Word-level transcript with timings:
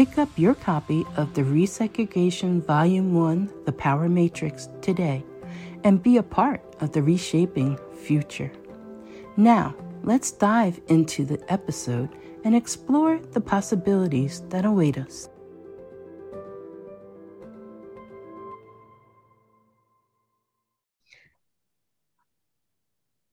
Pick 0.00 0.16
up 0.16 0.30
your 0.38 0.54
copy 0.54 1.04
of 1.18 1.34
the 1.34 1.42
Resegregation 1.42 2.64
Volume 2.64 3.12
1 3.12 3.52
The 3.66 3.72
Power 3.72 4.08
Matrix 4.08 4.70
today 4.80 5.22
and 5.84 6.02
be 6.02 6.16
a 6.16 6.22
part 6.22 6.62
of 6.80 6.92
the 6.92 7.02
reshaping 7.02 7.78
future. 8.02 8.50
Now, 9.36 9.74
let's 10.02 10.30
dive 10.32 10.80
into 10.88 11.26
the 11.26 11.38
episode 11.52 12.08
and 12.44 12.56
explore 12.56 13.18
the 13.18 13.42
possibilities 13.42 14.40
that 14.48 14.64
await 14.64 14.96
us. 14.96 15.28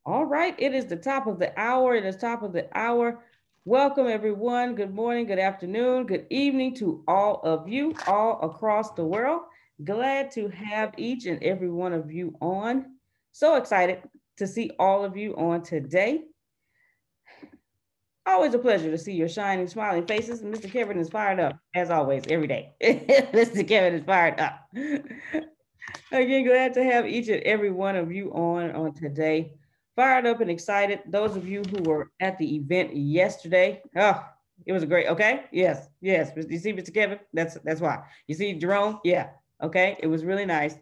All 0.05 0.25
right, 0.25 0.53
it 0.57 0.73
is 0.73 0.87
the 0.87 0.97
top 0.97 1.27
of 1.27 1.39
the 1.39 1.57
hour. 1.57 1.95
It 1.95 2.03
is 2.03 2.17
top 2.17 2.43
of 2.43 2.51
the 2.51 2.67
hour. 2.77 3.23
Welcome, 3.67 4.07
everyone. 4.07 4.75
Good 4.75 4.95
morning, 4.95 5.25
good 5.25 5.39
afternoon, 5.39 6.05
good 6.05 6.25
evening 6.29 6.73
to 6.75 7.03
all 7.05 7.41
of 7.43 7.67
you, 7.67 7.93
all 8.07 8.39
across 8.41 8.93
the 8.93 9.03
world. 9.03 9.41
Glad 9.83 10.31
to 10.31 10.47
have 10.47 10.93
each 10.95 11.25
and 11.25 11.43
every 11.43 11.69
one 11.69 11.91
of 11.91 12.09
you 12.09 12.33
on. 12.39 12.95
So 13.33 13.55
excited 13.55 14.03
to 14.37 14.47
see 14.47 14.71
all 14.79 15.03
of 15.03 15.17
you 15.17 15.35
on 15.35 15.63
today. 15.63 16.21
Always 18.25 18.53
a 18.53 18.59
pleasure 18.59 18.89
to 18.89 18.97
see 18.97 19.11
your 19.11 19.27
shining, 19.27 19.67
smiling 19.67 20.07
faces. 20.07 20.41
Mr. 20.43 20.71
Kevin 20.71 20.97
is 20.97 21.09
fired 21.09 21.41
up, 21.41 21.59
as 21.75 21.89
always, 21.89 22.23
every 22.29 22.47
day. 22.47 22.71
Mr. 22.81 23.67
Kevin 23.67 23.95
is 23.95 24.05
fired 24.05 24.39
up. 24.39 24.61
Again, 26.13 26.45
glad 26.45 26.73
to 26.75 26.85
have 26.85 27.05
each 27.05 27.27
and 27.27 27.43
every 27.43 27.71
one 27.71 27.97
of 27.97 28.13
you 28.13 28.31
on 28.31 28.71
on 28.71 28.93
today 28.93 29.57
fired 29.97 30.27
up 30.27 30.39
and 30.39 30.49
excited. 30.49 31.01
Those 31.07 31.35
of 31.35 31.45
you 31.45 31.63
who 31.63 31.83
were 31.83 32.11
at 32.21 32.37
the 32.37 32.55
event 32.55 32.95
yesterday, 32.95 33.81
oh, 33.97 34.23
it 34.65 34.71
was 34.71 34.83
a 34.83 34.85
great. 34.85 35.07
Okay, 35.07 35.43
yes, 35.51 35.89
yes. 35.99 36.31
You 36.35 36.57
see, 36.57 36.71
Mr. 36.71 36.93
Kevin, 36.93 37.19
that's 37.33 37.55
that's 37.65 37.81
why. 37.81 38.03
You 38.27 38.35
see, 38.35 38.53
Jerome, 38.53 38.99
yeah, 39.03 39.31
okay. 39.61 39.97
It 39.99 40.07
was 40.07 40.23
really 40.23 40.45
nice. 40.45 40.75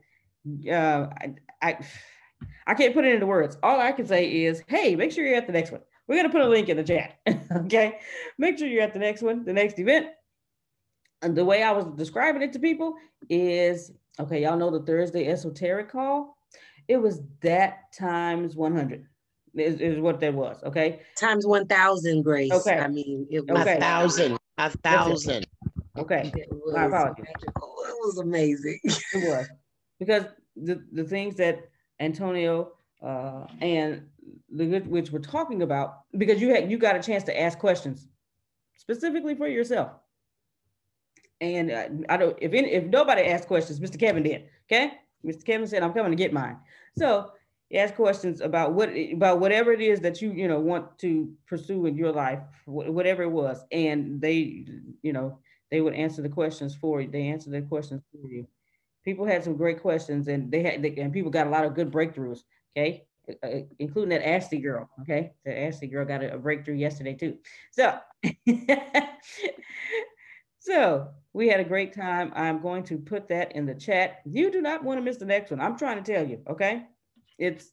Uh, 0.70 1.08
I, 1.22 1.34
I 1.64 1.78
I 2.68 2.74
can't 2.76 2.94
put 2.94 3.06
it 3.06 3.16
into 3.16 3.26
words. 3.26 3.58
All 3.64 3.80
I 3.80 3.94
can 3.94 4.06
say 4.06 4.44
is, 4.44 4.62
hey, 4.68 4.96
make 4.96 5.12
sure 5.12 5.26
you're 5.26 5.38
at 5.38 5.47
the 5.47 5.53
next 5.53 5.72
one. 5.72 5.82
We're 6.08 6.18
gonna 6.18 6.30
put 6.30 6.42
a 6.42 6.47
link 6.47 6.70
in 6.70 6.78
the 6.78 6.84
chat. 6.84 7.16
okay, 7.66 8.00
make 8.38 8.59
sure 8.59 8.68
you're 8.68 8.84
at 8.84 8.94
the 8.94 9.00
next 9.00 9.24
one, 9.24 9.44
the 9.46 9.53
next 9.53 9.80
event. 9.80 10.08
And 11.22 11.36
the 11.36 11.46
way 11.46 11.64
I 11.64 11.72
was 11.72 11.86
describing 11.96 12.44
it 12.44 12.53
to 12.53 12.59
people 12.59 12.96
is, 13.30 13.92
okay, 14.20 14.44
y'all 14.44 14.58
know 14.58 14.70
the 14.70 14.86
Thursday 14.86 15.28
esoteric 15.28 15.90
call 15.90 16.34
it 16.88 16.97
was 16.97 17.22
that 17.41 17.91
times 17.97 18.56
100 18.56 19.06
is, 19.56 19.79
is 19.79 20.00
what 20.00 20.19
that 20.19 20.34
was. 20.34 20.57
Okay. 20.63 21.01
Times 21.18 21.46
1000 21.46 22.22
grace. 22.23 22.51
Okay. 22.51 22.78
I 22.78 22.88
mean, 22.88 23.28
it 23.29 23.47
was 23.47 23.62
okay. 23.62 23.78
a 23.78 23.79
thousand, 23.79 24.38
a 24.57 24.69
thousand. 24.69 25.46
Okay. 25.97 26.31
It 26.35 26.47
was, 26.51 26.73
My 26.75 26.85
apologies. 26.85 27.25
Magical. 27.25 27.72
It 27.88 28.07
was 28.07 28.18
amazing. 28.19 28.79
It 28.84 29.29
was 29.29 29.47
because 30.00 30.25
the, 30.56 30.84
the 30.91 31.03
things 31.03 31.35
that 31.35 31.69
Antonio 32.00 32.73
uh, 33.02 33.46
and 33.62 34.07
the 34.52 34.66
good 34.66 34.88
which 34.88 35.12
we're 35.12 35.19
talking 35.19 35.62
about, 35.62 36.02
because 36.17 36.41
you 36.41 36.50
had, 36.50 36.69
you 36.69 36.78
got 36.78 36.96
a 36.96 37.02
chance 37.02 37.23
to 37.25 37.40
ask 37.40 37.57
questions 37.57 38.07
specifically 38.75 39.35
for 39.35 39.47
yourself. 39.47 39.91
And 41.41 41.72
uh, 41.72 41.88
I 42.09 42.17
don't, 42.17 42.38
if 42.41 42.53
any, 42.53 42.72
if 42.72 42.85
nobody 42.85 43.23
asked 43.23 43.47
questions, 43.47 43.79
Mr. 43.79 44.00
Kevin 44.00 44.23
did. 44.23 44.46
Okay. 44.72 44.94
Mr. 45.25 45.46
Kevin 45.46 45.68
said, 45.68 45.84
I'm 45.84 45.94
coming 45.94 46.12
to 46.12 46.18
get 46.18 46.34
mine. 46.34 46.58
So 46.97 47.31
asked 47.74 47.96
questions 47.96 48.41
about 48.41 48.74
what 48.74 48.90
about 49.13 49.40
whatever 49.40 49.72
it 49.72 49.81
is 49.81 50.00
that 50.02 50.22
you 50.22 50.31
you 50.31 50.47
know 50.47 50.59
want 50.59 50.97
to 51.00 51.34
pursue 51.47 51.86
in 51.86 51.97
your 51.97 52.12
life, 52.12 52.40
whatever 52.66 53.23
it 53.23 53.32
was, 53.32 53.64
and 53.72 54.22
they 54.22 54.66
you 55.02 55.14
know 55.14 55.40
they 55.72 55.82
would 55.82 55.94
answer 55.94 56.22
the 56.22 56.29
questions 56.29 56.76
for 56.76 57.02
you. 57.02 57.09
They 57.09 57.28
answer 57.28 57.50
the 57.50 57.61
questions 57.61 58.03
for 58.11 58.29
you. 58.29 58.47
People 59.03 59.26
had 59.26 59.44
some 59.44 59.58
great 59.58 59.82
questions, 59.82 60.28
and 60.28 60.52
they 60.52 60.64
had 60.64 60.85
and 60.85 61.14
people 61.14 61.32
got 61.32 61.47
a 61.47 61.50
lot 61.50 61.66
of 61.66 61.76
good 61.76 61.91
breakthroughs. 61.91 62.40
Okay, 62.78 63.05
uh, 63.29 63.47
uh 63.47 63.61
including 63.79 64.09
that 64.09 64.28
Ashley 64.28 64.59
girl. 64.59 64.90
Okay, 65.02 65.34
the 65.44 65.58
Ashley 65.58 65.88
girl 65.88 66.05
got 66.05 66.23
a 66.23 66.38
breakthrough 66.38 66.76
yesterday 66.76 67.14
too. 67.14 67.38
So. 67.72 67.97
So 70.66 71.09
we 71.34 71.47
had 71.47 71.59
a 71.59 71.64
great 71.64 71.94
time. 71.94 72.32
I'm 72.35 72.59
going 72.59 72.84
to 72.85 72.97
put 72.97 73.28
that 73.29 73.52
in 73.52 73.67
the 73.67 73.76
chat. 73.76 74.22
You 74.26 74.50
do 74.50 74.62
not 74.62 74.84
want 74.84 74.97
to 74.97 75.03
miss 75.03 75.17
the 75.17 75.26
next 75.26 75.52
one. 75.52 75.62
I'm 75.62 75.78
trying 75.78 76.03
to 76.03 76.14
tell 76.14 76.28
you, 76.28 76.41
okay? 76.50 76.88
It's 77.38 77.72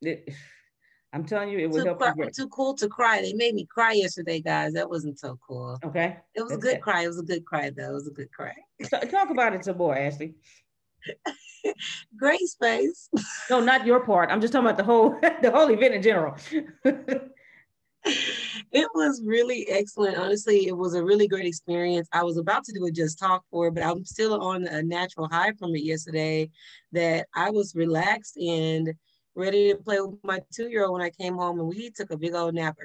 it, 0.00 0.28
I'm 1.14 1.24
telling 1.24 1.50
you, 1.50 1.58
it 1.58 1.70
will 1.70 1.84
help 1.84 1.98
cry. 1.98 2.14
Too 2.34 2.48
cool 2.48 2.74
to 2.76 2.88
cry. 2.88 3.20
They 3.20 3.34
made 3.34 3.54
me 3.54 3.66
cry 3.66 3.92
yesterday, 3.92 4.40
guys. 4.40 4.72
That 4.72 4.88
wasn't 4.88 5.20
so 5.20 5.38
cool. 5.46 5.78
Okay. 5.84 6.16
It 6.34 6.40
was 6.40 6.52
That's 6.52 6.64
a 6.64 6.66
good 6.66 6.76
it. 6.76 6.82
cry. 6.82 7.02
It 7.02 7.08
was 7.08 7.18
a 7.18 7.22
good 7.22 7.44
cry, 7.44 7.70
though. 7.70 7.90
It 7.90 7.92
was 7.92 8.08
a 8.08 8.12
good 8.12 8.32
cry. 8.32 8.54
So, 8.88 8.98
talk 9.00 9.28
about 9.28 9.54
it 9.54 9.62
some 9.62 9.76
more, 9.76 9.94
Ashley. 9.94 10.34
Great 12.18 12.40
space. 12.40 13.10
No, 13.50 13.60
not 13.60 13.84
your 13.84 14.00
part. 14.00 14.30
I'm 14.30 14.40
just 14.40 14.54
talking 14.54 14.66
about 14.66 14.78
the 14.78 14.84
whole 14.84 15.10
the 15.42 15.50
whole 15.50 15.68
event 15.70 15.94
in 15.94 16.02
general. 16.02 16.34
it 18.72 18.88
was 18.94 19.22
really 19.24 19.66
excellent. 19.68 20.16
Honestly, 20.16 20.66
it 20.66 20.76
was 20.76 20.94
a 20.94 21.04
really 21.04 21.28
great 21.28 21.46
experience. 21.46 22.08
I 22.12 22.24
was 22.24 22.36
about 22.36 22.64
to 22.64 22.72
do 22.72 22.84
a 22.86 22.90
just 22.90 23.18
talk 23.18 23.44
for 23.50 23.70
but 23.70 23.84
I'm 23.84 24.04
still 24.04 24.40
on 24.40 24.66
a 24.66 24.82
natural 24.82 25.28
high 25.28 25.52
from 25.52 25.74
it 25.76 25.84
yesterday 25.84 26.50
that 26.92 27.28
I 27.34 27.50
was 27.50 27.74
relaxed 27.74 28.36
and 28.36 28.92
ready 29.34 29.72
to 29.72 29.78
play 29.78 30.00
with 30.00 30.18
my 30.24 30.40
two 30.52 30.68
year 30.68 30.84
old 30.84 30.94
when 30.94 31.02
I 31.02 31.10
came 31.10 31.34
home 31.34 31.60
and 31.60 31.68
we 31.68 31.90
took 31.90 32.10
a 32.10 32.18
big 32.18 32.34
old 32.34 32.54
nap 32.54 32.76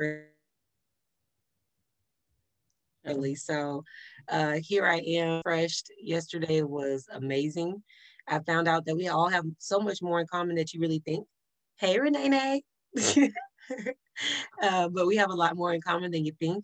early. 3.06 3.36
So 3.36 3.84
uh, 4.30 4.58
here 4.62 4.86
I 4.86 4.98
am, 4.98 5.42
fresh. 5.42 5.82
Yesterday 6.02 6.62
was 6.62 7.08
amazing. 7.12 7.82
I 8.28 8.40
found 8.40 8.68
out 8.68 8.86
that 8.86 8.96
we 8.96 9.08
all 9.08 9.30
have 9.30 9.46
so 9.58 9.80
much 9.80 10.02
more 10.02 10.20
in 10.20 10.28
common 10.28 10.58
that 10.58 10.74
you 10.74 10.82
really 10.82 11.02
think. 11.06 11.26
Hey, 11.78 11.98
Renee. 11.98 12.62
uh, 14.62 14.90
but 14.90 15.08
we 15.08 15.16
have 15.16 15.30
a 15.30 15.36
lot 15.36 15.56
more 15.56 15.74
in 15.74 15.82
common 15.82 16.12
than 16.12 16.26
you 16.26 16.34
think. 16.40 16.64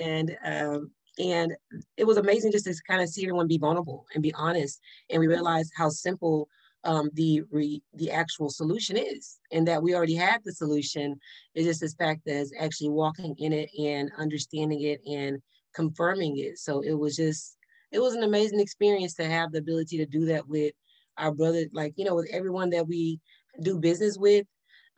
And 0.00 0.36
um, 0.44 0.90
and 1.18 1.54
it 1.96 2.06
was 2.06 2.16
amazing 2.16 2.52
just 2.52 2.64
to 2.64 2.74
kind 2.88 3.02
of 3.02 3.08
see 3.08 3.22
everyone 3.24 3.46
be 3.46 3.58
vulnerable 3.58 4.06
and 4.14 4.22
be 4.22 4.32
honest. 4.34 4.80
And 5.10 5.20
we 5.20 5.26
realized 5.26 5.72
how 5.76 5.88
simple 5.88 6.48
um, 6.84 7.10
the 7.12 7.42
re, 7.50 7.82
the 7.94 8.10
actual 8.10 8.48
solution 8.48 8.96
is, 8.96 9.38
and 9.52 9.66
that 9.68 9.82
we 9.82 9.94
already 9.94 10.14
had 10.14 10.40
the 10.44 10.52
solution. 10.52 11.18
It's 11.54 11.66
just 11.66 11.80
this 11.80 11.94
fact 11.94 12.22
that 12.26 12.36
is 12.36 12.54
actually 12.58 12.90
walking 12.90 13.34
in 13.38 13.52
it 13.52 13.68
and 13.78 14.10
understanding 14.18 14.82
it 14.82 15.00
and 15.06 15.38
confirming 15.74 16.38
it. 16.38 16.58
So 16.58 16.80
it 16.80 16.94
was 16.94 17.16
just 17.16 17.58
it 17.92 17.98
was 17.98 18.14
an 18.14 18.22
amazing 18.22 18.60
experience 18.60 19.14
to 19.14 19.24
have 19.24 19.52
the 19.52 19.58
ability 19.58 19.98
to 19.98 20.06
do 20.06 20.24
that 20.26 20.46
with 20.48 20.72
our 21.18 21.32
brother, 21.32 21.66
like 21.72 21.92
you 21.96 22.04
know, 22.04 22.14
with 22.14 22.30
everyone 22.32 22.70
that 22.70 22.86
we 22.86 23.20
do 23.62 23.78
business 23.78 24.16
with 24.16 24.46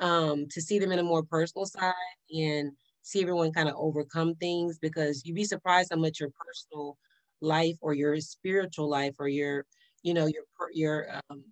um, 0.03 0.47
to 0.51 0.61
see 0.61 0.79
them 0.79 0.93
in 0.93 0.99
a 0.99 1.03
more 1.03 1.23
personal 1.23 1.65
side 1.65 1.95
and 2.37 2.73
see 3.03 3.23
everyone 3.23 3.53
kind 3.53 3.69
of 3.69 3.77
overcome 3.79 4.35
things 4.35 4.79
because 4.79 5.25
you'd 5.25 5.37
be 5.37 5.45
surprised 5.45 5.91
how 5.93 5.99
much 5.99 6.21
your 6.21 6.31
personal 6.31 6.99
life 7.41 7.77
or 7.81 7.95
your 7.95 8.21
spiritual 8.21 8.89
life 8.89 9.15
or 9.19 9.29
your 9.29 9.65
you 10.03 10.13
know 10.13 10.27
your 10.27 10.43
your 10.73 11.07
um, 11.31 11.45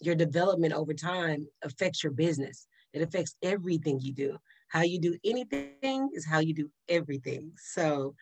your 0.00 0.14
development 0.16 0.72
over 0.72 0.92
time 0.92 1.46
affects 1.62 2.02
your 2.02 2.12
business. 2.12 2.66
It 2.92 3.02
affects 3.02 3.36
everything 3.42 4.00
you 4.00 4.12
do. 4.12 4.36
How 4.68 4.82
you 4.82 5.00
do 5.00 5.16
anything 5.24 6.10
is 6.12 6.26
how 6.26 6.40
you 6.40 6.54
do 6.54 6.70
everything. 6.88 7.52
So 7.56 8.14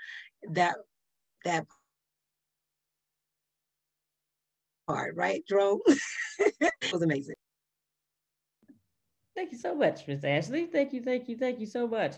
that 0.53 0.77
that 1.45 1.67
part 4.87 5.17
right 5.17 5.43
Jerome? 5.49 5.81
Was 6.93 7.03
amazing 7.03 7.37
Thank 9.41 9.53
you 9.53 9.59
so 9.59 9.75
much, 9.75 10.07
Miss 10.07 10.23
Ashley. 10.23 10.67
Thank 10.67 10.93
you, 10.93 11.01
thank 11.01 11.27
you, 11.27 11.35
thank 11.35 11.61
you 11.61 11.65
so 11.65 11.89
much. 11.89 12.17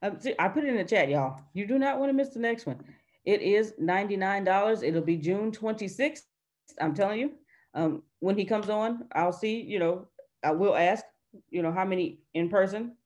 Um, 0.00 0.18
see, 0.18 0.34
I 0.38 0.48
put 0.48 0.64
it 0.64 0.70
in 0.70 0.78
the 0.78 0.84
chat, 0.84 1.10
y'all. 1.10 1.38
You 1.52 1.66
do 1.66 1.78
not 1.78 2.00
want 2.00 2.08
to 2.08 2.14
miss 2.14 2.30
the 2.30 2.38
next 2.40 2.64
one. 2.64 2.82
It 3.26 3.42
is 3.42 3.74
$99. 3.78 4.82
It'll 4.82 5.02
be 5.02 5.18
June 5.18 5.52
26th. 5.52 6.22
I'm 6.80 6.94
telling 6.94 7.20
you. 7.20 7.32
Um, 7.74 8.02
when 8.20 8.38
he 8.38 8.46
comes 8.46 8.70
on, 8.70 9.04
I'll 9.14 9.34
see, 9.34 9.60
you 9.60 9.80
know, 9.80 10.08
I 10.42 10.52
will 10.52 10.74
ask, 10.74 11.04
you 11.50 11.60
know, 11.60 11.72
how 11.72 11.84
many 11.84 12.20
in 12.32 12.48
person 12.48 12.96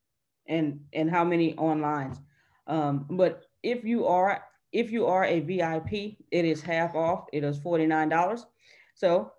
and 0.46 0.78
and 0.92 1.10
how 1.10 1.24
many 1.24 1.56
online. 1.56 2.16
Um, 2.68 3.06
but 3.10 3.46
if 3.64 3.84
you 3.84 4.06
are 4.06 4.44
if 4.70 4.92
you 4.92 5.06
are 5.06 5.24
a 5.24 5.40
VIP, 5.40 6.18
it 6.30 6.44
is 6.44 6.62
half 6.62 6.94
off. 6.94 7.24
It 7.32 7.42
is 7.42 7.58
$49. 7.58 8.46
So 8.94 9.32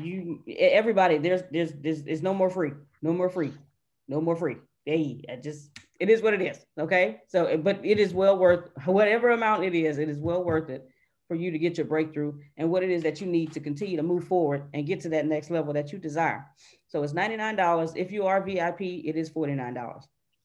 you 0.00 0.42
everybody 0.58 1.18
there's 1.18 1.42
there's 1.50 1.72
there's, 1.72 2.22
no 2.22 2.34
more 2.34 2.50
free 2.50 2.72
no 3.00 3.12
more 3.12 3.28
free 3.28 3.52
no 4.08 4.20
more 4.20 4.36
free. 4.36 4.56
Hey 4.84 5.22
I 5.30 5.36
just 5.36 5.70
it 6.00 6.10
is 6.10 6.22
what 6.22 6.34
it 6.34 6.42
is 6.42 6.64
okay? 6.78 7.20
So 7.28 7.46
eh, 7.46 7.56
but 7.56 7.80
it 7.84 7.98
is 7.98 8.12
well 8.12 8.38
worth 8.38 8.70
whatever 8.84 9.30
amount 9.30 9.64
it 9.64 9.74
is 9.74 9.98
it 9.98 10.08
is 10.08 10.18
well 10.18 10.44
worth 10.44 10.70
it 10.70 10.88
for 11.28 11.36
you 11.36 11.50
to 11.50 11.58
get 11.58 11.78
your 11.78 11.86
breakthrough 11.86 12.34
and 12.58 12.70
what 12.70 12.82
it 12.82 12.90
is 12.90 13.02
that 13.04 13.20
you 13.20 13.26
need 13.26 13.52
to 13.52 13.60
continue 13.60 13.96
to 13.96 14.02
move 14.02 14.24
forward 14.24 14.68
and 14.74 14.86
get 14.86 15.00
to 15.00 15.08
that 15.08 15.26
next 15.26 15.50
level 15.50 15.72
that 15.72 15.90
you 15.90 15.98
desire. 15.98 16.44
So 16.88 17.02
it's 17.02 17.14
$99 17.14 17.92
if 17.96 18.12
you 18.12 18.26
are 18.26 18.42
vip 18.42 18.80
it 18.80 19.16
is 19.16 19.30
$49 19.30 20.02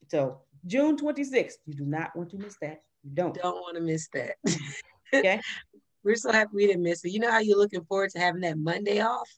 so 0.08 0.40
june 0.66 0.96
26th 0.98 1.56
you 1.66 1.74
do 1.74 1.86
not 1.86 2.16
want 2.16 2.30
to 2.30 2.38
miss 2.38 2.56
that. 2.62 2.82
You 3.04 3.12
don't. 3.14 3.34
Don't 3.34 3.56
want 3.56 3.76
to 3.76 3.82
miss 3.82 4.08
that. 4.14 4.36
Okay 5.14 5.40
we're 6.08 6.16
so 6.16 6.32
happy 6.32 6.52
we 6.54 6.68
didn't 6.68 6.84
miss 6.84 7.04
it. 7.04 7.12
You 7.12 7.20
know 7.20 7.32
how 7.32 7.40
you're 7.40 7.58
looking 7.58 7.84
forward 7.84 8.12
to 8.12 8.20
having 8.20 8.42
that 8.42 8.58
Monday 8.58 9.02
off? 9.02 9.30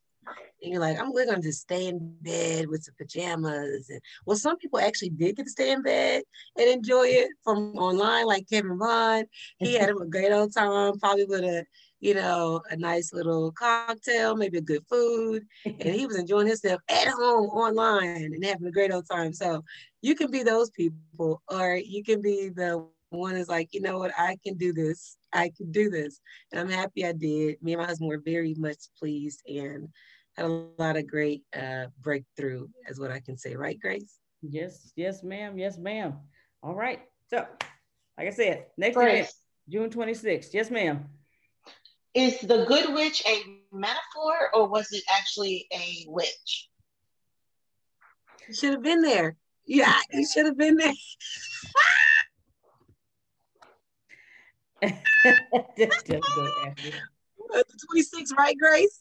And 0.62 0.72
you're 0.72 0.82
like, 0.82 1.00
I'm 1.00 1.12
we're 1.12 1.26
gonna 1.26 1.42
just 1.42 1.62
stay 1.62 1.88
in 1.88 2.16
bed 2.22 2.68
with 2.68 2.84
some 2.84 2.94
pajamas. 2.98 3.90
And 3.90 4.00
well, 4.26 4.38
some 4.38 4.58
people 4.58 4.80
actually 4.80 5.10
did 5.10 5.38
get 5.38 5.46
to 5.46 5.50
stay 5.50 5.72
in 5.72 5.82
bed 5.82 6.24
and 6.58 6.70
enjoy 6.70 7.08
it 7.08 7.30
from 7.44 7.76
online, 7.78 8.28
like 8.28 8.48
Kevin 8.50 8.78
Vaughn. 8.78 9.26
He 9.58 9.74
had 9.74 9.90
a 10.02 10.06
great 10.06 10.32
old 10.32 10.54
time, 10.54 11.00
probably 11.00 11.26
with 11.26 11.44
a 11.44 11.66
you 12.02 12.14
know, 12.14 12.62
a 12.70 12.78
nice 12.78 13.12
little 13.14 13.52
cocktail, 13.52 14.36
maybe 14.36 14.58
a 14.58 14.62
good 14.62 14.86
food. 14.90 15.46
And 15.66 15.94
he 15.94 16.06
was 16.06 16.18
enjoying 16.18 16.48
himself 16.48 16.82
at 16.90 17.08
home 17.10 17.50
online 17.50 18.34
and 18.34 18.46
having 18.46 18.68
a 18.68 18.72
great 18.72 18.94
old 18.94 19.06
time. 19.10 19.34
So 19.34 19.64
you 20.02 20.16
can 20.16 20.32
be 20.32 20.44
those 20.44 20.70
people, 20.70 21.42
or 21.50 21.76
you 21.76 22.04
can 22.04 22.22
be 22.22 22.50
the 22.50 22.86
one 23.10 23.36
is 23.36 23.50
like, 23.50 23.74
you 23.74 23.82
know 23.82 23.98
what, 23.98 24.12
I 24.18 24.38
can 24.46 24.56
do 24.56 24.72
this. 24.72 25.18
I 25.34 25.50
could 25.50 25.72
do 25.72 25.90
this. 25.90 26.20
And 26.52 26.60
I'm 26.60 26.70
happy 26.70 27.06
I 27.06 27.12
did. 27.12 27.62
Me 27.62 27.74
and 27.74 27.82
my 27.82 27.88
husband 27.88 28.10
were 28.10 28.22
very 28.24 28.54
much 28.56 28.78
pleased 28.98 29.42
and 29.48 29.90
had 30.36 30.46
a 30.46 30.66
lot 30.78 30.98
of 30.98 31.08
great 31.08 31.44
uh, 31.56 31.86
breakthrough, 32.02 32.68
is 32.88 33.00
what 33.00 33.12
I 33.12 33.20
can 33.20 33.38
say. 33.38 33.56
Right, 33.56 33.80
Grace? 33.80 34.20
Yes, 34.42 34.92
yes, 34.96 35.24
ma'am. 35.24 35.58
Yes, 35.58 35.78
ma'am. 35.78 36.16
All 36.64 36.74
right. 36.74 37.02
So, 37.30 37.46
like 38.18 38.28
I 38.28 38.32
said, 38.32 38.66
next 38.78 38.98
event, 38.98 39.32
June 39.70 39.90
26th. 39.90 40.54
Yes, 40.54 40.72
ma'am. 40.72 41.06
Is 42.14 42.40
the 42.42 42.66
good 42.66 42.94
witch 42.94 43.24
a 43.28 43.44
metaphor 43.72 44.50
or 44.54 44.68
was 44.68 44.92
it 44.92 45.04
actually 45.10 45.68
a 45.72 46.06
witch? 46.08 46.70
You 48.48 48.54
should 48.56 48.72
have 48.72 48.84
been 48.84 49.02
there. 49.02 49.36
Yeah, 49.66 49.96
you 50.12 50.26
should 50.26 50.48
have 50.48 50.58
been 50.58 50.76
there. 50.76 50.92
just, 50.94 50.98
just 53.62 53.62
go 53.62 53.68
The 54.66 54.69
26, 57.92 58.32
right, 58.38 58.56
Grace? 58.58 59.00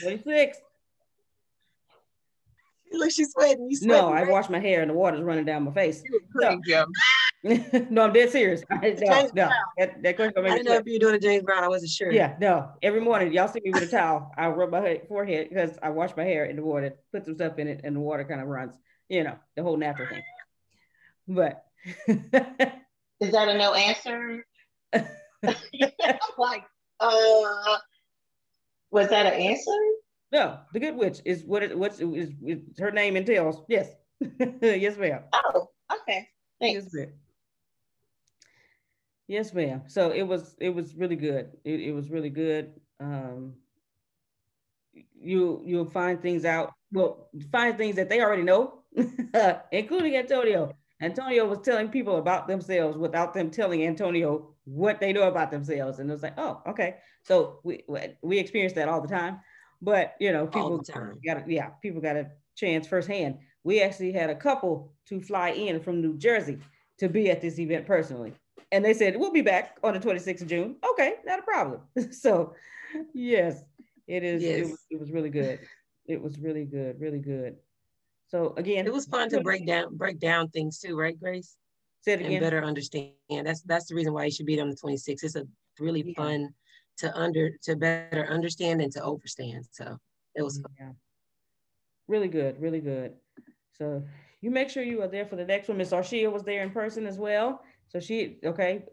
26. 0.00 0.58
Look, 2.92 3.10
she's 3.10 3.32
sweating. 3.32 3.68
You 3.68 3.76
sweating, 3.76 4.10
no, 4.10 4.12
I 4.12 4.22
washed 4.24 4.48
my 4.48 4.60
hair 4.60 4.80
and 4.80 4.90
the 4.90 4.94
water's 4.94 5.22
running 5.22 5.44
down 5.44 5.64
my 5.64 5.72
face. 5.72 6.02
So, 6.40 6.56
no, 7.90 8.02
I'm 8.02 8.12
dead 8.12 8.30
serious. 8.30 8.62
no, 8.70 8.80
no, 9.34 9.50
that, 9.76 10.02
that 10.02 10.16
question 10.16 10.34
I 10.38 10.50
didn't 10.50 10.66
know 10.66 10.74
if 10.74 10.86
you 10.86 10.94
were 10.94 10.98
doing 10.98 11.14
a 11.16 11.18
James 11.18 11.42
Brown. 11.42 11.64
I 11.64 11.68
wasn't 11.68 11.90
sure. 11.90 12.12
Yeah, 12.12 12.36
no. 12.40 12.70
Every 12.82 13.00
morning, 13.00 13.32
y'all 13.32 13.48
see 13.48 13.60
me 13.62 13.72
with 13.72 13.82
a 13.82 13.86
towel. 13.86 14.30
I 14.36 14.46
rub 14.48 14.70
my 14.70 15.02
forehead 15.08 15.48
because 15.48 15.78
I 15.82 15.90
wash 15.90 16.16
my 16.16 16.24
hair 16.24 16.44
in 16.46 16.56
the 16.56 16.62
water, 16.62 16.94
put 17.12 17.24
some 17.24 17.34
stuff 17.34 17.58
in 17.58 17.68
it, 17.68 17.80
and 17.84 17.96
the 17.96 18.00
water 18.00 18.24
kind 18.24 18.40
of 18.40 18.46
runs. 18.46 18.74
You 19.08 19.24
know, 19.24 19.36
the 19.56 19.62
whole 19.62 19.76
natural 19.76 20.08
thing. 20.08 20.22
But 21.28 21.64
is 22.06 23.32
that 23.32 23.48
a 23.48 23.58
no 23.58 23.74
answer? 23.74 24.44
like, 26.38 26.64
uh, 27.00 27.78
was 28.90 29.08
that 29.08 29.26
an 29.26 29.34
answer? 29.34 29.72
No, 30.32 30.58
the 30.72 30.80
good 30.80 30.96
witch 30.96 31.20
is 31.24 31.44
what 31.44 31.62
it 31.62 31.76
what's 31.76 32.00
is, 32.00 32.30
is 32.44 32.60
her 32.78 32.90
name 32.90 33.16
entails. 33.16 33.62
Yes, 33.68 33.90
yes, 34.60 34.96
ma'am. 34.96 35.22
Oh, 35.32 35.68
okay. 35.92 36.28
Thanks. 36.60 36.84
Yes, 36.84 36.94
ma'am. 36.94 37.12
Yes, 39.28 39.54
ma'am. 39.54 39.82
So 39.86 40.10
it 40.10 40.22
was 40.22 40.56
it 40.60 40.70
was 40.70 40.94
really 40.94 41.16
good. 41.16 41.50
It, 41.64 41.80
it 41.80 41.92
was 41.92 42.10
really 42.10 42.30
good. 42.30 42.72
Um, 43.00 43.54
you 45.14 45.62
you'll 45.64 45.84
find 45.90 46.20
things 46.20 46.44
out. 46.44 46.72
Well, 46.92 47.28
find 47.52 47.76
things 47.76 47.96
that 47.96 48.08
they 48.08 48.20
already 48.20 48.42
know, 48.42 48.82
including 49.72 50.16
Antonio. 50.16 50.72
Antonio 51.00 51.46
was 51.46 51.58
telling 51.60 51.88
people 51.88 52.16
about 52.16 52.48
themselves 52.48 52.96
without 52.96 53.34
them 53.34 53.50
telling 53.50 53.86
Antonio 53.86 54.55
what 54.66 55.00
they 55.00 55.12
know 55.12 55.28
about 55.28 55.50
themselves. 55.50 55.98
And 55.98 56.10
it 56.10 56.12
was 56.12 56.22
like, 56.22 56.34
oh, 56.36 56.60
okay. 56.66 56.96
So 57.22 57.60
we 57.64 57.82
we 58.20 58.38
experience 58.38 58.74
that 58.74 58.88
all 58.88 59.00
the 59.00 59.08
time. 59.08 59.40
But 59.80 60.14
you 60.20 60.32
know, 60.32 60.46
people 60.46 60.82
got 61.24 61.48
yeah, 61.48 61.68
people 61.80 62.02
got 62.02 62.16
a 62.16 62.30
chance 62.56 62.86
firsthand. 62.86 63.38
We 63.64 63.80
actually 63.80 64.12
had 64.12 64.28
a 64.28 64.34
couple 64.34 64.92
to 65.08 65.20
fly 65.20 65.50
in 65.50 65.80
from 65.80 66.00
New 66.00 66.18
Jersey 66.18 66.58
to 66.98 67.08
be 67.08 67.30
at 67.30 67.40
this 67.40 67.58
event 67.58 67.86
personally. 67.86 68.34
And 68.72 68.84
they 68.84 68.94
said, 68.94 69.16
we'll 69.16 69.32
be 69.32 69.42
back 69.42 69.78
on 69.84 69.94
the 69.94 70.00
26th 70.00 70.42
of 70.42 70.48
June. 70.48 70.76
Okay, 70.92 71.14
not 71.24 71.38
a 71.38 71.42
problem. 71.42 71.80
so 72.10 72.54
yes, 73.14 73.62
it 74.06 74.24
is. 74.24 74.42
Yes. 74.42 74.58
It, 74.58 74.70
was, 74.70 74.86
it 74.90 75.00
was 75.00 75.12
really 75.12 75.30
good. 75.30 75.60
It 76.06 76.20
was 76.20 76.38
really 76.38 76.64
good, 76.64 77.00
really 77.00 77.20
good. 77.20 77.56
So 78.28 78.54
again, 78.56 78.86
it 78.86 78.92
was 78.92 79.06
fun 79.06 79.28
to 79.30 79.40
break 79.40 79.66
down 79.66 79.96
break 79.96 80.18
down 80.18 80.48
things 80.48 80.80
too, 80.80 80.96
right, 80.96 81.18
Grace? 81.18 81.56
Say 82.06 82.12
it 82.12 82.20
again. 82.20 82.32
And 82.34 82.40
better 82.40 82.62
understand. 82.62 83.10
That's 83.28 83.62
that's 83.62 83.86
the 83.86 83.96
reason 83.96 84.12
why 84.12 84.26
you 84.26 84.30
should 84.30 84.46
be 84.46 84.60
on 84.60 84.70
the 84.70 84.76
26th. 84.76 85.24
It's 85.24 85.34
a 85.34 85.44
really 85.80 86.04
yeah. 86.06 86.14
fun 86.14 86.54
to 86.98 87.12
under 87.18 87.50
to 87.64 87.74
better 87.74 88.28
understand 88.30 88.80
and 88.80 88.92
to 88.92 89.00
overstand. 89.00 89.66
So 89.72 89.98
it 90.36 90.42
was 90.42 90.62
yeah. 90.78 90.90
really 92.06 92.28
good, 92.28 92.60
really 92.60 92.80
good. 92.80 93.14
So 93.76 94.04
You 94.40 94.52
make 94.52 94.70
sure 94.70 94.84
you 94.84 95.02
are 95.02 95.08
there 95.08 95.26
for 95.26 95.34
the 95.34 95.44
next 95.44 95.66
one. 95.66 95.78
Miss 95.78 95.90
Arshia 95.90 96.30
was 96.30 96.44
there 96.44 96.62
in 96.62 96.70
person 96.70 97.06
as 97.06 97.18
well. 97.18 97.62
So 97.88 97.98
she, 98.00 98.38
okay, 98.44 98.84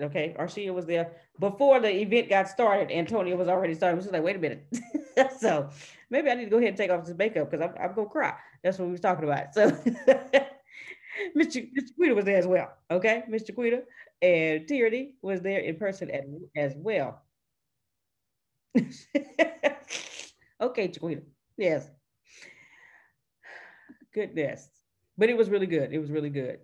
okay, 0.00 0.34
Arshia 0.38 0.72
was 0.74 0.86
there 0.86 1.12
before 1.38 1.80
the 1.80 1.90
event 1.90 2.28
got 2.28 2.48
started. 2.48 2.90
Antonia 2.90 3.36
was 3.36 3.48
already 3.48 3.74
started. 3.74 4.02
She's 4.02 4.12
like, 4.12 4.22
wait 4.22 4.36
a 4.36 4.38
minute. 4.38 4.66
so 5.38 5.68
maybe 6.10 6.30
I 6.30 6.34
need 6.34 6.44
to 6.44 6.50
go 6.50 6.58
ahead 6.58 6.68
and 6.68 6.76
take 6.76 6.90
off 6.90 7.04
this 7.04 7.16
makeup 7.16 7.50
because 7.50 7.64
I'm, 7.64 7.74
I'm 7.82 7.94
going 7.94 8.08
to 8.08 8.12
cry. 8.12 8.34
That's 8.62 8.78
what 8.78 8.86
we 8.86 8.92
was 8.92 9.00
talking 9.00 9.24
about. 9.24 9.54
So 9.54 9.76
Mr. 11.36 11.68
Mr. 11.76 11.94
Quita 11.96 12.14
was 12.14 12.24
there 12.24 12.38
as 12.38 12.46
well. 12.46 12.72
Okay, 12.90 13.24
Mr. 13.30 13.54
Quita 13.54 13.82
and 14.22 14.66
Tierney 14.68 15.14
was 15.22 15.40
there 15.40 15.60
in 15.60 15.76
person 15.76 16.10
as, 16.10 16.24
as 16.56 16.74
well. 16.76 17.22
okay, 20.60 20.88
Chiquita. 20.88 21.22
Yes. 21.56 21.90
Goodness. 24.14 24.68
But 25.18 25.28
it 25.28 25.36
was 25.36 25.50
really 25.50 25.66
good. 25.66 25.92
It 25.92 25.98
was 25.98 26.10
really 26.10 26.30
good. 26.30 26.60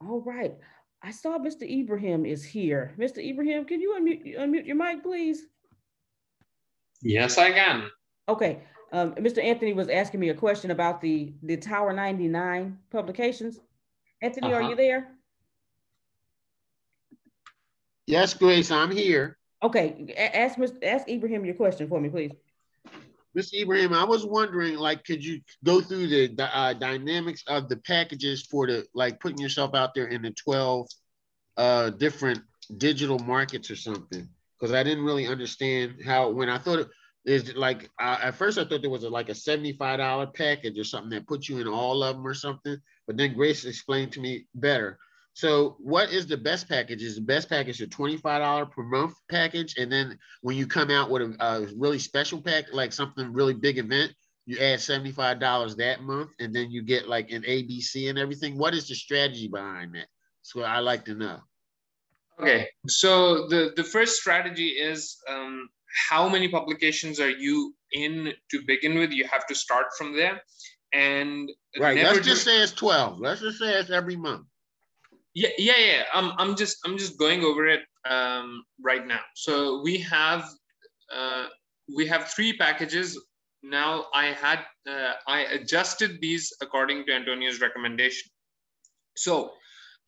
All 0.00 0.20
right. 0.20 0.54
I 1.02 1.10
saw 1.10 1.38
Mr. 1.38 1.62
Ibrahim 1.62 2.26
is 2.26 2.44
here. 2.44 2.94
Mr. 2.98 3.18
Ibrahim, 3.26 3.64
can 3.64 3.80
you 3.80 3.96
unmute, 3.98 4.38
unmute 4.38 4.66
your 4.66 4.76
mic, 4.76 5.02
please? 5.02 5.46
Yes, 7.02 7.38
I 7.38 7.52
can. 7.52 7.88
Okay. 8.28 8.62
Um, 8.92 9.14
Mr. 9.14 9.42
Anthony 9.42 9.72
was 9.72 9.88
asking 9.88 10.20
me 10.20 10.28
a 10.28 10.34
question 10.34 10.70
about 10.70 11.00
the, 11.00 11.32
the 11.42 11.56
Tower 11.56 11.92
99 11.92 12.78
publications. 12.90 13.60
Anthony, 14.22 14.46
uh 14.46 14.50
-huh. 14.50 14.54
are 14.54 14.60
uh-huh. 14.60 14.70
you 14.70 14.76
there? 14.76 15.16
Yes, 18.06 18.34
Grace, 18.34 18.70
I'm 18.70 18.92
here. 18.92 19.36
Okay, 19.62 20.14
ask 20.34 20.58
Mr. 20.58 20.78
ask 20.84 21.08
Ibrahim 21.08 21.44
your 21.44 21.56
question 21.56 21.88
for 21.88 22.00
me, 22.00 22.08
please. 22.08 22.32
Mr. 23.36 23.60
Ibrahim, 23.60 23.92
I 23.92 24.04
was 24.04 24.24
wondering, 24.24 24.76
like, 24.78 25.04
could 25.04 25.22
you 25.22 25.40
go 25.62 25.80
through 25.80 26.06
the, 26.06 26.28
the 26.28 26.56
uh, 26.56 26.72
dynamics 26.72 27.42
of 27.46 27.68
the 27.68 27.76
packages 27.76 28.42
for 28.42 28.66
the, 28.66 28.86
like, 28.94 29.20
putting 29.20 29.38
yourself 29.38 29.74
out 29.74 29.94
there 29.94 30.06
in 30.06 30.22
the 30.22 30.30
12 30.30 30.88
uh, 31.58 31.90
different 31.90 32.40
digital 32.78 33.18
markets 33.18 33.70
or 33.70 33.76
something? 33.76 34.28
Because 34.58 34.72
I 34.72 34.82
didn't 34.82 35.04
really 35.04 35.26
understand 35.26 35.96
how, 36.04 36.30
when 36.30 36.48
I 36.48 36.56
thought 36.56 36.78
it 36.78 36.88
is 37.26 37.54
like, 37.56 37.90
uh, 38.00 38.18
at 38.22 38.36
first 38.36 38.56
I 38.56 38.64
thought 38.64 38.80
there 38.80 38.90
was 38.90 39.04
a, 39.04 39.10
like 39.10 39.28
a 39.28 39.32
$75 39.32 40.32
package 40.32 40.78
or 40.78 40.84
something 40.84 41.10
that 41.10 41.26
put 41.26 41.48
you 41.48 41.58
in 41.58 41.66
all 41.66 42.02
of 42.02 42.16
them 42.16 42.26
or 42.26 42.34
something. 42.34 42.78
But 43.06 43.16
then 43.16 43.34
Grace 43.34 43.64
explained 43.64 44.12
to 44.12 44.20
me 44.20 44.46
better. 44.54 44.98
So 45.34 45.76
what 45.80 46.10
is 46.10 46.26
the 46.26 46.36
best 46.36 46.68
package? 46.68 47.02
Is 47.02 47.16
the 47.16 47.20
best 47.20 47.50
package 47.50 47.82
a 47.82 47.86
$25 47.86 48.70
per 48.70 48.82
month 48.84 49.14
package? 49.28 49.76
And 49.76 49.92
then 49.92 50.18
when 50.40 50.56
you 50.56 50.66
come 50.66 50.90
out 50.90 51.10
with 51.10 51.22
a, 51.22 51.36
a 51.44 51.66
really 51.76 51.98
special 51.98 52.40
pack, 52.40 52.72
like 52.72 52.92
something 52.92 53.32
really 53.32 53.54
big 53.54 53.78
event, 53.78 54.12
you 54.46 54.58
add 54.58 54.78
$75 54.78 55.76
that 55.76 56.02
month 56.02 56.30
and 56.38 56.54
then 56.54 56.70
you 56.70 56.82
get 56.82 57.08
like 57.08 57.32
an 57.32 57.42
ABC 57.42 58.08
and 58.08 58.18
everything. 58.18 58.56
What 58.56 58.72
is 58.72 58.88
the 58.88 58.94
strategy 58.94 59.48
behind 59.48 59.94
that? 59.96 60.06
So 60.42 60.62
I 60.62 60.78
like 60.78 61.04
to 61.06 61.14
know. 61.14 61.40
Okay, 62.38 62.68
so 62.86 63.48
the, 63.48 63.72
the 63.76 63.84
first 63.84 64.16
strategy 64.16 64.68
is 64.68 65.16
um, 65.28 65.68
how 66.08 66.28
many 66.28 66.48
publications 66.48 67.20
are 67.20 67.30
you 67.30 67.74
in 67.92 68.32
to 68.50 68.62
begin 68.66 68.98
with? 68.98 69.12
You 69.12 69.26
have 69.26 69.46
to 69.46 69.54
start 69.54 69.86
from 69.98 70.16
there. 70.16 70.40
And 70.92 71.50
right, 71.78 71.96
let's 71.96 72.26
just 72.26 72.44
say 72.44 72.62
it's 72.62 72.72
12. 72.72 73.18
Let's 73.18 73.40
just 73.40 73.58
say 73.58 73.74
it's 73.74 73.90
every 73.90 74.16
month 74.16 74.46
yeah 75.36 75.50
yeah 75.58 75.78
yeah 75.78 76.02
i'm, 76.14 76.32
I'm 76.38 76.56
just 76.56 76.78
i'm 76.84 76.96
just 76.96 77.18
going 77.18 77.44
over 77.44 77.68
it 77.68 77.82
um, 78.10 78.64
right 78.82 79.06
now 79.06 79.20
so 79.34 79.82
we 79.82 79.98
have 79.98 80.48
uh, 81.14 81.46
we 81.96 82.06
have 82.06 82.28
three 82.28 82.56
packages 82.56 83.20
now 83.62 84.06
i 84.14 84.26
had 84.26 84.60
uh, 84.88 85.12
i 85.28 85.40
adjusted 85.56 86.18
these 86.20 86.52
according 86.62 87.04
to 87.06 87.12
antonio's 87.12 87.60
recommendation 87.60 88.30
so 89.16 89.50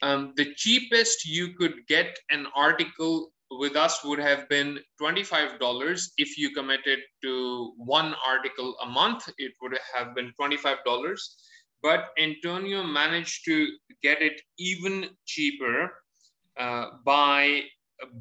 um, 0.00 0.32
the 0.36 0.54
cheapest 0.54 1.26
you 1.26 1.54
could 1.58 1.74
get 1.88 2.18
an 2.30 2.46
article 2.54 3.30
with 3.50 3.76
us 3.76 4.04
would 4.04 4.18
have 4.18 4.48
been 4.48 4.78
$25 5.00 6.02
if 6.18 6.36
you 6.36 6.50
committed 6.50 6.98
to 7.22 7.72
one 7.76 8.14
article 8.26 8.76
a 8.82 8.86
month 8.86 9.28
it 9.38 9.52
would 9.62 9.78
have 9.94 10.14
been 10.14 10.32
$25 10.40 10.76
but 11.82 12.08
Antonio 12.18 12.82
managed 12.82 13.44
to 13.44 13.68
get 14.02 14.20
it 14.20 14.40
even 14.58 15.08
cheaper 15.26 15.92
uh, 16.58 16.86
by 17.04 17.62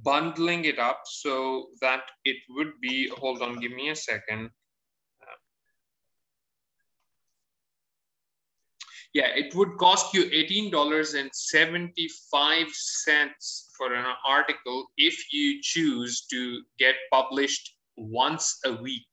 bundling 0.03 0.65
it 0.65 0.79
up 0.79 1.01
so 1.05 1.67
that 1.81 2.01
it 2.24 2.38
would 2.50 2.72
be, 2.81 3.10
hold 3.17 3.41
on, 3.41 3.60
give 3.60 3.72
me 3.72 3.89
a 3.89 3.96
second. 3.96 4.50
Yeah, 9.17 9.33
it 9.33 9.50
would 9.55 9.79
cost 9.79 10.13
you 10.13 10.25
$18.75 10.25 12.67
for 13.75 13.95
an 13.95 14.05
article 14.24 14.86
if 14.95 15.33
you 15.33 15.59
choose 15.63 16.27
to 16.29 16.62
get 16.77 16.93
published 17.12 17.74
once 17.95 18.59
a 18.65 18.74
week. 18.74 19.07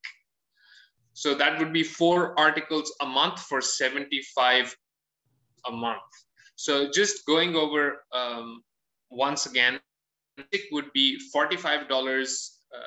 So 1.14 1.34
that 1.36 1.58
would 1.58 1.72
be 1.72 1.82
four 1.82 2.38
articles 2.38 2.94
a 3.00 3.06
month 3.06 3.40
for 3.40 3.62
75 3.62 4.76
a 5.68 5.72
month. 5.72 6.02
So 6.56 6.90
just 6.90 7.24
going 7.24 7.56
over 7.56 8.04
um, 8.12 8.62
once 9.08 9.46
again, 9.46 9.80
it 10.52 10.70
would 10.70 10.92
be 10.92 11.18
$45 11.34 11.90
uh, 11.90 12.78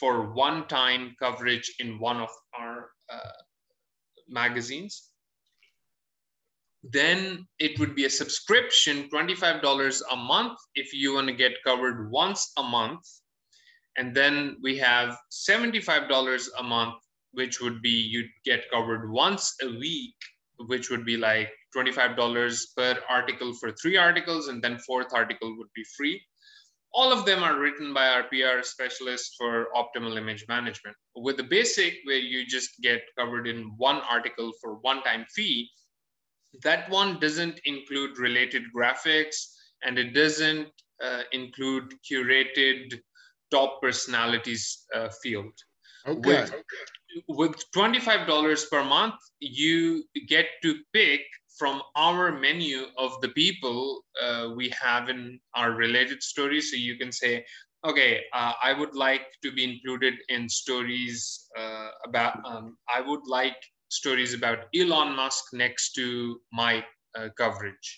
for 0.00 0.32
one-time 0.32 1.14
coverage 1.20 1.76
in 1.78 2.00
one 2.00 2.16
of 2.16 2.30
our 2.58 2.90
uh, 3.08 3.38
magazines. 4.28 5.11
Then 6.82 7.46
it 7.58 7.78
would 7.78 7.94
be 7.94 8.06
a 8.06 8.10
subscription, 8.10 9.08
$25 9.08 10.02
a 10.10 10.16
month 10.16 10.58
if 10.74 10.92
you 10.92 11.14
want 11.14 11.28
to 11.28 11.34
get 11.34 11.62
covered 11.64 12.10
once 12.10 12.52
a 12.56 12.62
month. 12.62 13.06
And 13.96 14.14
then 14.14 14.56
we 14.62 14.78
have 14.78 15.16
$75 15.30 16.48
a 16.58 16.62
month, 16.62 16.94
which 17.32 17.60
would 17.60 17.82
be 17.82 17.90
you'd 17.90 18.30
get 18.44 18.70
covered 18.70 19.10
once 19.12 19.54
a 19.62 19.68
week, 19.68 20.16
which 20.66 20.90
would 20.90 21.04
be 21.04 21.16
like 21.16 21.50
$25 21.76 22.58
per 22.76 22.98
article 23.08 23.54
for 23.54 23.72
three 23.72 23.96
articles, 23.96 24.48
and 24.48 24.62
then 24.62 24.78
fourth 24.78 25.12
article 25.14 25.56
would 25.58 25.72
be 25.74 25.84
free. 25.96 26.20
All 26.94 27.12
of 27.12 27.24
them 27.24 27.42
are 27.42 27.58
written 27.58 27.94
by 27.94 28.08
our 28.08 28.24
PR 28.24 28.62
specialist 28.62 29.34
for 29.38 29.68
optimal 29.74 30.18
image 30.18 30.44
management. 30.48 30.96
With 31.16 31.38
the 31.38 31.44
basic, 31.44 31.94
where 32.04 32.18
you 32.18 32.44
just 32.44 32.70
get 32.82 33.02
covered 33.16 33.46
in 33.46 33.72
one 33.78 34.00
article 34.10 34.52
for 34.60 34.74
one 34.80 35.02
time 35.02 35.24
fee, 35.34 35.70
that 36.62 36.88
one 36.90 37.18
doesn't 37.18 37.60
include 37.64 38.18
related 38.18 38.62
graphics 38.76 39.36
and 39.82 39.98
it 39.98 40.12
doesn't 40.14 40.68
uh, 41.02 41.22
include 41.32 41.94
curated 42.10 42.98
top 43.50 43.80
personalities 43.80 44.84
uh, 44.94 45.08
field. 45.22 45.52
Okay. 46.06 46.40
With, 46.40 46.54
with 47.28 47.64
$25 47.74 48.70
per 48.70 48.84
month, 48.84 49.14
you 49.40 50.04
get 50.28 50.46
to 50.62 50.76
pick 50.92 51.20
from 51.58 51.82
our 51.96 52.32
menu 52.32 52.86
of 52.96 53.20
the 53.20 53.28
people 53.28 54.02
uh, 54.22 54.48
we 54.56 54.70
have 54.70 55.08
in 55.08 55.38
our 55.54 55.72
related 55.72 56.22
stories. 56.22 56.70
So 56.70 56.76
you 56.76 56.96
can 56.96 57.12
say, 57.12 57.44
okay, 57.84 58.22
uh, 58.32 58.52
I 58.62 58.72
would 58.72 58.94
like 58.94 59.26
to 59.42 59.52
be 59.52 59.64
included 59.64 60.14
in 60.28 60.48
stories 60.48 61.48
uh, 61.58 61.88
about, 62.06 62.38
um, 62.44 62.76
I 62.88 63.00
would 63.00 63.26
like 63.26 63.56
stories 63.92 64.32
about 64.34 64.66
Elon 64.74 65.14
Musk 65.14 65.44
next 65.52 65.92
to 65.92 66.40
my 66.52 66.84
uh, 67.16 67.28
coverage. 67.36 67.88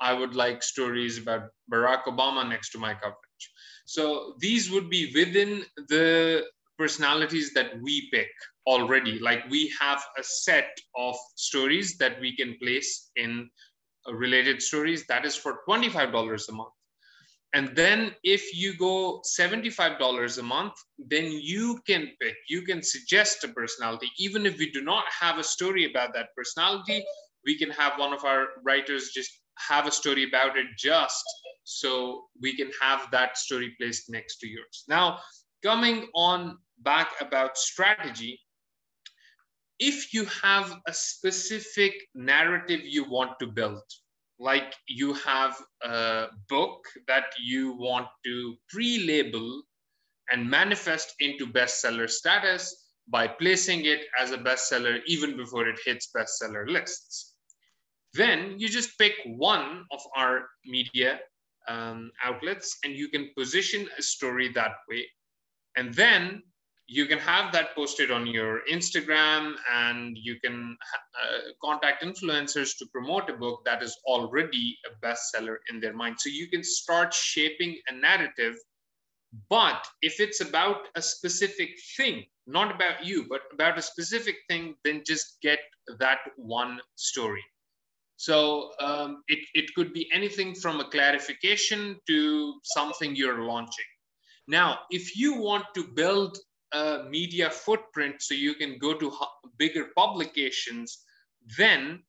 I 0.00 0.12
would 0.12 0.34
like 0.34 0.62
stories 0.62 1.18
about 1.18 1.42
Barack 1.72 2.04
Obama 2.04 2.48
next 2.48 2.70
to 2.70 2.78
my 2.78 2.94
coverage. 2.94 3.44
So 3.86 4.34
these 4.40 4.70
would 4.70 4.88
be 4.88 5.12
within 5.14 5.64
the 5.88 6.44
personalities 6.78 7.52
that 7.54 7.80
we 7.82 8.08
pick 8.12 8.30
already. 8.66 9.18
Like 9.18 9.48
we 9.50 9.72
have 9.80 10.02
a 10.18 10.22
set 10.22 10.70
of 10.96 11.14
stories 11.36 11.98
that 11.98 12.20
we 12.20 12.34
can 12.34 12.56
place 12.60 13.10
in 13.16 13.50
related 14.08 14.62
stories 14.62 15.06
that 15.06 15.24
is 15.24 15.36
for 15.36 15.60
$25 15.68 16.48
a 16.48 16.52
month. 16.52 16.72
And 17.54 17.76
then 17.76 18.14
if 18.24 18.54
you 18.56 18.76
go 18.78 19.20
$75 19.38 20.38
a 20.38 20.42
month, 20.42 20.72
then 20.98 21.30
you 21.30 21.80
can 21.86 22.08
pick, 22.20 22.36
you 22.48 22.62
can 22.62 22.82
suggest 22.82 23.44
a 23.44 23.48
personality. 23.48 24.08
Even 24.18 24.46
if 24.46 24.58
we 24.58 24.70
do 24.70 24.82
not 24.82 25.04
have 25.20 25.38
a 25.38 25.44
story 25.44 25.84
about 25.84 26.14
that 26.14 26.28
personality, 26.36 27.04
we 27.44 27.58
can 27.58 27.70
have 27.70 27.98
one 27.98 28.14
of 28.14 28.24
our 28.24 28.46
writers 28.64 29.10
just 29.14 29.30
have 29.58 29.86
a 29.86 29.90
story 29.90 30.24
about 30.24 30.56
it 30.56 30.66
just 30.78 31.24
so 31.64 32.24
we 32.40 32.56
can 32.56 32.70
have 32.80 33.10
that 33.12 33.36
story 33.36 33.74
placed 33.78 34.10
next 34.10 34.38
to 34.38 34.48
yours. 34.48 34.84
Now, 34.88 35.18
coming 35.62 36.08
on 36.14 36.56
back 36.78 37.10
about 37.20 37.58
strategy, 37.58 38.40
if 39.78 40.14
you 40.14 40.24
have 40.42 40.74
a 40.86 40.92
specific 40.92 41.92
narrative 42.14 42.80
you 42.84 43.04
want 43.10 43.38
to 43.40 43.46
build, 43.46 43.82
like 44.38 44.74
you 44.88 45.12
have 45.14 45.56
a 45.82 46.26
book 46.48 46.84
that 47.06 47.26
you 47.40 47.72
want 47.76 48.06
to 48.24 48.54
pre 48.68 49.04
label 49.06 49.62
and 50.30 50.48
manifest 50.48 51.14
into 51.20 51.46
bestseller 51.46 52.08
status 52.08 52.90
by 53.08 53.26
placing 53.26 53.84
it 53.84 54.00
as 54.18 54.30
a 54.30 54.38
bestseller 54.38 55.00
even 55.06 55.36
before 55.36 55.68
it 55.68 55.78
hits 55.84 56.08
bestseller 56.16 56.68
lists. 56.68 57.34
Then 58.14 58.56
you 58.58 58.68
just 58.68 58.98
pick 58.98 59.14
one 59.24 59.84
of 59.90 60.00
our 60.16 60.48
media 60.64 61.20
um, 61.68 62.10
outlets 62.24 62.78
and 62.84 62.94
you 62.94 63.08
can 63.08 63.30
position 63.36 63.88
a 63.98 64.02
story 64.02 64.48
that 64.52 64.72
way. 64.88 65.06
And 65.76 65.94
then 65.94 66.42
you 66.86 67.06
can 67.06 67.18
have 67.18 67.52
that 67.52 67.74
posted 67.74 68.10
on 68.10 68.26
your 68.26 68.60
Instagram 68.70 69.54
and 69.72 70.16
you 70.20 70.38
can 70.40 70.76
uh, 71.22 71.38
contact 71.64 72.02
influencers 72.02 72.76
to 72.78 72.86
promote 72.92 73.30
a 73.30 73.34
book 73.34 73.62
that 73.64 73.82
is 73.82 73.96
already 74.06 74.76
a 74.86 75.06
bestseller 75.06 75.56
in 75.70 75.80
their 75.80 75.94
mind. 75.94 76.16
So 76.18 76.28
you 76.28 76.48
can 76.48 76.64
start 76.64 77.14
shaping 77.14 77.78
a 77.88 77.94
narrative. 77.94 78.56
But 79.48 79.86
if 80.02 80.20
it's 80.20 80.40
about 80.40 80.88
a 80.94 81.02
specific 81.02 81.70
thing, 81.96 82.24
not 82.46 82.74
about 82.74 83.04
you, 83.04 83.26
but 83.28 83.42
about 83.52 83.78
a 83.78 83.82
specific 83.82 84.36
thing, 84.48 84.74
then 84.84 85.02
just 85.06 85.38
get 85.40 85.60
that 85.98 86.18
one 86.36 86.80
story. 86.96 87.42
So 88.16 88.70
um, 88.78 89.22
it, 89.28 89.38
it 89.54 89.74
could 89.74 89.92
be 89.92 90.08
anything 90.12 90.54
from 90.54 90.80
a 90.80 90.88
clarification 90.90 91.96
to 92.06 92.54
something 92.62 93.16
you're 93.16 93.44
launching. 93.44 93.84
Now, 94.48 94.80
if 94.90 95.16
you 95.16 95.40
want 95.40 95.64
to 95.74 95.84
build 95.94 96.36
a 96.72 97.04
media 97.08 97.50
footprint 97.50 98.16
so 98.20 98.34
you 98.34 98.54
can 98.54 98.78
go 98.78 98.94
to 98.94 99.12
bigger 99.58 99.88
publications, 99.96 100.98
then 101.58 102.02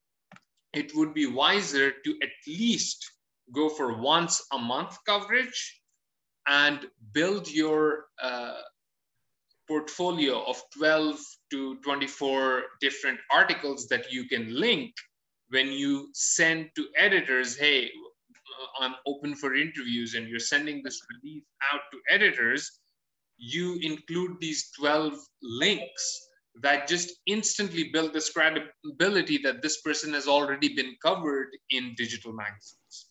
it 0.73 0.95
would 0.95 1.13
be 1.13 1.25
wiser 1.25 1.91
to 2.03 2.17
at 2.21 2.29
least 2.47 3.11
go 3.53 3.69
for 3.69 4.01
once 4.01 4.41
a 4.53 4.57
month 4.57 4.97
coverage 5.05 5.81
and 6.47 6.87
build 7.13 7.49
your 7.49 8.05
uh, 8.21 8.61
portfolio 9.67 10.43
of 10.43 10.61
12 10.77 11.19
to 11.51 11.75
24 11.83 12.63
different 12.81 13.19
articles 13.31 13.87
that 13.87 14.11
you 14.11 14.27
can 14.27 14.53
link 14.59 14.93
when 15.49 15.71
you 15.71 16.09
send 16.13 16.69
to 16.75 16.87
editors, 16.97 17.55
hey, 17.55 17.89
I'm 18.79 18.95
open 19.05 19.35
for 19.35 19.55
interviews 19.55 20.15
and 20.15 20.27
you're 20.27 20.39
sending 20.39 20.81
this 20.83 20.99
release 21.13 21.43
out 21.71 21.81
to 21.91 21.99
editors, 22.09 22.79
you 23.37 23.79
include 23.81 24.37
these 24.39 24.71
12 24.79 25.13
links 25.41 26.27
that 26.61 26.87
just 26.87 27.11
instantly 27.25 27.89
build 27.91 28.13
this 28.13 28.29
credibility 28.29 29.39
that 29.39 29.61
this 29.61 29.81
person 29.81 30.13
has 30.13 30.27
already 30.27 30.73
been 30.75 30.95
covered 31.03 31.49
in 31.71 31.95
digital 31.97 32.31
magazines. 32.31 33.07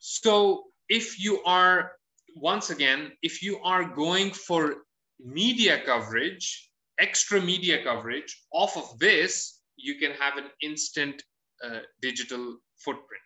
So 0.00 0.64
if 0.88 1.20
you 1.22 1.42
are, 1.44 1.92
once 2.36 2.70
again, 2.70 3.12
if 3.22 3.42
you 3.42 3.58
are 3.62 3.84
going 3.84 4.32
for 4.32 4.76
media 5.20 5.80
coverage, 5.84 6.70
extra 6.98 7.40
media 7.40 7.82
coverage 7.84 8.44
off 8.52 8.76
of 8.76 8.98
this, 8.98 9.60
you 9.76 9.96
can 9.96 10.12
have 10.12 10.36
an 10.36 10.46
instant 10.62 11.22
uh, 11.64 11.80
digital 12.02 12.58
footprint. 12.76 13.22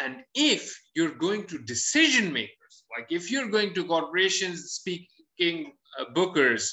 And 0.00 0.24
if 0.34 0.76
you're 0.94 1.14
going 1.14 1.46
to 1.46 1.58
decision 1.58 2.32
makers, 2.32 2.63
like 2.96 3.06
if 3.10 3.30
you're 3.30 3.48
going 3.48 3.74
to 3.74 3.84
corporations 3.84 4.72
speaking 4.72 5.72
uh, 5.98 6.04
bookers 6.14 6.70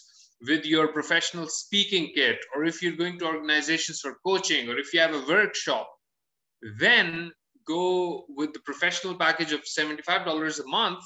with 0.47 0.65
your 0.65 0.87
professional 0.87 1.47
speaking 1.47 2.11
kit, 2.15 2.37
or 2.55 2.65
if 2.65 2.81
you're 2.81 2.95
going 2.95 3.19
to 3.19 3.25
organizations 3.25 3.99
for 3.99 4.17
coaching, 4.25 4.69
or 4.69 4.77
if 4.77 4.93
you 4.93 4.99
have 4.99 5.13
a 5.13 5.25
workshop, 5.27 5.87
then 6.79 7.31
go 7.67 8.25
with 8.29 8.53
the 8.53 8.59
professional 8.61 9.15
package 9.15 9.51
of 9.51 9.61
$75 9.61 10.59
a 10.59 10.67
month 10.67 11.03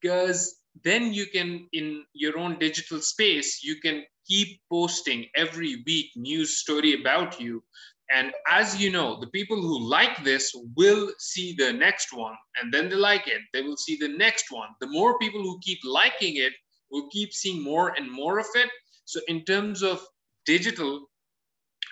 because 0.00 0.54
then 0.84 1.12
you 1.12 1.26
can 1.26 1.68
in 1.72 2.04
your 2.12 2.38
own 2.38 2.58
digital 2.58 3.00
space 3.00 3.62
you 3.62 3.76
can 3.80 4.02
keep 4.26 4.60
posting 4.70 5.26
every 5.34 5.82
week 5.86 6.10
news 6.16 6.58
story 6.58 7.00
about 7.00 7.40
you 7.40 7.62
and 8.10 8.32
as 8.48 8.80
you 8.80 8.90
know 8.90 9.20
the 9.20 9.28
people 9.28 9.56
who 9.56 9.78
like 9.88 10.22
this 10.24 10.54
will 10.76 11.10
see 11.18 11.54
the 11.58 11.72
next 11.72 12.12
one 12.12 12.34
and 12.60 12.72
then 12.72 12.88
they 12.88 12.96
like 12.96 13.26
it 13.26 13.40
they 13.52 13.62
will 13.62 13.76
see 13.76 13.96
the 13.96 14.08
next 14.08 14.50
one 14.50 14.68
the 14.80 14.86
more 14.86 15.18
people 15.18 15.42
who 15.42 15.58
keep 15.62 15.78
liking 15.84 16.36
it 16.36 16.52
will 16.90 17.08
keep 17.10 17.32
seeing 17.32 17.62
more 17.62 17.94
and 17.96 18.10
more 18.10 18.38
of 18.38 18.46
it 18.54 18.70
so 19.04 19.20
in 19.28 19.44
terms 19.44 19.82
of 19.82 20.00
digital 20.44 21.06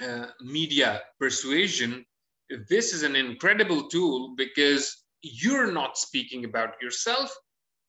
uh, 0.03 0.27
media 0.43 1.01
persuasion 1.19 2.05
this 2.69 2.93
is 2.93 3.03
an 3.03 3.15
incredible 3.15 3.89
tool 3.89 4.35
because 4.37 5.05
you're 5.23 5.71
not 5.71 5.97
speaking 5.97 6.45
about 6.45 6.71
yourself 6.83 7.35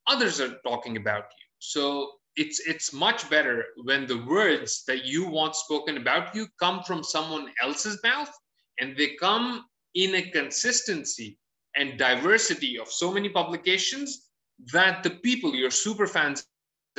others 0.07 0.39
are 0.39 0.55
talking 0.65 0.97
about 0.97 1.23
you. 1.23 1.47
So 1.59 2.11
it's 2.35 2.59
it's 2.67 2.93
much 2.93 3.29
better 3.29 3.65
when 3.83 4.07
the 4.07 4.23
words 4.25 4.83
that 4.87 5.05
you 5.05 5.27
want 5.27 5.55
spoken 5.55 5.97
about 5.97 6.33
you 6.33 6.47
come 6.59 6.81
from 6.83 7.03
someone 7.03 7.49
else's 7.61 7.99
mouth 8.03 8.31
and 8.79 8.95
they 8.95 9.15
come 9.19 9.65
in 9.95 10.15
a 10.15 10.29
consistency 10.31 11.37
and 11.75 11.97
diversity 11.97 12.79
of 12.79 12.87
so 12.87 13.11
many 13.11 13.29
publications 13.29 14.29
that 14.71 15.03
the 15.03 15.09
people 15.09 15.53
your 15.53 15.71
super 15.71 16.07
fans 16.07 16.45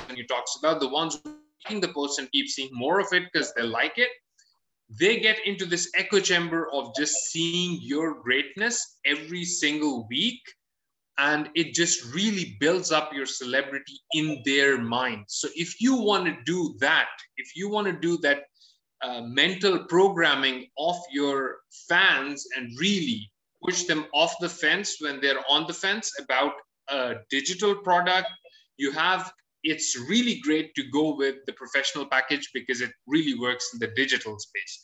and 0.09 0.19
you 0.19 0.27
talks 0.27 0.57
about 0.59 0.81
the 0.81 0.89
ones 0.89 1.21
making 1.65 1.81
the 1.81 1.93
post 1.93 2.19
and 2.19 2.31
keep 2.33 2.49
seeing 2.49 2.71
more 2.73 3.01
of 3.01 3.07
it 3.13 3.25
because 3.33 3.53
they 3.55 3.63
like 3.63 3.97
it 3.97 4.11
they 5.01 5.19
get 5.21 5.39
into 5.47 5.65
this 5.65 5.91
echo 5.97 6.21
chamber 6.21 6.71
of 6.73 6.95
just 6.95 7.15
seeing 7.31 7.79
your 7.81 8.21
greatness 8.23 8.99
every 9.07 9.45
single 9.45 10.07
week 10.11 10.43
and 11.19 11.51
it 11.55 11.75
just 11.75 12.15
really 12.15 12.57
builds 12.59 12.91
up 12.91 13.13
your 13.13 13.27
celebrity 13.27 14.01
in 14.15 14.43
their 14.45 14.79
mind. 14.79 15.25
So 15.29 15.49
if 15.55 15.81
you 15.81 15.97
want 15.97 16.27
to 16.27 16.37
do 16.45 16.75
that, 16.81 17.09
if 17.37 17.55
you 17.55 17.69
want 17.69 17.87
to 17.87 17.93
do 17.93 18.19
that 18.19 18.45
uh, 19.03 19.21
mental 19.23 19.85
programming 19.85 20.67
of 20.79 20.97
your 21.11 21.59
fans 21.89 22.47
and 22.57 22.71
really 22.79 23.31
push 23.65 23.85
them 23.85 24.07
off 24.15 24.35
the 24.41 24.49
fence 24.49 24.97
when 25.01 25.21
they're 25.21 25.45
on 25.49 25.67
the 25.67 25.75
fence 25.75 26.13
about 26.21 26.53
a 26.89 27.15
digital 27.31 27.75
product, 27.77 28.29
you 28.77 28.91
have 28.93 29.33
it's 29.65 29.97
really 30.09 30.41
great 30.41 30.75
to 30.75 30.83
go 30.91 31.15
with 31.15 31.37
the 31.47 31.53
professional 31.53 32.05
package 32.07 32.51
because 32.53 32.81
it 32.81 32.91
really 33.07 33.39
works 33.39 33.71
in 33.73 33.79
the 33.79 33.95
digital 33.95 34.37
space. 34.39 34.81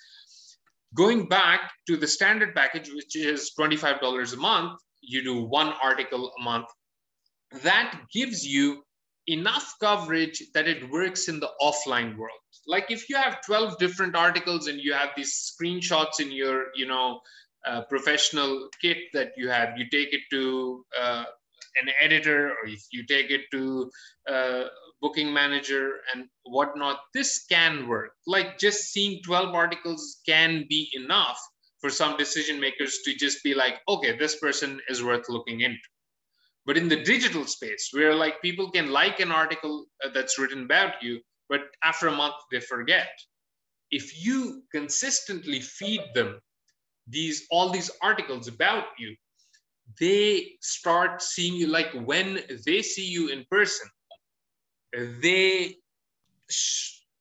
Going 0.94 1.28
back 1.28 1.72
to 1.88 1.96
the 1.96 2.06
standard 2.06 2.54
package, 2.54 2.90
which 2.94 3.16
is 3.16 3.50
$25 3.58 4.32
a 4.32 4.36
month, 4.36 4.80
you 5.00 5.22
do 5.22 5.42
one 5.42 5.72
article 5.82 6.32
a 6.38 6.42
month. 6.42 6.66
That 7.62 8.00
gives 8.12 8.46
you 8.46 8.82
enough 9.26 9.74
coverage 9.80 10.42
that 10.54 10.66
it 10.66 10.90
works 10.90 11.28
in 11.28 11.40
the 11.40 11.50
offline 11.60 12.16
world. 12.16 12.40
Like 12.66 12.90
if 12.90 13.08
you 13.08 13.16
have 13.16 13.44
12 13.44 13.78
different 13.78 14.16
articles 14.16 14.66
and 14.68 14.80
you 14.80 14.92
have 14.94 15.10
these 15.16 15.52
screenshots 15.52 16.20
in 16.20 16.32
your, 16.32 16.66
you 16.74 16.86
know, 16.86 17.20
uh, 17.66 17.82
professional 17.82 18.68
kit 18.80 18.98
that 19.12 19.32
you 19.36 19.48
have, 19.48 19.76
you 19.76 19.84
take 19.90 20.12
it 20.12 20.22
to 20.30 20.84
uh, 20.98 21.24
an 21.80 21.88
editor 22.00 22.50
or 22.50 22.68
you 22.90 23.04
take 23.06 23.30
it 23.30 23.42
to 23.52 23.90
uh, 24.30 24.64
booking 25.00 25.32
manager 25.32 25.92
and 26.14 26.26
whatnot, 26.44 26.98
this 27.14 27.44
can 27.48 27.86
work. 27.88 28.12
Like 28.26 28.58
just 28.58 28.92
seeing 28.92 29.22
12 29.22 29.54
articles 29.54 30.18
can 30.26 30.66
be 30.68 30.90
enough 30.94 31.38
for 31.80 31.90
some 31.90 32.16
decision 32.16 32.60
makers 32.60 32.98
to 33.04 33.14
just 33.14 33.42
be 33.42 33.54
like, 33.54 33.80
okay, 33.88 34.16
this 34.16 34.36
person 34.36 34.80
is 34.88 35.02
worth 35.02 35.28
looking 35.28 35.60
into. 35.60 35.88
But 36.66 36.76
in 36.76 36.88
the 36.88 37.02
digital 37.02 37.46
space, 37.46 37.90
where 37.92 38.14
like 38.14 38.42
people 38.42 38.70
can 38.70 38.90
like 38.90 39.20
an 39.20 39.32
article 39.32 39.86
uh, 40.04 40.10
that's 40.12 40.38
written 40.38 40.64
about 40.64 41.02
you, 41.02 41.20
but 41.48 41.60
after 41.82 42.08
a 42.08 42.12
month 42.12 42.34
they 42.50 42.60
forget. 42.60 43.08
If 43.90 44.22
you 44.22 44.64
consistently 44.70 45.60
feed 45.60 46.02
them 46.14 46.40
these 47.06 47.46
all 47.50 47.70
these 47.70 47.90
articles 48.02 48.48
about 48.48 48.84
you, 48.98 49.16
they 49.98 50.56
start 50.60 51.22
seeing 51.22 51.54
you 51.54 51.68
like 51.68 51.92
when 51.92 52.40
they 52.66 52.82
see 52.82 53.06
you 53.06 53.28
in 53.28 53.46
person, 53.50 53.88
they 55.22 55.76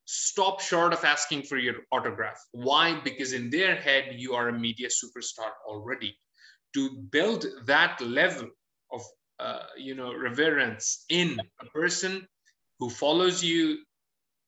stop 0.07 0.61
short 0.61 0.93
of 0.93 1.03
asking 1.03 1.43
for 1.43 1.57
your 1.57 1.75
autograph. 1.91 2.39
Why? 2.53 2.99
Because 3.03 3.33
in 3.33 3.49
their 3.49 3.75
head, 3.75 4.15
you 4.15 4.33
are 4.33 4.47
a 4.47 4.57
media 4.57 4.87
superstar 4.87 5.51
already. 5.67 6.17
To 6.75 6.89
build 7.11 7.45
that 7.65 7.99
level 8.01 8.47
of 8.91 9.01
uh, 9.39 9.63
you 9.77 9.95
know 9.95 10.13
reverence 10.15 11.05
in 11.09 11.37
a 11.61 11.65
person 11.65 12.25
who 12.79 12.89
follows 12.89 13.43
you, 13.43 13.79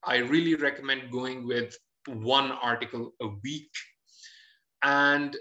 I 0.02 0.16
really 0.18 0.54
recommend 0.54 1.12
going 1.12 1.46
with 1.46 1.76
one 2.06 2.52
article 2.52 3.12
a 3.20 3.28
week. 3.44 3.70
And 4.82 5.36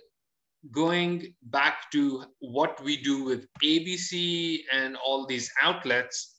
going 0.71 1.33
back 1.43 1.89
to 1.91 2.25
what 2.39 2.83
we 2.83 3.01
do 3.01 3.23
with 3.23 3.47
ABC 3.63 4.59
and 4.73 4.97
all 4.97 5.25
these 5.25 5.49
outlets, 5.61 6.35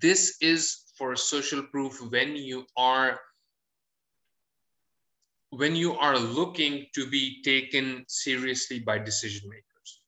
this 0.00 0.36
is 0.40 0.83
for 0.96 1.16
social 1.16 1.62
proof 1.62 2.00
when 2.10 2.36
you 2.36 2.64
are 2.76 3.18
when 5.50 5.76
you 5.76 5.96
are 5.96 6.18
looking 6.18 6.86
to 6.94 7.06
be 7.08 7.42
taken 7.42 8.04
seriously 8.08 8.80
by 8.80 8.98
decision 8.98 9.48
makers. 9.48 10.00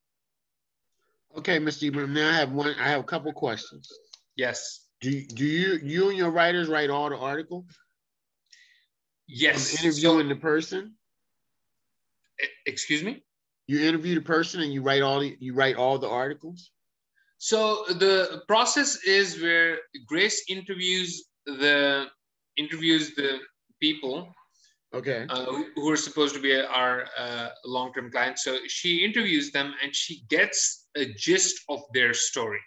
Okay, 1.39 1.59
Mr. 1.59 1.85
Ibrahim. 1.89 2.15
Now 2.15 2.31
I 2.31 2.33
have 2.33 2.53
one. 2.53 2.75
I 2.81 2.89
have 2.89 3.01
a 3.01 3.05
couple 3.05 3.33
questions. 3.33 3.89
Yes. 4.37 4.87
Do 5.01 5.11
you, 5.11 5.27
do 5.27 5.45
you 5.45 5.79
you 5.83 6.09
and 6.09 6.19
your 6.19 6.31
writers 6.31 6.69
write 6.69 6.91
all 6.91 7.11
the 7.11 7.17
articles? 7.17 7.67
Yes. 9.29 9.85
Interviewing 9.85 10.29
so, 10.29 10.35
the 10.35 10.41
person. 10.41 10.95
Excuse 12.67 13.03
me. 13.03 13.23
You 13.67 13.81
interview 13.81 14.15
the 14.15 14.21
person 14.21 14.63
and 14.63 14.73
you 14.73 14.83
write 14.83 15.03
all 15.03 15.21
the, 15.21 15.37
you 15.41 15.55
write 15.55 15.77
all 15.77 15.99
the 15.99 16.09
articles. 16.09 16.71
So 17.39 17.85
the 17.89 18.43
process 18.49 19.05
is 19.05 19.41
where 19.41 19.79
Grace 20.07 20.45
interviews 20.49 21.25
the 21.47 22.07
interviews 22.57 23.15
the 23.15 23.39
people 23.81 24.29
okay. 24.95 25.27
uh, 25.29 25.45
who 25.75 25.91
are 25.91 25.97
supposed 25.97 26.35
to 26.35 26.41
be 26.41 26.59
our 26.59 27.07
uh, 27.17 27.49
long-term 27.65 28.11
clients. 28.11 28.43
So 28.43 28.59
she 28.67 29.05
interviews 29.05 29.53
them 29.53 29.75
and 29.83 29.95
she 29.95 30.25
gets 30.29 30.89
a 30.97 31.07
gist 31.15 31.61
of 31.69 31.81
their 31.93 32.15
story. 32.15 32.61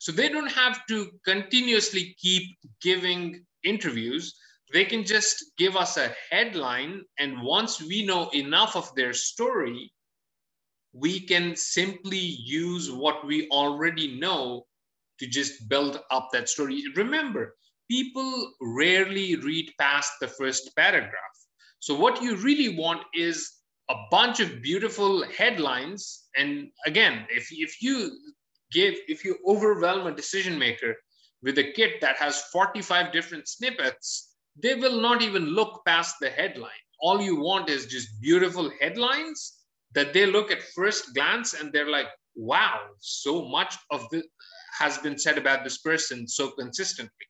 So 0.00 0.12
they 0.12 0.28
don't 0.28 0.50
have 0.50 0.84
to 0.88 1.10
continuously 1.24 2.16
keep 2.18 2.56
giving 2.82 3.44
interviews. 3.64 4.34
They 4.72 4.84
can 4.84 5.04
just 5.04 5.44
give 5.56 5.76
us 5.76 5.96
a 5.96 6.12
headline 6.30 7.02
and 7.18 7.40
once 7.42 7.80
we 7.80 8.04
know 8.04 8.28
enough 8.30 8.76
of 8.76 8.94
their 8.94 9.12
story 9.12 9.92
we 10.98 11.20
can 11.20 11.54
simply 11.56 12.18
use 12.18 12.90
what 12.90 13.26
we 13.26 13.48
already 13.50 14.18
know 14.18 14.66
to 15.18 15.26
just 15.26 15.68
build 15.68 16.00
up 16.10 16.28
that 16.32 16.48
story 16.48 16.82
remember 16.94 17.54
people 17.88 18.52
rarely 18.60 19.36
read 19.36 19.72
past 19.78 20.12
the 20.20 20.28
first 20.28 20.74
paragraph. 20.76 21.36
So, 21.80 21.94
what 21.94 22.22
you 22.22 22.36
really 22.36 22.76
want 22.76 23.02
is 23.14 23.50
a 23.90 23.94
bunch 24.10 24.40
of 24.40 24.62
beautiful 24.62 25.24
headlines. 25.30 26.24
And 26.36 26.68
again, 26.86 27.26
if, 27.30 27.48
if 27.52 27.80
you 27.80 28.10
give, 28.72 28.94
if 29.06 29.24
you 29.24 29.36
overwhelm 29.46 30.06
a 30.06 30.14
decision 30.14 30.58
maker 30.58 30.94
with 31.42 31.58
a 31.58 31.72
kit 31.72 32.00
that 32.00 32.16
has 32.16 32.42
45 32.52 33.12
different 33.12 33.46
snippets, 33.46 34.34
they 34.60 34.74
will 34.74 35.00
not 35.00 35.22
even 35.22 35.44
look 35.44 35.82
past 35.86 36.16
the 36.20 36.30
headline. 36.30 36.70
All 37.00 37.20
you 37.20 37.36
want 37.36 37.68
is 37.68 37.86
just 37.86 38.20
beautiful 38.20 38.72
headlines 38.80 39.55
that 39.96 40.12
they 40.12 40.26
look 40.26 40.52
at 40.52 40.62
first 40.74 41.14
glance 41.14 41.54
and 41.54 41.72
they're 41.72 41.90
like, 41.90 42.08
wow, 42.36 42.80
so 43.00 43.48
much 43.48 43.76
of 43.90 44.06
this 44.10 44.24
has 44.78 44.98
been 44.98 45.18
said 45.18 45.38
about 45.38 45.64
this 45.64 45.78
person 45.78 46.28
so 46.28 46.50
consistently. 46.50 47.26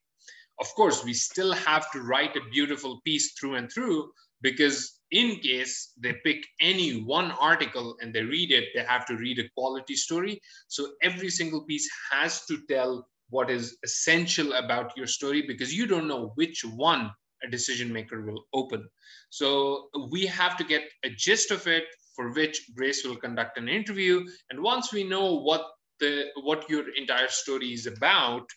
Of 0.61 0.66
course, 0.74 1.05
we 1.05 1.14
still 1.14 1.52
have 1.52 1.90
to 1.92 2.00
write 2.00 2.35
a 2.35 2.50
beautiful 2.50 3.00
piece 3.05 3.35
through 3.38 3.55
and 3.55 3.70
through 3.72 4.11
because 4.42 4.98
in 5.12 5.37
case 5.37 5.92
they 5.96 6.14
pick 6.24 6.44
any 6.61 7.05
one 7.05 7.31
article 7.31 7.96
and 8.00 8.12
they 8.12 8.22
read 8.22 8.50
it, 8.50 8.64
they 8.74 8.83
have 8.83 9.07
to 9.07 9.16
read 9.16 9.38
a 9.38 9.48
quality 9.57 9.94
story. 9.94 10.40
So 10.66 10.88
every 11.05 11.31
single 11.31 11.64
piece 11.66 11.88
has 12.11 12.46
to 12.46 12.59
tell 12.68 13.07
what 13.31 13.48
is 13.48 13.79
essential 13.85 14.55
about 14.55 14.96
your 14.96 15.07
story 15.07 15.42
because 15.46 15.72
you 15.72 15.87
don't 15.87 16.09
know 16.09 16.33
which 16.35 16.64
one 16.64 17.12
a 17.44 17.48
decision 17.48 17.92
maker 17.92 18.22
will 18.22 18.46
open. 18.52 18.88
So 19.31 19.88
we 20.11 20.26
have 20.26 20.57
to 20.57 20.64
get 20.64 20.83
a 21.05 21.11
gist 21.11 21.52
of 21.52 21.64
it 21.68 21.85
for 22.16 22.33
which 22.33 22.62
Grace 22.74 23.05
will 23.05 23.16
conduct 23.16 23.59
an 23.59 23.68
interview. 23.68 24.24
And 24.50 24.62
once 24.62 24.92
we 24.92 25.05
know 25.05 25.35
what 25.35 25.62
the 26.00 26.24
what 26.42 26.68
your 26.68 26.85
entire 26.96 27.29
story 27.29 27.72
is 27.72 27.87
about, 27.87 28.48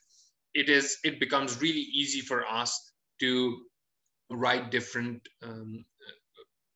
it 0.53 0.69
is 0.69 0.97
it 1.03 1.19
becomes 1.19 1.61
really 1.61 1.85
easy 2.01 2.21
for 2.21 2.47
us 2.47 2.71
to 3.19 3.57
write 4.31 4.71
different 4.71 5.21
um, 5.43 5.85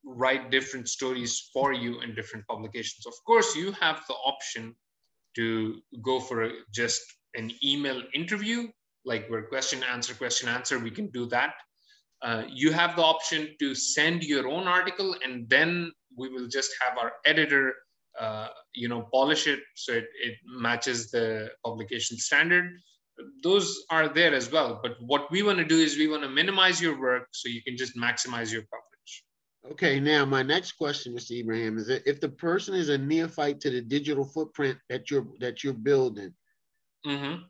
write 0.05 0.51
different 0.51 0.89
stories 0.89 1.49
for 1.53 1.73
you 1.73 2.01
in 2.01 2.13
different 2.13 2.45
publications. 2.47 3.05
Of 3.05 3.13
course, 3.25 3.55
you 3.55 3.71
have 3.73 4.03
the 4.07 4.15
option 4.15 4.75
to 5.35 5.81
go 6.03 6.19
for 6.19 6.43
a, 6.43 6.51
just 6.71 7.01
an 7.35 7.51
email 7.63 8.01
interview, 8.13 8.67
like 9.05 9.27
where 9.29 9.43
question 9.43 9.81
answer 9.83 10.13
question 10.13 10.49
answer. 10.49 10.77
We 10.79 10.91
can 10.91 11.07
do 11.07 11.25
that. 11.27 11.53
Uh, 12.23 12.43
you 12.47 12.71
have 12.71 12.95
the 12.95 13.01
option 13.01 13.49
to 13.59 13.75
send 13.75 14.23
your 14.23 14.47
own 14.47 14.67
article, 14.67 15.15
and 15.23 15.47
then 15.49 15.91
we 16.17 16.29
will 16.29 16.47
just 16.47 16.71
have 16.81 16.97
our 16.97 17.13
editor, 17.25 17.73
uh, 18.19 18.47
you 18.73 18.87
know, 18.87 19.07
polish 19.11 19.45
it 19.47 19.59
so 19.75 19.91
it, 19.93 20.05
it 20.21 20.35
matches 20.45 21.11
the 21.11 21.49
publication 21.65 22.17
standard 22.17 22.71
those 23.43 23.83
are 23.89 24.07
there 24.07 24.33
as 24.33 24.51
well. 24.51 24.79
But 24.81 24.95
what 24.99 25.31
we 25.31 25.43
want 25.43 25.59
to 25.59 25.65
do 25.65 25.77
is 25.77 25.97
we 25.97 26.07
want 26.07 26.23
to 26.23 26.29
minimize 26.29 26.81
your 26.81 26.99
work 26.99 27.27
so 27.31 27.49
you 27.49 27.61
can 27.61 27.77
just 27.77 27.95
maximize 27.95 28.51
your 28.51 28.63
coverage. 28.63 29.23
Okay, 29.71 29.99
now 29.99 30.25
my 30.25 30.43
next 30.43 30.73
question, 30.73 31.15
Mr. 31.15 31.39
Ibrahim, 31.39 31.77
is 31.77 31.87
that 31.87 32.07
if 32.07 32.19
the 32.19 32.29
person 32.29 32.75
is 32.75 32.89
a 32.89 32.97
neophyte 32.97 33.61
to 33.61 33.69
the 33.69 33.81
digital 33.81 34.25
footprint 34.25 34.77
that 34.89 35.09
you're 35.09 35.27
that 35.39 35.63
you're 35.63 35.73
building, 35.73 36.33
mm-hmm. 37.05 37.43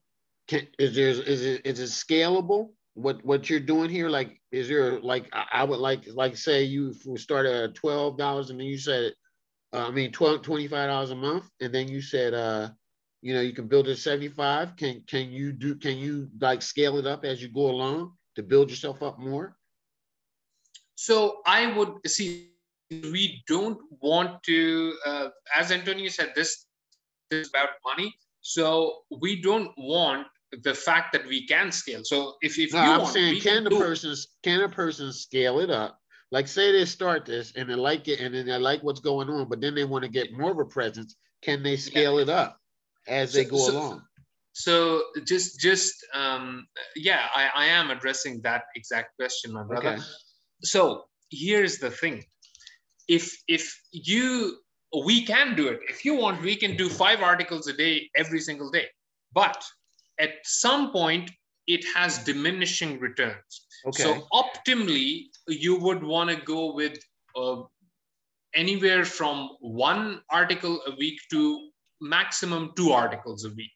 can, 0.48 0.68
is 0.78 0.96
there 0.96 1.10
is 1.10 1.44
it 1.44 1.66
is 1.66 1.80
it 1.80 1.90
scalable? 1.90 2.70
What 2.96 3.24
what 3.26 3.50
you're 3.50 3.60
doing 3.60 3.90
here? 3.90 4.10
Like, 4.10 4.40
is 4.52 4.68
there 4.68 5.00
like 5.00 5.28
I, 5.32 5.64
would 5.64 5.80
like 5.80 6.06
like 6.14 6.38
say 6.38 6.64
you 6.64 6.94
start 7.18 7.46
at 7.46 7.76
twelve 7.76 8.18
dollars 8.18 8.50
and 8.50 8.60
then 8.60 8.68
you 8.68 8.78
said, 8.78 9.14
uh, 9.74 9.88
I 9.88 9.92
mean 9.92 10.12
12 10.12 10.44
25 10.44 10.88
dollars 10.88 11.12
a 11.12 11.16
month, 11.16 11.50
and 11.60 11.74
then 11.74 11.88
you 11.88 12.02
said 12.02 12.34
uh 12.34 12.70
you 13.24 13.34
know 13.34 13.40
you 13.42 13.54
can 13.54 13.68
build 13.68 13.88
it 13.88 13.98
75 13.98 14.76
can 14.76 15.02
can 15.08 15.32
you 15.32 15.54
do 15.54 15.76
can 15.76 15.98
you 15.98 16.28
like 16.40 16.62
scale 16.62 16.98
it 17.00 17.08
up 17.08 17.24
as 17.24 17.42
you 17.42 17.48
go 17.48 17.72
along 17.72 18.12
to 18.36 18.44
build 18.44 18.70
yourself 18.70 19.02
up 19.02 19.18
more 19.18 19.56
so 20.96 21.38
i 21.48 21.66
would 21.76 21.94
see 22.06 22.50
we 22.92 23.42
don't 23.48 23.80
want 24.02 24.44
to 24.44 24.94
uh, 25.06 25.30
as 25.58 25.72
antonio 25.72 26.10
said 26.10 26.34
this 26.36 26.66
is 27.32 27.50
about 27.50 27.70
money 27.86 28.14
so 28.42 29.04
we 29.22 29.42
don't 29.42 29.72
want 29.78 30.28
the 30.64 30.74
fact 30.74 31.14
that 31.14 31.26
we 31.26 31.48
can 31.48 31.72
scale 31.72 32.02
so 32.04 32.36
if, 32.42 32.60
if 32.60 32.74
no, 32.74 32.84
you 32.84 32.92
i'm 32.92 33.02
want, 33.02 33.14
saying 33.14 33.42
can, 33.42 33.64
the 33.64 33.70
do... 33.70 33.78
person 33.80 34.16
can 34.44 34.62
a 34.62 34.70
person 34.70 35.12
scale 35.12 35.60
it 35.60 35.70
up 35.70 36.00
like 36.32 36.48
say 36.48 36.72
they 36.72 36.86
start 36.86 37.26
this 37.26 37.54
and 37.56 37.70
they 37.70 37.76
like 37.76 38.08
it 38.08 38.20
and 38.20 38.34
then 38.34 38.46
they 38.46 38.58
like 38.58 38.82
what's 38.84 39.00
going 39.00 39.30
on 39.30 39.48
but 39.50 39.62
then 39.62 39.74
they 39.74 39.86
want 39.86 40.04
to 40.04 40.10
get 40.10 40.32
more 40.34 40.52
of 40.52 40.60
a 40.60 40.66
presence 40.66 41.16
can 41.42 41.64
they 41.64 41.76
scale 41.76 42.16
yeah. 42.16 42.24
it 42.24 42.30
up 42.30 42.58
as 43.08 43.34
they 43.34 43.46
go 43.46 43.58
so, 43.58 43.72
along. 43.72 44.02
So 44.54 45.04
just 45.26 45.60
just 45.60 45.94
um, 46.14 46.68
yeah, 46.96 47.28
I, 47.34 47.50
I 47.56 47.66
am 47.66 47.90
addressing 47.90 48.42
that 48.42 48.64
exact 48.76 49.16
question, 49.18 49.52
my 49.52 49.64
brother. 49.64 49.94
Okay. 49.94 50.02
So 50.62 51.06
here's 51.32 51.80
the 51.80 51.90
thing. 51.90 52.24
If 53.08 53.36
if 53.48 53.76
you 53.92 54.58
we 55.06 55.26
can 55.26 55.56
do 55.56 55.70
it. 55.70 55.80
If 55.90 56.06
you 56.06 56.16
want, 56.16 56.42
we 56.44 56.56
can 56.56 56.78
do 56.78 56.88
five 56.88 57.22
articles 57.22 57.68
a 57.68 57.74
day 57.74 58.12
every 58.16 58.40
single 58.40 58.70
day. 58.70 58.86
But 59.34 59.64
at 60.20 60.32
some 60.44 60.92
point, 60.92 61.32
it 61.68 61.86
has 61.96 62.20
diminishing 62.20 63.00
returns. 63.00 63.68
Okay. 63.88 64.04
So 64.04 64.28
optimally, 64.34 65.28
you 65.48 65.80
would 65.80 66.04
want 66.04 66.30
to 66.30 66.36
go 66.36 66.74
with 66.74 66.98
uh, 67.36 67.64
anywhere 68.56 69.06
from 69.06 69.50
one 69.60 70.22
article 70.30 70.82
a 70.88 70.96
week 70.96 71.20
to 71.32 71.70
maximum 72.02 72.72
two 72.76 72.92
articles 72.92 73.46
a 73.46 73.50
week. 73.50 73.72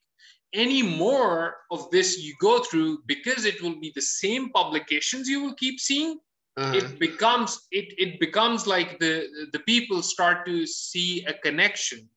Any 0.54 0.82
more 0.82 1.58
of 1.72 1.90
this 1.92 2.20
you 2.20 2.34
go 2.40 2.64
through, 2.64 3.00
because 3.06 3.46
it 3.46 3.62
will 3.62 3.80
be 3.80 3.92
the 3.96 4.02
same 4.02 4.50
publications 4.52 5.28
you 5.28 5.42
will 5.42 5.56
keep 5.56 5.80
seeing, 5.80 6.20
uh-huh. 6.58 6.78
it 6.78 7.00
becomes 7.00 7.68
it, 7.72 7.94
it 7.98 8.20
becomes 8.20 8.66
like 8.66 8.98
the 9.00 9.28
the 9.52 9.60
people 9.60 10.02
start 10.02 10.46
to 10.46 10.66
see 10.66 11.26
a 11.26 11.34
connection. 11.34 12.10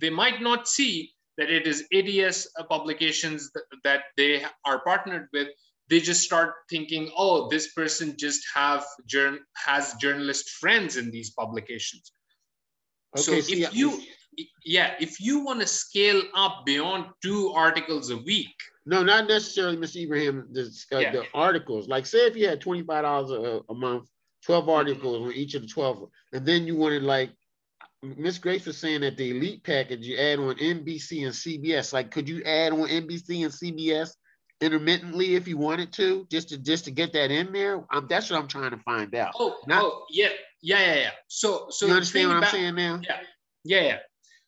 They 0.00 0.10
might 0.10 0.40
not 0.40 0.68
see 0.68 1.13
that 1.38 1.50
it 1.50 1.66
is 1.66 1.84
ATS 1.92 2.48
publications 2.68 3.50
that, 3.84 4.02
they 4.16 4.44
are 4.64 4.80
partnered 4.80 5.28
with, 5.32 5.48
they 5.90 6.00
just 6.00 6.22
start 6.22 6.54
thinking, 6.70 7.10
oh, 7.16 7.48
this 7.48 7.72
person 7.72 8.14
just 8.18 8.42
have 8.54 8.84
journal 9.06 9.38
has 9.54 9.94
journalist 9.94 10.48
friends 10.50 10.96
in 10.96 11.10
these 11.10 11.30
publications. 11.30 12.12
Okay, 13.16 13.22
so 13.22 13.32
if 13.32 13.50
yeah. 13.50 13.68
you 13.72 14.00
yeah, 14.64 14.94
if 15.00 15.20
you 15.20 15.44
want 15.44 15.60
to 15.60 15.66
scale 15.66 16.22
up 16.34 16.64
beyond 16.64 17.06
two 17.22 17.50
articles 17.50 18.10
a 18.10 18.16
week. 18.16 18.54
No, 18.86 19.02
not 19.02 19.28
necessarily, 19.28 19.76
Mr. 19.76 20.02
Ibrahim, 20.02 20.48
the, 20.52 20.70
uh, 20.92 20.98
yeah. 20.98 21.12
the 21.12 21.24
articles. 21.32 21.88
Like, 21.88 22.06
say 22.06 22.26
if 22.26 22.36
you 22.36 22.48
had 22.48 22.60
$25 22.60 23.30
a, 23.30 23.72
a 23.72 23.74
month, 23.74 24.08
12 24.44 24.68
articles 24.68 25.22
on 25.22 25.32
each 25.32 25.54
of 25.54 25.62
the 25.62 25.68
12, 25.68 26.08
and 26.32 26.46
then 26.46 26.66
you 26.66 26.76
wanted, 26.76 27.02
like, 27.02 27.30
Miss 28.16 28.38
Grace 28.38 28.66
was 28.66 28.78
saying 28.78 29.00
that 29.00 29.16
the 29.16 29.30
elite 29.30 29.62
package, 29.64 30.06
you 30.06 30.16
add 30.16 30.38
on 30.38 30.54
NBC 30.56 31.24
and 31.24 31.34
CBS. 31.34 31.92
Like, 31.92 32.10
could 32.10 32.28
you 32.28 32.42
add 32.44 32.72
on 32.72 32.88
NBC 32.88 33.44
and 33.44 33.52
CBS 33.52 34.10
intermittently 34.60 35.34
if 35.34 35.48
you 35.48 35.56
wanted 35.56 35.92
to, 35.94 36.26
just 36.30 36.50
to 36.50 36.58
just 36.58 36.84
to 36.84 36.90
get 36.90 37.12
that 37.12 37.30
in 37.30 37.52
there? 37.52 37.84
Um, 37.92 38.06
that's 38.08 38.30
what 38.30 38.40
I'm 38.40 38.48
trying 38.48 38.70
to 38.70 38.78
find 38.78 39.14
out. 39.14 39.32
Oh, 39.38 39.56
Not, 39.66 39.84
oh 39.84 40.04
yeah, 40.10 40.28
yeah, 40.62 40.80
yeah, 40.80 40.94
yeah. 40.94 41.10
So, 41.28 41.66
so 41.70 41.86
you 41.86 41.92
understand 41.92 42.28
what 42.28 42.38
about, 42.38 42.48
I'm 42.48 42.52
saying 42.52 42.74
now? 42.74 43.00
Yeah, 43.02 43.20
yeah, 43.64 43.80
yeah. 43.80 43.98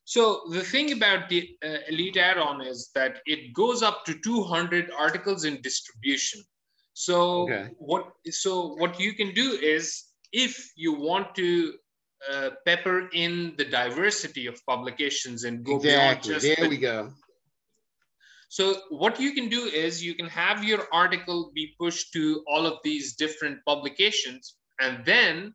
So 0.05 0.42
the 0.51 0.62
thing 0.62 0.92
about 0.92 1.29
the 1.29 1.49
uh, 1.64 1.79
Elite 1.88 2.16
add-on 2.16 2.61
is 2.61 2.90
that 2.95 3.19
it 3.27 3.53
goes 3.53 3.83
up 3.83 4.05
to 4.05 4.14
200 4.14 4.90
articles 4.97 5.45
in 5.45 5.61
distribution. 5.62 6.42
So 6.95 7.42
okay. 7.42 7.71
what 7.79 8.12
so 8.31 8.75
what 8.77 9.01
you 9.01 9.14
can 9.14 9.35
do 9.35 9.59
is 9.61 10.05
if 10.33 10.73
you 10.77 10.95
want 10.95 11.35
to 11.35 11.75
uh, 12.32 12.50
pepper 12.64 13.08
in 13.12 13.54
the 13.56 13.64
diversity 13.64 14.46
of 14.46 14.64
publications 14.66 15.44
and 15.44 15.64
go 15.64 15.76
exactly. 15.76 15.90
beyond 15.90 16.22
just 16.22 16.46
there 16.46 16.64
the, 16.64 16.68
we 16.68 16.76
go. 16.76 17.10
So 18.48 18.80
what 18.90 19.20
you 19.20 19.32
can 19.32 19.48
do 19.48 19.64
is 19.64 20.02
you 20.02 20.14
can 20.14 20.28
have 20.28 20.64
your 20.64 20.86
article 20.92 21.50
be 21.54 21.74
pushed 21.78 22.12
to 22.12 22.42
all 22.48 22.66
of 22.66 22.78
these 22.84 23.16
different 23.16 23.58
publications, 23.66 24.56
and 24.80 25.04
then 25.04 25.54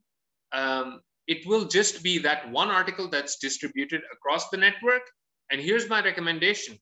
um, 0.53 1.01
it 1.27 1.45
will 1.47 1.65
just 1.65 2.03
be 2.03 2.17
that 2.19 2.51
one 2.51 2.69
article 2.69 3.07
that's 3.09 3.37
distributed 3.37 4.01
across 4.11 4.49
the 4.49 4.57
network. 4.57 5.03
And 5.51 5.61
here's 5.61 5.89
my 5.89 6.01
recommendation. 6.03 6.77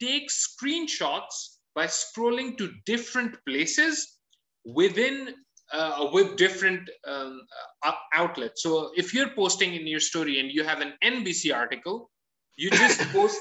Take 0.00 0.30
screenshots 0.30 1.58
by 1.74 1.86
scrolling 1.86 2.56
to 2.58 2.72
different 2.86 3.36
places 3.46 4.18
within 4.64 5.34
uh, 5.72 6.08
with 6.12 6.36
different 6.36 6.88
um, 7.06 7.40
uh, 7.84 7.92
outlets. 8.14 8.62
So 8.62 8.90
if 8.96 9.14
you're 9.14 9.30
posting 9.30 9.74
in 9.74 9.86
your 9.86 10.00
story 10.00 10.40
and 10.40 10.50
you 10.50 10.64
have 10.64 10.80
an 10.80 10.94
NBC 11.04 11.54
article, 11.54 12.10
you 12.56 12.70
just 12.70 13.00
post 13.12 13.38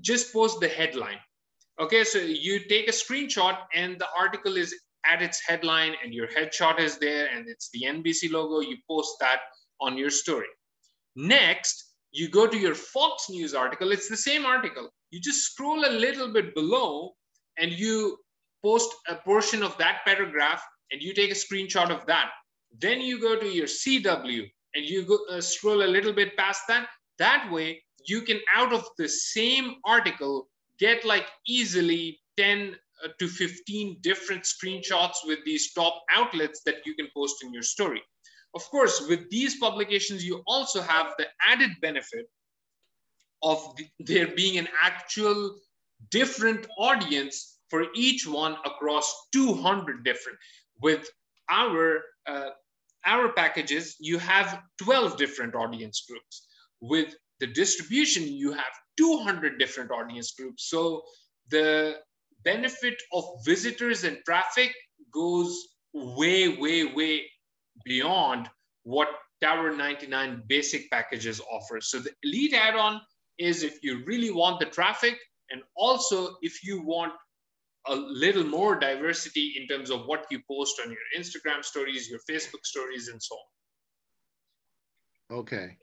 just 0.00 0.32
post 0.32 0.60
the 0.60 0.68
headline. 0.68 1.18
Okay, 1.80 2.02
so 2.02 2.18
you 2.18 2.58
take 2.68 2.88
a 2.88 2.92
screenshot 2.92 3.56
and 3.72 3.98
the 4.00 4.06
article 4.16 4.56
is 4.56 4.74
at 5.06 5.22
its 5.22 5.40
headline 5.46 5.94
and 6.02 6.12
your 6.12 6.26
headshot 6.26 6.80
is 6.80 6.98
there 6.98 7.28
and 7.34 7.48
it's 7.48 7.70
the 7.72 7.82
NBC 7.86 8.32
logo. 8.32 8.60
You 8.60 8.76
post 8.90 9.14
that 9.20 9.40
on 9.80 9.96
your 9.96 10.10
story. 10.10 10.48
Next, 11.14 11.92
you 12.10 12.28
go 12.28 12.46
to 12.46 12.58
your 12.58 12.74
Fox 12.74 13.30
News 13.30 13.54
article. 13.54 13.92
It's 13.92 14.08
the 14.08 14.16
same 14.16 14.44
article. 14.44 14.88
You 15.10 15.20
just 15.20 15.44
scroll 15.44 15.86
a 15.86 15.92
little 15.92 16.32
bit 16.32 16.54
below 16.54 17.12
and 17.58 17.70
you 17.70 18.18
post 18.64 18.92
a 19.08 19.14
portion 19.14 19.62
of 19.62 19.76
that 19.78 20.00
paragraph 20.04 20.62
and 20.90 21.02
you 21.02 21.14
take 21.14 21.30
a 21.30 21.34
screenshot 21.34 21.90
of 21.90 22.06
that. 22.06 22.30
Then 22.80 23.00
you 23.00 23.20
go 23.20 23.38
to 23.38 23.46
your 23.46 23.66
CW 23.66 24.50
and 24.74 24.84
you 24.84 25.04
go 25.04 25.18
uh, 25.30 25.40
scroll 25.40 25.82
a 25.82 25.94
little 25.96 26.12
bit 26.12 26.36
past 26.36 26.62
that. 26.68 26.88
That 27.18 27.50
way, 27.50 27.82
you 28.06 28.22
can 28.22 28.40
out 28.54 28.72
of 28.72 28.84
the 28.96 29.08
same 29.08 29.76
article 29.84 30.48
get 30.78 31.04
like 31.04 31.26
easily 31.46 32.20
10 32.36 32.76
uh, 33.04 33.08
to 33.18 33.28
15 33.28 33.98
different 34.00 34.44
screenshots 34.44 35.16
with 35.24 35.38
these 35.44 35.72
top 35.72 36.02
outlets 36.12 36.62
that 36.64 36.86
you 36.86 36.94
can 36.94 37.08
post 37.14 37.42
in 37.42 37.52
your 37.52 37.62
story. 37.62 38.02
Of 38.54 38.64
course, 38.70 39.06
with 39.08 39.28
these 39.30 39.56
publications, 39.56 40.24
you 40.24 40.42
also 40.46 40.80
have 40.80 41.14
the 41.18 41.26
added 41.46 41.70
benefit 41.82 42.26
of 43.42 43.76
the, 43.76 43.86
there 44.00 44.28
being 44.28 44.58
an 44.58 44.68
actual 44.82 45.56
different 46.10 46.66
audience 46.78 47.58
for 47.68 47.86
each 47.94 48.26
one 48.26 48.56
across 48.64 49.28
200 49.32 50.04
different. 50.04 50.38
With 50.80 51.08
our 51.50 52.02
uh, 52.26 52.50
our 53.06 53.32
packages, 53.32 53.96
you 54.00 54.18
have 54.18 54.60
12 54.82 55.16
different 55.16 55.54
audience 55.54 56.04
groups. 56.08 56.46
With 56.80 57.14
the 57.40 57.46
distribution, 57.46 58.24
you 58.24 58.52
have 58.52 58.72
200 58.96 59.58
different 59.58 59.90
audience 59.90 60.32
groups. 60.32 60.68
So 60.68 61.02
the 61.50 61.96
benefit 62.44 62.96
of 63.12 63.24
visitors 63.44 64.04
and 64.04 64.18
traffic 64.24 64.74
goes 65.12 65.68
way, 65.94 66.48
way, 66.48 66.84
way 66.84 67.22
beyond 67.84 68.48
what 68.82 69.08
Tower 69.40 69.74
99 69.74 70.42
basic 70.48 70.90
packages 70.90 71.40
offer. 71.50 71.80
So 71.80 72.00
the 72.00 72.10
elite 72.22 72.54
add-on 72.54 73.00
is 73.38 73.62
if 73.62 73.82
you 73.82 74.04
really 74.04 74.30
want 74.30 74.58
the 74.58 74.66
traffic 74.66 75.16
and 75.50 75.62
also 75.76 76.36
if 76.42 76.64
you 76.64 76.82
want 76.82 77.12
a 77.88 77.94
little 77.96 78.44
more 78.44 78.78
diversity 78.78 79.54
in 79.58 79.66
terms 79.66 79.90
of 79.90 80.06
what 80.06 80.26
you 80.30 80.40
post 80.50 80.80
on 80.84 80.90
your 80.90 80.98
Instagram 81.18 81.64
stories, 81.64 82.08
your 82.08 82.20
Facebook 82.30 82.64
stories, 82.64 83.08
and 83.08 83.22
so 83.22 83.34
on. 85.30 85.38
Okay. 85.38 85.76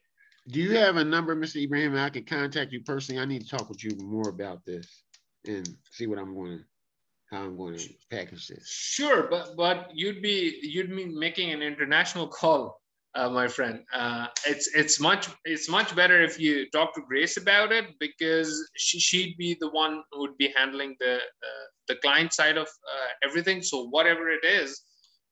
Do 0.48 0.60
you 0.60 0.76
have 0.78 0.98
a 0.98 1.04
number, 1.04 1.36
Mr. 1.36 1.64
Ibrahim? 1.64 1.96
I 1.96 2.10
can 2.10 2.24
contact 2.24 2.72
you 2.72 2.82
personally. 2.82 3.22
I 3.22 3.26
need 3.26 3.42
to 3.42 3.48
talk 3.48 3.70
with 3.70 3.84
you 3.84 3.92
more 3.98 4.30
about 4.30 4.64
this 4.66 5.04
and 5.48 5.68
see 5.92 6.08
what 6.08 6.20
I'm 6.20 6.36
going 6.36 6.60
to, 6.60 6.64
how 7.32 7.44
I'm 7.44 7.58
going 7.58 7.78
to 7.78 7.90
package 8.12 8.48
this. 8.48 8.68
Sure, 8.68 9.28
but 9.28 9.56
but 9.58 9.90
you'd 9.94 10.22
be 10.22 10.60
you'd 10.62 10.96
be 10.96 11.06
making 11.06 11.52
an 11.52 11.64
international 11.64 12.28
call, 12.28 12.80
uh, 13.16 13.30
my 13.30 13.48
friend. 13.48 13.84
Uh, 13.92 14.28
it's 14.46 14.68
it's 14.76 15.00
much 15.00 15.30
it's 15.46 15.68
much 15.68 15.96
better 15.96 16.22
if 16.22 16.40
you 16.40 16.70
talk 16.70 16.94
to 16.94 17.02
Grace 17.02 17.38
about 17.38 17.72
it 17.72 17.86
because 18.00 18.70
she 18.76 19.00
she'd 19.00 19.38
be 19.38 19.58
the 19.60 19.70
one 19.70 20.04
who 20.12 20.22
would 20.22 20.38
be 20.38 20.54
handling 20.56 20.96
the 21.00 21.16
uh, 21.16 21.66
the 21.88 21.96
client 21.96 22.34
side 22.34 22.58
of 22.58 22.68
uh, 22.68 23.10
everything. 23.24 23.62
So 23.62 23.88
whatever 23.88 24.30
it 24.30 24.44
is, 24.44 24.82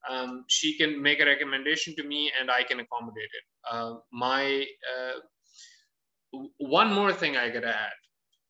um, 0.10 0.46
she 0.48 0.78
can 0.78 1.02
make 1.02 1.20
a 1.20 1.26
recommendation 1.26 1.96
to 1.96 2.04
me 2.04 2.32
and 2.40 2.52
I 2.52 2.64
can 2.64 2.80
accommodate 2.80 3.24
it. 3.24 3.46
Uh, 3.70 3.96
my 4.12 4.66
uh, 4.94 6.40
one 6.58 6.94
more 6.94 7.14
thing 7.14 7.38
I 7.38 7.50
gotta 7.50 7.70
add. 7.70 7.98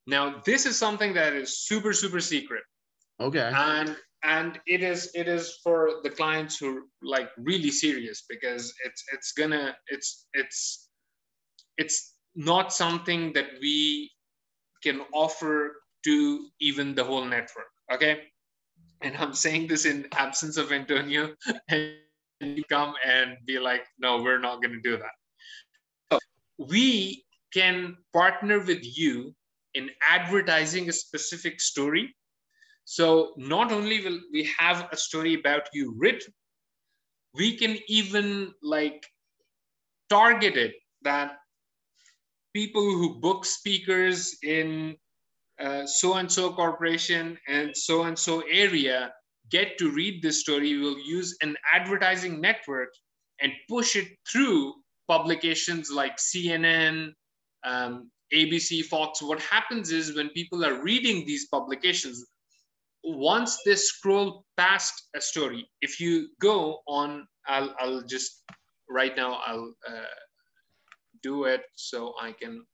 Now 0.07 0.41
this 0.45 0.65
is 0.65 0.77
something 0.77 1.13
that 1.13 1.33
is 1.33 1.59
super 1.59 1.93
super 1.93 2.19
secret. 2.19 2.63
Okay. 3.19 3.51
And 3.53 3.95
and 4.23 4.59
it 4.65 4.81
is 4.81 5.11
it 5.13 5.27
is 5.27 5.59
for 5.63 6.01
the 6.03 6.09
clients 6.09 6.57
who 6.57 6.77
are 6.77 6.81
like 7.03 7.29
really 7.37 7.71
serious 7.71 8.23
because 8.27 8.73
it's 8.85 9.03
it's 9.13 9.31
gonna 9.33 9.75
it's 9.87 10.27
it's 10.33 10.89
it's 11.77 12.15
not 12.35 12.73
something 12.73 13.33
that 13.33 13.47
we 13.61 14.11
can 14.81 15.01
offer 15.13 15.75
to 16.03 16.47
even 16.59 16.95
the 16.95 17.03
whole 17.03 17.23
network 17.23 17.72
okay 17.91 18.23
and 19.03 19.15
I'm 19.17 19.33
saying 19.33 19.67
this 19.67 19.85
in 19.85 20.07
absence 20.13 20.57
of 20.57 20.71
Antonio, 20.71 21.35
and 21.69 21.93
you 22.39 22.63
come 22.69 22.93
and 23.05 23.37
be 23.45 23.59
like, 23.59 23.85
no, 23.99 24.21
we're 24.21 24.39
not 24.39 24.61
going 24.61 24.73
to 24.73 24.81
do 24.81 24.97
that. 24.97 25.11
So 26.11 26.19
we 26.57 27.25
can 27.53 27.97
partner 28.13 28.59
with 28.59 28.79
you 28.81 29.35
in 29.73 29.89
advertising 30.09 30.89
a 30.89 30.93
specific 30.93 31.61
story. 31.61 32.15
So 32.85 33.33
not 33.37 33.71
only 33.71 34.03
will 34.03 34.19
we 34.31 34.49
have 34.57 34.87
a 34.91 34.97
story 34.97 35.35
about 35.35 35.63
you 35.73 35.93
written, 35.97 36.33
we 37.33 37.57
can 37.57 37.77
even 37.87 38.53
like 38.61 39.05
target 40.09 40.57
it 40.57 40.73
that 41.01 41.37
people 42.53 42.83
who 42.83 43.19
book 43.19 43.45
speakers 43.45 44.37
in 44.43 44.95
uh, 45.59 45.85
so 45.85 46.15
and 46.15 46.31
so 46.31 46.51
corporation 46.53 47.37
and 47.47 47.75
so 47.75 48.03
and 48.03 48.17
so 48.17 48.41
area 48.49 49.13
get 49.49 49.77
to 49.77 49.91
read 49.91 50.21
this 50.21 50.41
story, 50.41 50.77
we'll 50.77 50.99
use 50.99 51.37
an 51.41 51.55
advertising 51.73 52.41
network 52.41 52.89
and 53.41 53.51
push 53.69 53.95
it 53.95 54.07
through 54.31 54.73
publications 55.07 55.91
like 55.91 56.17
CNN, 56.17 57.11
um, 57.65 58.09
ABC, 58.33 58.83
Fox. 58.83 59.21
What 59.21 59.39
happens 59.41 59.91
is 59.91 60.15
when 60.15 60.29
people 60.29 60.65
are 60.65 60.81
reading 60.81 61.25
these 61.25 61.47
publications, 61.49 62.25
once 63.03 63.59
they 63.65 63.75
scroll 63.75 64.45
past 64.57 64.93
a 65.15 65.21
story, 65.21 65.69
if 65.81 65.99
you 65.99 66.29
go 66.41 66.79
on, 66.87 67.27
I'll, 67.47 67.75
I'll 67.79 68.01
just 68.03 68.43
right 68.89 69.15
now, 69.15 69.41
I'll 69.45 69.73
uh, 69.87 70.15
do 71.21 71.43
it 71.45 71.61
so 71.75 72.13
I 72.19 72.31
can 72.31 72.65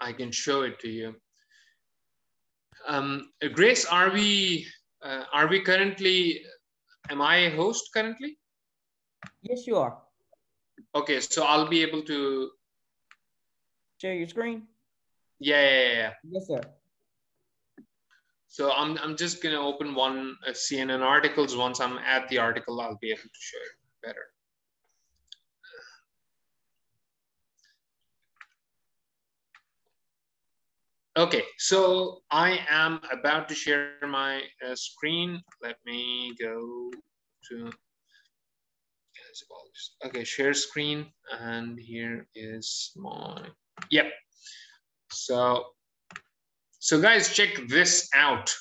I 0.00 0.12
can 0.12 0.30
show 0.32 0.62
it 0.62 0.78
to 0.80 0.88
you. 0.88 1.14
Um, 2.86 3.30
Grace, 3.52 3.84
are 3.86 4.10
we 4.10 4.66
uh, 5.02 5.24
are 5.32 5.48
we 5.48 5.60
currently? 5.60 6.42
Am 7.10 7.20
I 7.20 7.36
a 7.36 7.56
host 7.56 7.90
currently? 7.92 8.38
Yes, 9.42 9.66
you 9.66 9.76
are. 9.76 9.98
Okay, 10.94 11.20
so 11.20 11.44
I'll 11.44 11.68
be 11.68 11.82
able 11.82 12.02
to 12.02 12.50
share 14.00 14.14
your 14.14 14.28
screen. 14.28 14.66
Yeah, 15.38 15.62
yeah, 15.62 15.92
yeah. 15.92 16.12
Yes, 16.30 16.46
sir. 16.46 16.60
So 18.48 18.72
I'm 18.72 18.98
I'm 18.98 19.16
just 19.16 19.42
gonna 19.42 19.60
open 19.60 19.94
one 19.94 20.36
uh, 20.46 20.52
CNN 20.52 21.02
articles. 21.02 21.56
Once 21.56 21.80
I'm 21.80 21.98
at 21.98 22.28
the 22.28 22.38
article, 22.38 22.80
I'll 22.80 22.98
be 23.00 23.10
able 23.10 23.22
to 23.22 23.40
show 23.40 23.58
it 23.58 24.06
better. 24.06 24.26
Okay, 31.16 31.44
so 31.58 32.22
I 32.32 32.58
am 32.68 32.98
about 33.12 33.48
to 33.48 33.54
share 33.54 33.92
my 34.02 34.42
uh, 34.66 34.74
screen. 34.74 35.40
Let 35.62 35.76
me 35.86 36.34
go 36.40 36.90
to, 37.50 37.70
okay, 40.04 40.24
share 40.24 40.52
screen. 40.54 41.06
And 41.38 41.78
here 41.78 42.26
is 42.34 42.90
my, 42.96 43.46
yep. 43.92 44.06
So, 45.12 45.66
so 46.80 47.00
guys, 47.00 47.32
check 47.32 47.68
this 47.68 48.08
out. 48.12 48.52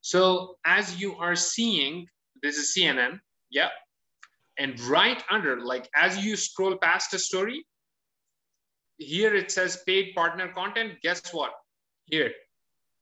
So 0.00 0.56
as 0.64 0.98
you 0.98 1.14
are 1.16 1.36
seeing, 1.36 2.06
this 2.42 2.56
is 2.56 2.74
CNN, 2.74 3.20
yeah. 3.50 3.68
And 4.58 4.80
right 4.80 5.22
under, 5.30 5.60
like 5.60 5.90
as 5.94 6.24
you 6.24 6.36
scroll 6.36 6.78
past 6.78 7.12
a 7.12 7.18
story, 7.18 7.66
here 8.96 9.34
it 9.34 9.50
says 9.50 9.82
paid 9.86 10.14
partner 10.14 10.48
content. 10.54 10.94
Guess 11.02 11.34
what? 11.34 11.52
Here 12.10 12.32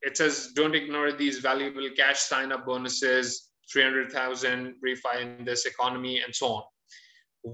it 0.02 0.16
says 0.16 0.52
don't 0.54 0.74
ignore 0.74 1.12
these 1.12 1.38
valuable 1.38 1.88
cash 1.96 2.20
sign 2.20 2.52
up 2.52 2.66
bonuses 2.66 3.50
300000 3.72 4.74
refi 4.84 5.20
in 5.20 5.44
this 5.44 5.66
economy 5.66 6.20
and 6.24 6.34
so 6.34 6.46
on 6.48 6.62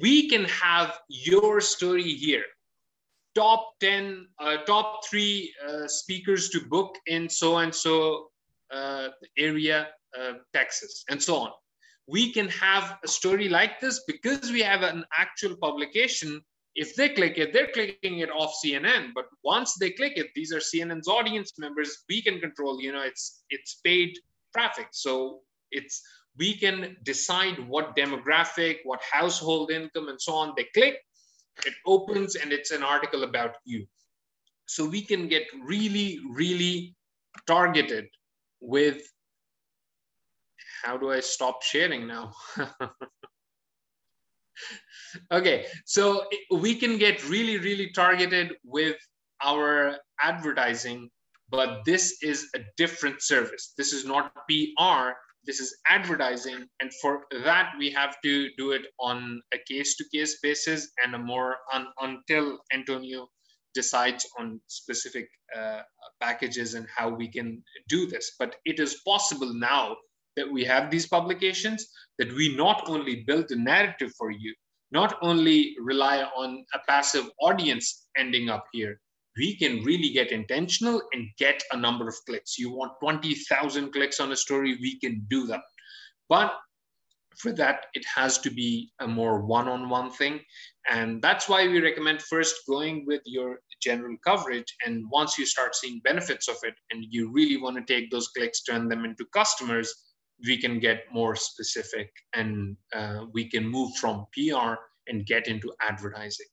we 0.01 0.29
can 0.29 0.45
have 0.45 0.99
your 1.09 1.61
story 1.61 2.03
here 2.03 2.45
top 3.35 3.73
10, 3.81 4.27
uh, 4.41 4.59
top 4.67 5.05
three 5.09 5.55
uh, 5.67 5.87
speakers 5.87 6.49
to 6.51 6.61
book 6.61 6.97
in 7.07 7.29
so 7.29 7.59
and 7.59 7.75
so 7.75 8.29
uh, 8.73 9.09
area, 9.38 9.88
uh, 10.19 10.35
Texas, 10.55 11.05
and 11.11 11.23
so 11.23 11.37
on. 11.37 11.51
We 12.07 12.33
can 12.33 12.49
have 12.49 12.99
a 13.05 13.09
story 13.09 13.49
like 13.49 13.81
this 13.81 14.03
because 14.07 14.51
we 14.51 14.61
have 14.61 14.83
an 14.83 15.05
actual 15.17 15.57
publication. 15.57 16.43
If 16.75 16.97
they 16.97 17.11
click 17.11 17.37
it, 17.37 17.53
they're 17.53 17.71
clicking 17.73 18.21
it 18.21 18.31
off 18.31 18.55
CNN. 18.65 19.11
But 19.15 19.27
once 19.45 19.75
they 19.79 19.91
click 19.91 20.15
it, 20.17 20.29
these 20.35 20.53
are 20.53 20.59
CNN's 20.59 21.09
audience 21.09 21.53
members. 21.59 22.05
We 22.09 22.23
can 22.23 22.41
control. 22.41 22.81
You 22.81 22.93
know, 22.93 23.03
it's 23.03 23.45
it's 23.51 23.81
paid 23.85 24.19
traffic, 24.55 24.89
so 24.93 25.41
it's 25.71 26.03
we 26.39 26.57
can 26.57 26.97
decide 27.03 27.59
what 27.69 27.95
demographic, 27.95 28.79
what 28.85 29.01
household 29.11 29.71
income, 29.71 30.09
and 30.09 30.21
so 30.21 30.33
on 30.33 30.55
they 30.57 30.67
click. 30.75 30.97
It 31.67 31.75
opens 31.87 32.37
and 32.37 32.53
it's 32.53 32.71
an 32.71 32.83
article 32.83 33.25
about 33.25 33.57
you. 33.65 33.87
So 34.67 34.87
we 34.87 35.03
can 35.03 35.29
get 35.29 35.43
really, 35.63 36.19
really 36.31 36.97
targeted 37.47 38.07
with 38.61 39.03
how 40.83 40.97
do 40.97 41.11
I 41.11 41.21
stop 41.21 41.63
sharing 41.63 42.07
now? 42.07 42.33
okay, 45.33 45.67
so 45.87 46.25
we 46.51 46.75
can 46.75 46.99
get 46.99 47.29
really, 47.29 47.59
really 47.59 47.91
targeted 47.93 48.55
with 48.65 48.97
our 49.43 49.97
advertising, 50.23 51.11
but 51.51 51.85
this 51.85 52.23
is 52.23 52.49
a 52.55 52.61
different 52.77 53.23
service. 53.23 53.75
This 53.77 53.93
is 53.93 54.05
not 54.05 54.33
PR, 54.49 55.12
this 55.45 55.61
is 55.61 55.77
advertising 55.87 56.67
and 56.81 56.91
for 57.01 57.25
that 57.45 57.73
we 57.79 57.91
have 57.91 58.17
to 58.23 58.49
do 58.57 58.73
it 58.73 58.83
on 59.01 59.41
a 59.53 59.59
case 59.69 59.97
to 59.97 60.05
case 60.15 60.38
basis 60.43 60.91
and 61.03 61.15
a 61.15 61.19
more 61.19 61.57
un, 61.73 61.87
until 62.01 62.59
antonio 62.73 63.29
decides 63.75 64.27
on 64.38 64.61
specific 64.69 65.29
uh, 65.57 65.81
packages 66.21 66.75
and 66.75 66.87
how 66.95 67.09
we 67.09 67.29
can 67.29 67.62
do 67.88 68.07
this 68.07 68.33
but 68.38 68.57
it 68.65 68.79
is 68.79 69.01
possible 69.07 69.53
now 69.55 69.97
that 70.37 70.51
we 70.51 70.64
have 70.64 70.90
these 70.90 71.07
publications 71.07 71.88
that 72.18 72.33
we 72.33 72.55
not 72.57 72.88
only 72.88 73.25
build 73.27 73.51
a 73.51 73.57
narrative 73.57 74.12
for 74.18 74.31
you 74.31 74.55
not 74.90 75.16
only 75.23 75.75
rely 75.81 76.23
on 76.37 76.64
a 76.75 76.79
passive 76.88 77.29
audience 77.40 78.09
ending 78.16 78.49
up 78.51 78.64
here 78.73 79.01
we 79.37 79.57
can 79.57 79.83
really 79.85 80.11
get 80.11 80.31
intentional 80.31 81.01
and 81.12 81.29
get 81.38 81.62
a 81.73 81.77
number 81.77 82.09
of 82.09 82.14
clicks. 82.27 82.59
You 82.59 82.71
want 82.71 82.92
20,000 83.01 83.92
clicks 83.92 84.21
on 84.21 84.33
a 84.33 84.37
story, 84.37 84.77
we 84.81 84.99
can 84.99 85.27
do 85.29 85.47
that. 85.47 85.62
But 86.29 86.55
for 87.37 87.53
that, 87.53 87.87
it 87.95 88.05
has 88.14 88.38
to 88.38 88.51
be 88.51 88.92
a 89.01 89.09
more 89.09 89.40
one 89.40 89.68
on 89.68 89.88
one 89.88 90.11
thing. 90.11 90.40
And 90.90 91.23
that's 91.23 91.49
why 91.49 91.66
we 91.66 91.81
recommend 91.81 92.21
first 92.21 92.57
going 92.68 93.07
with 93.07 93.23
your 93.25 93.61
general 93.81 94.16
coverage. 94.25 94.77
And 94.85 95.05
once 95.11 95.38
you 95.38 95.47
start 95.47 95.75
seeing 95.75 96.01
benefits 96.05 96.49
of 96.49 96.57
it 96.62 96.75
and 96.90 97.05
you 97.09 97.33
really 97.33 97.57
want 97.57 97.77
to 97.77 97.92
take 97.92 98.11
those 98.11 98.29
clicks, 98.29 98.62
turn 98.62 98.88
them 98.88 99.05
into 99.05 99.25
customers, 99.33 100.12
we 100.47 100.57
can 100.57 100.81
get 100.81 101.05
more 101.13 101.37
specific 101.37 102.11
and 102.35 102.77
uh, 102.95 103.27
we 103.33 103.49
can 103.49 103.67
move 103.67 103.95
from 103.97 104.27
PR 104.33 104.75
and 105.09 105.27
get 105.27 105.47
into 105.49 105.73
advertising. 105.81 106.47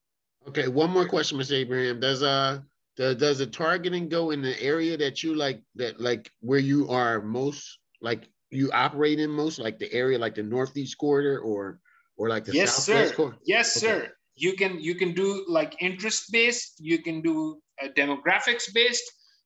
Okay, 0.47 0.67
one 0.67 0.89
more 0.89 1.07
question, 1.07 1.37
Mr. 1.37 1.53
Abraham. 1.53 1.99
Does 1.99 2.23
uh 2.23 2.61
does, 2.95 3.15
does 3.15 3.37
the 3.39 3.47
targeting 3.47 4.09
go 4.09 4.31
in 4.31 4.41
the 4.41 4.61
area 4.61 4.97
that 4.97 5.23
you 5.23 5.35
like 5.35 5.61
that 5.75 5.99
like 5.99 6.31
where 6.41 6.59
you 6.59 6.89
are 6.89 7.21
most 7.21 7.79
like 8.01 8.29
you 8.49 8.71
operate 8.71 9.19
in 9.19 9.29
most 9.29 9.59
like 9.59 9.79
the 9.79 9.91
area 9.93 10.17
like 10.17 10.35
the 10.35 10.43
northeast 10.43 10.97
corridor 10.97 11.39
or 11.39 11.79
or 12.17 12.29
like 12.29 12.45
the 12.45 12.53
yes 12.53 12.75
southwest 12.75 13.11
sir 13.11 13.15
corridor? 13.15 13.37
yes 13.45 13.77
Okay. 13.77 13.87
sir 13.87 14.11
you 14.35 14.53
can 14.53 14.79
you 14.79 14.95
can 14.95 15.13
do 15.13 15.45
like 15.47 15.75
interest 15.79 16.31
based 16.31 16.75
you 16.79 17.01
can 17.01 17.21
do 17.21 17.61
uh, 17.83 17.87
demographics 17.95 18.73
based 18.73 19.03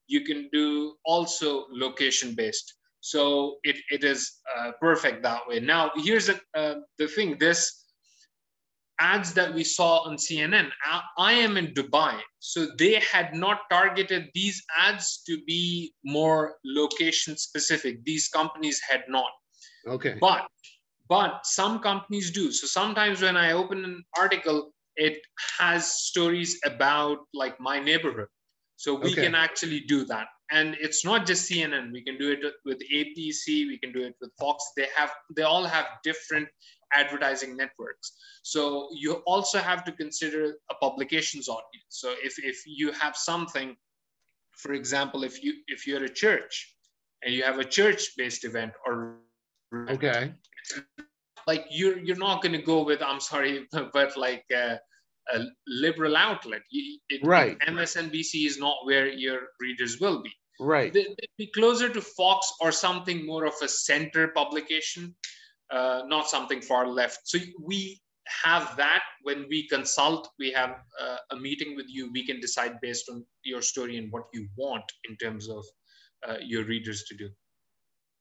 you 0.08 0.22
can 0.22 0.50
do 0.52 0.96
also 1.06 1.66
location 1.72 2.34
based 2.36 2.74
so 3.04 3.58
it, 3.64 3.76
it 3.92 4.04
is 4.06 4.40
uh, 4.58 4.72
perfect 4.80 5.24
that 5.24 5.42
way 5.48 5.60
now 5.60 5.92
here's 5.98 6.30
a, 6.30 6.40
uh, 6.56 6.76
the 6.98 7.08
thing 7.08 7.36
this 7.38 7.84
ads 9.00 9.34
that 9.34 9.54
we 9.54 9.64
saw 9.64 10.00
on 10.08 10.16
CNN. 10.16 10.70
I, 10.86 11.02
I, 11.18 11.34
am 11.34 11.58
in 11.58 11.68
Dubai, 11.74 12.20
so 12.40 12.68
they 12.78 12.96
had 13.00 13.34
not 13.34 13.62
targeted 13.70 14.30
these 14.34 14.64
ads 14.78 15.24
to 15.28 15.38
be 15.46 15.94
more 16.06 16.56
location 16.64 17.36
specific. 17.38 18.04
These 18.06 18.30
companies 18.30 18.80
had 18.90 19.04
not. 19.08 19.32
Okay. 19.88 20.18
But 20.22 20.48
but 21.10 21.42
some 21.44 21.80
companies 21.80 22.32
do. 22.32 22.52
So 22.52 22.66
sometimes 22.66 23.22
when 23.22 23.36
I 23.36 23.52
open 23.52 23.84
an 23.84 24.04
article, 24.18 24.72
it 24.96 25.18
has 25.60 25.92
stories 25.92 26.60
about 26.66 27.18
like 27.34 27.60
my 27.60 27.80
neighborhood. 27.80 28.30
So 28.78 28.96
we 28.96 29.12
Okay. 29.12 29.24
can 29.24 29.36
actually 29.36 29.82
do 29.82 30.06
that. 30.06 30.28
And 30.54 30.78
it's 30.80 31.04
not 31.04 31.26
just 31.26 31.50
CNN. 31.50 31.92
We 31.92 32.04
can 32.04 32.18
do 32.18 32.32
it 32.32 32.42
with 32.64 32.80
ABC. 32.94 33.68
We 33.68 33.80
can 33.80 33.92
do 33.92 34.04
it 34.04 34.16
with 34.22 34.32
Fox. 34.40 34.64
They 34.78 34.88
have 34.96 35.12
they 35.36 35.42
all 35.42 35.66
have 35.66 35.86
different 36.04 36.48
advertising 36.94 37.58
networks. 37.58 38.14
So 38.44 38.88
you 38.94 39.14
also 39.26 39.58
have 39.58 39.84
to 39.86 39.92
consider 39.92 40.54
a 40.70 40.76
publications 40.76 41.50
audience. 41.50 41.90
So 41.90 42.14
if, 42.24 42.36
if 42.38 42.62
you 42.68 42.92
have 42.92 43.16
something, 43.18 43.76
for 44.56 44.74
example, 44.74 45.24
if 45.24 45.44
you 45.44 45.54
if 45.68 45.88
you're 45.88 46.04
a 46.04 46.14
church 46.24 46.76
and 47.24 47.34
you 47.34 47.44
have 47.44 47.58
a 47.58 47.66
church-based 47.66 48.46
event 48.46 48.74
or 48.86 49.18
Okay. 49.90 50.32
like 51.48 51.66
you're 51.72 51.98
you're 51.98 52.24
not 52.30 52.44
going 52.44 52.54
to 52.54 52.62
go 52.62 52.84
with 52.84 53.02
I'm 53.02 53.20
sorry, 53.20 53.68
but 53.94 54.16
like 54.18 54.46
uh, 54.56 54.76
a 55.34 55.40
liberal 55.68 56.16
outlet. 56.16 56.62
It, 56.72 57.22
Right. 57.24 57.58
MSNBC 57.60 58.46
is 58.46 58.60
not 58.60 58.78
where 58.86 59.08
your 59.08 59.40
readers 59.60 60.00
will 60.00 60.22
be. 60.22 60.32
Right. 60.60 60.94
They, 60.94 61.04
they'd 61.04 61.38
be 61.38 61.48
closer 61.48 61.90
to 61.90 62.02
Fox 62.02 62.54
or 62.62 62.72
something 62.72 63.26
more 63.26 63.46
of 63.46 63.54
a 63.62 63.68
center 63.68 64.30
publication, 64.30 65.16
uh, 65.72 66.04
not 66.08 66.30
something 66.30 66.62
far 66.62 66.88
left. 66.88 67.22
So 67.26 67.40
we 67.60 68.02
have 68.28 68.76
that 68.78 69.04
when 69.24 69.46
we 69.50 69.68
consult. 69.68 70.30
We 70.40 70.52
have 70.52 70.78
uh, 71.02 71.18
a 71.32 71.36
meeting 71.36 71.76
with 71.76 71.88
you. 71.90 72.12
We 72.12 72.26
can 72.26 72.40
decide 72.40 72.80
based 72.82 73.10
on 73.10 73.26
your 73.44 73.62
story 73.62 73.98
and 73.98 74.12
what 74.12 74.24
you 74.34 74.48
want 74.56 74.86
in 75.10 75.18
terms 75.18 75.50
of 75.50 75.66
uh, 76.28 76.38
your 76.42 76.64
readers 76.66 77.04
to 77.06 77.16
do. 77.16 77.30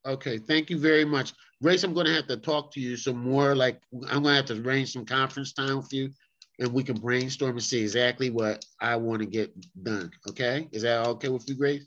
Okay, 0.05 0.39
thank 0.39 0.69
you 0.69 0.79
very 0.79 1.05
much. 1.05 1.33
Grace, 1.63 1.85
I'm 1.85 1.95
gonna 1.95 2.13
have 2.13 2.27
to 2.27 2.37
talk 2.37 2.73
to 2.73 2.81
you 2.81 2.97
some 2.97 3.19
more, 3.19 3.55
like, 3.55 3.81
I'm 4.09 4.25
gonna 4.25 4.35
have 4.35 4.47
to 4.47 4.61
arrange 4.61 4.93
some 4.93 5.05
conference 5.05 5.53
time 5.53 5.77
with 5.77 5.93
you 5.93 6.11
and 6.59 6.73
we 6.73 6.83
can 6.83 6.99
brainstorm 6.99 7.53
and 7.53 7.63
see 7.63 7.81
exactly 7.81 8.31
what 8.31 8.65
I 8.81 8.97
wanna 8.97 9.27
get 9.27 9.53
done, 9.85 10.11
okay? 10.29 10.69
Is 10.73 10.83
that 10.83 11.07
okay 11.07 11.29
with 11.29 11.49
you, 11.49 11.55
Grace? 11.55 11.87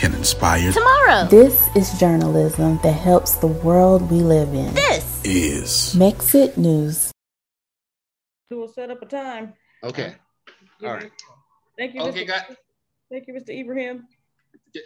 can 0.00 0.14
inspire 0.14 0.72
tomorrow. 0.72 1.26
This 1.26 1.68
is 1.76 1.98
journalism 2.00 2.80
that 2.82 2.92
helps 2.92 3.34
the 3.34 3.48
world 3.48 4.10
we 4.10 4.20
live 4.20 4.48
in. 4.54 4.72
This 4.72 5.20
is 5.24 5.94
Mexit 5.94 6.56
News. 6.56 7.12
We'll 8.50 8.66
set 8.66 8.90
up 8.90 9.02
a 9.02 9.04
time. 9.04 9.52
Okay. 9.84 10.14
All 10.82 10.94
right. 10.94 11.12
Thank 11.76 11.94
you. 11.94 12.00
Okay, 12.00 12.24
Mr. 12.24 12.28
guys. 12.28 12.56
Thank 13.10 13.26
you, 13.28 13.34
Mr. 13.34 13.50
Ibrahim. 13.50 14.08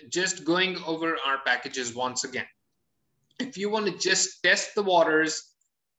Just 0.08 0.44
going 0.44 0.78
over 0.84 1.16
our 1.24 1.38
packages 1.46 1.94
once 1.94 2.24
again. 2.24 2.46
If 3.38 3.56
you 3.56 3.70
want 3.70 3.86
to 3.86 3.96
just 3.96 4.42
test 4.42 4.74
the 4.74 4.82
waters, 4.82 5.54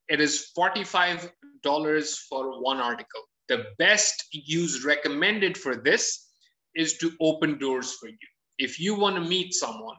it 0.10 0.20
is 0.20 0.52
$45 0.58 2.18
for 2.30 2.62
one 2.62 2.82
article. 2.82 3.22
The 3.48 3.64
best 3.80 4.26
use 4.34 4.84
recommended 4.84 5.58
for 5.58 5.78
this 5.78 6.32
is 6.76 6.98
to 6.98 7.14
open 7.22 7.58
doors 7.58 7.94
for 7.94 8.10
you. 8.10 8.18
If 8.58 8.80
you 8.80 8.96
want 8.96 9.16
to 9.16 9.22
meet 9.22 9.54
someone 9.54 9.98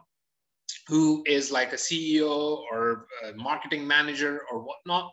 who 0.87 1.23
is 1.25 1.51
like 1.51 1.73
a 1.73 1.77
CEO 1.77 2.63
or 2.71 3.07
a 3.25 3.33
marketing 3.35 3.85
manager 3.85 4.41
or 4.51 4.59
whatnot, 4.59 5.11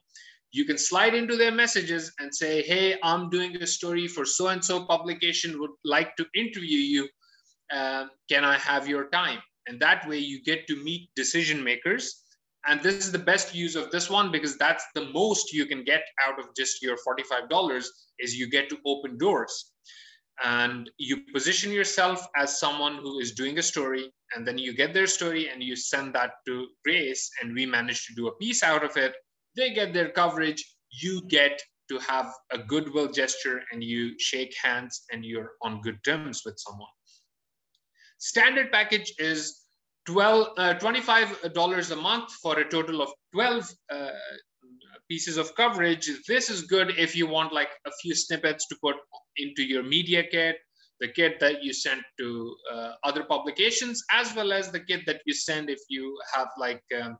you 0.53 0.65
can 0.65 0.79
slide 0.79 1.15
into 1.15 1.37
their 1.37 1.51
messages 1.51 2.13
and 2.21 2.33
say, 2.33 2.63
hey, 2.63 2.97
I'm 3.03 3.29
doing 3.29 3.57
a 3.57 3.67
story 3.67 4.07
for 4.07 4.25
so 4.25 4.49
and 4.49 4.65
so 4.65 4.85
publication, 4.87 5.59
would 5.59 5.73
like 5.85 6.15
to 6.17 6.27
interview 6.35 6.79
you. 6.79 7.09
Uh, 7.73 8.07
can 8.31 8.45
I 8.45 8.57
have 8.59 8.87
your 8.87 9.09
time? 9.09 9.41
And 9.67 9.81
that 9.81 10.09
way 10.09 10.19
you 10.19 10.43
get 10.45 10.67
to 10.69 10.77
meet 10.77 11.11
decision 11.17 11.65
makers. 11.65 12.23
And 12.67 12.81
this 12.83 13.05
is 13.05 13.11
the 13.11 13.19
best 13.19 13.55
use 13.55 13.75
of 13.75 13.91
this 13.91 14.09
one 14.09 14.31
because 14.31 14.57
that's 14.57 14.85
the 14.95 15.07
most 15.07 15.53
you 15.53 15.67
can 15.67 15.83
get 15.85 16.03
out 16.25 16.39
of 16.39 16.47
just 16.57 16.81
your 16.83 16.97
$45 16.97 17.85
is 18.21 18.37
you 18.37 18.49
get 18.49 18.69
to 18.69 18.79
open 18.87 19.19
doors 19.19 19.73
and 20.43 20.91
you 20.99 21.19
position 21.33 21.71
yourself 21.71 22.27
as 22.37 22.59
someone 22.59 22.97
who 22.97 23.21
is 23.21 23.33
doing 23.33 23.59
a 23.59 23.63
story 23.63 24.13
and 24.35 24.47
then 24.47 24.59
you 24.59 24.75
get 24.75 24.93
their 24.93 25.07
story 25.07 25.49
and 25.49 25.63
you 25.63 25.77
send 25.77 26.15
that 26.15 26.33
to 26.47 26.67
grace 26.85 27.31
and 27.41 27.55
we 27.55 27.67
manage 27.67 28.07
to 28.07 28.15
do 28.15 28.27
a 28.27 28.37
piece 28.37 28.63
out 28.63 28.85
of 28.85 28.97
it. 28.97 29.15
They 29.55 29.73
get 29.73 29.93
their 29.93 30.11
coverage. 30.11 30.65
You 30.91 31.23
get 31.29 31.63
to 31.89 31.99
have 31.99 32.33
a 32.51 32.59
goodwill 32.59 33.13
gesture 33.13 33.63
and 33.71 33.85
you 33.85 34.19
shake 34.19 34.55
hands 34.61 35.05
and 35.13 35.25
you're 35.25 35.53
on 35.63 35.81
good 35.83 36.03
terms 36.05 36.43
with 36.45 36.59
someone. 36.59 36.89
Standard 38.19 38.73
package 38.73 39.13
is 39.19 39.61
12 40.07 40.49
uh, 40.59 40.75
$25 40.75 41.91
a 41.91 41.97
month 41.97 42.33
for 42.43 42.59
a 42.59 42.69
total 42.69 43.03
of 43.03 43.11
12 43.33 43.71
uh, 43.91 44.09
pieces 45.09 45.37
of 45.37 45.55
coverage. 45.55 46.11
This 46.27 46.51
is 46.51 46.63
good 46.63 46.99
if 46.99 47.15
you 47.17 47.27
want 47.27 47.53
like 47.53 47.71
a 47.87 47.91
few 48.03 48.15
snippets 48.15 48.67
to 48.69 48.77
put 48.83 48.97
into 49.37 49.63
your 49.63 49.83
media 49.83 50.23
kit, 50.23 50.57
the 51.01 51.09
kit 51.09 51.41
that 51.41 51.63
you 51.63 51.73
send 51.73 52.03
to 52.19 52.57
uh, 52.73 52.93
other 53.03 53.25
publications, 53.25 54.03
as 54.13 54.35
well 54.35 54.53
as 54.53 54.71
the 54.71 54.81
kit 54.81 55.03
that 55.07 55.21
you 55.27 55.35
send 55.35 55.71
if 55.71 55.81
you 55.89 56.17
have 56.35 56.49
like, 56.59 56.83
um, 57.01 57.19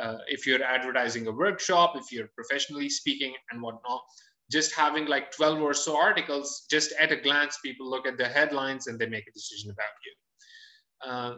uh, 0.00 0.18
if 0.28 0.46
you're 0.46 0.62
advertising 0.62 1.26
a 1.26 1.32
workshop, 1.32 1.94
if 1.96 2.12
you're 2.12 2.30
professionally 2.34 2.88
speaking 2.88 3.34
and 3.50 3.60
whatnot. 3.60 4.02
Just 4.50 4.74
having 4.74 5.06
like 5.06 5.30
12 5.32 5.60
or 5.60 5.74
so 5.74 5.94
articles, 6.00 6.64
just 6.70 6.92
at 6.98 7.12
a 7.12 7.16
glance, 7.16 7.58
people 7.62 7.88
look 7.88 8.06
at 8.06 8.16
the 8.16 8.26
headlines 8.26 8.86
and 8.86 8.98
they 8.98 9.06
make 9.06 9.28
a 9.28 9.32
decision 9.32 9.70
about 9.70 9.96
you. 10.04 11.10
Uh, 11.10 11.34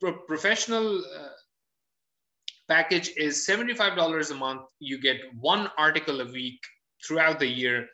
pro 0.00 0.12
professional 0.26 0.98
uh, 0.98 1.28
package 2.68 3.10
is 3.16 3.46
$75 3.46 4.30
a 4.30 4.34
month. 4.34 4.62
You 4.78 5.00
get 5.00 5.18
one 5.38 5.70
article 5.78 6.20
a 6.20 6.26
week 6.26 6.60
throughout 7.04 7.38
the 7.38 7.46
year. 7.46 7.86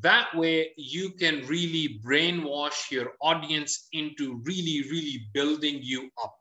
That 0.00 0.34
way, 0.34 0.72
you 0.76 1.10
can 1.10 1.46
really 1.46 2.00
brainwash 2.04 2.90
your 2.90 3.12
audience 3.20 3.88
into 3.92 4.40
really, 4.44 4.82
really 4.90 5.26
building 5.32 5.80
you 5.82 6.10
up. 6.22 6.34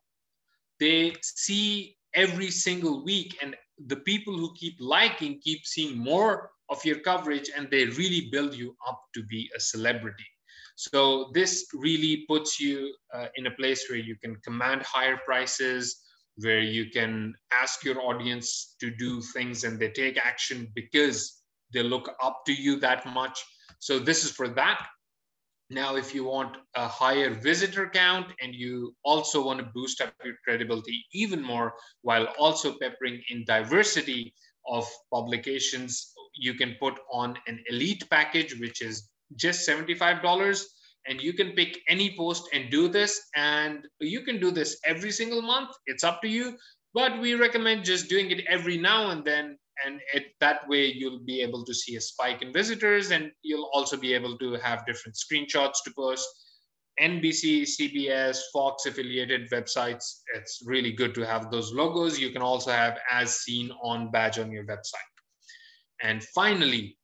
They 0.80 1.16
see 1.22 1.98
every 2.16 2.50
single 2.50 3.04
week, 3.04 3.38
and 3.42 3.56
the 3.88 3.98
people 3.98 4.34
who 4.34 4.54
keep 4.56 4.76
liking 4.80 5.40
keep 5.44 5.66
seeing 5.66 5.98
more 5.98 6.52
of 6.70 6.84
your 6.86 7.00
coverage, 7.00 7.50
and 7.56 7.70
they 7.70 7.86
really 7.86 8.30
build 8.32 8.56
you 8.56 8.76
up 8.88 9.00
to 9.14 9.24
be 9.24 9.50
a 9.56 9.60
celebrity. 9.60 10.26
So, 10.76 11.30
this 11.34 11.68
really 11.74 12.26
puts 12.28 12.60
you 12.60 12.96
uh, 13.14 13.28
in 13.36 13.46
a 13.46 13.52
place 13.52 13.86
where 13.90 14.00
you 14.00 14.16
can 14.16 14.36
command 14.38 14.82
higher 14.82 15.18
prices, 15.26 16.02
where 16.38 16.62
you 16.62 16.90
can 16.90 17.34
ask 17.52 17.84
your 17.84 18.02
audience 18.02 18.76
to 18.80 18.90
do 18.92 19.22
things 19.22 19.64
and 19.64 19.80
they 19.80 19.90
take 19.90 20.18
action 20.18 20.68
because 20.74 21.42
they 21.74 21.84
look 21.84 22.10
up 22.22 22.42
to 22.46 22.54
you 22.54 22.80
that 22.80 23.06
much. 23.06 23.44
So 23.80 24.00
this 24.00 24.24
is 24.24 24.32
for 24.32 24.48
that. 24.50 24.88
Now, 25.70 25.96
if 25.96 26.14
you 26.14 26.24
want 26.24 26.58
a 26.76 26.88
higher 26.88 27.30
visitor 27.30 27.90
count 27.90 28.28
and 28.42 28.54
you 28.54 28.96
also 29.04 29.44
want 29.44 29.60
to 29.60 29.66
boost 29.74 30.02
up 30.02 30.14
your 30.24 30.36
credibility 30.44 31.06
even 31.14 31.42
more 31.42 31.74
while 32.02 32.28
also 32.38 32.78
peppering 32.80 33.22
in 33.30 33.46
diversity 33.46 34.34
of 34.68 34.88
publications, 35.12 36.14
you 36.36 36.54
can 36.54 36.76
put 36.80 37.00
on 37.12 37.38
an 37.48 37.64
elite 37.70 38.04
package, 38.10 38.60
which 38.60 38.82
is 38.82 39.10
just 39.36 39.68
$75 39.68 40.22
and 41.08 41.22
you 41.22 41.34
can 41.34 41.52
pick 41.52 41.80
any 41.88 42.16
post 42.16 42.48
and 42.54 42.70
do 42.70 42.88
this. 42.88 43.22
And 43.36 43.86
you 44.00 44.22
can 44.22 44.40
do 44.40 44.52
this 44.52 44.80
every 44.86 45.12
single 45.12 45.42
month. 45.42 45.72
It's 45.86 46.04
up 46.04 46.22
to 46.22 46.28
you. 46.28 46.58
But 46.94 47.20
we 47.20 47.34
recommend 47.34 47.84
just 47.84 48.10
doing 48.10 48.32
it 48.32 48.46
every 48.48 48.78
now 48.78 49.10
and 49.10 49.26
then. 49.26 49.58
And 49.86 50.00
it, 50.14 50.28
that 50.40 50.68
way 50.70 50.86
you'll 50.86 51.24
be 51.26 51.42
able 51.42 51.66
to 51.66 51.74
see 51.74 51.96
a 51.96 52.02
spike 52.02 52.42
in 52.42 52.54
visitors. 52.54 53.12
And 53.12 53.32
you'll 53.42 53.70
also 53.74 53.98
be 53.98 54.14
able 54.14 54.38
to 54.38 54.54
have 54.56 54.86
different 54.86 55.18
screenshots 55.18 55.84
to 55.86 55.94
post. 55.98 56.28
Nbc 57.02 57.64
cbs 57.64 58.38
fox 58.54 58.86
affiliated 58.86 59.50
websites 59.50 60.22
it's 60.36 60.62
really 60.64 60.92
good 60.92 61.16
to 61.16 61.26
have 61.26 61.50
those 61.50 61.74
logos. 61.74 62.20
You 62.20 62.30
can 62.30 62.44
also 62.44 62.72
have 62.72 63.00
as 63.12 63.38
seen 63.38 63.72
on 63.82 64.12
badge 64.12 64.38
on 64.38 64.52
your 64.52 64.64
website. 64.66 65.14
And 66.04 66.24
finally 66.36 66.96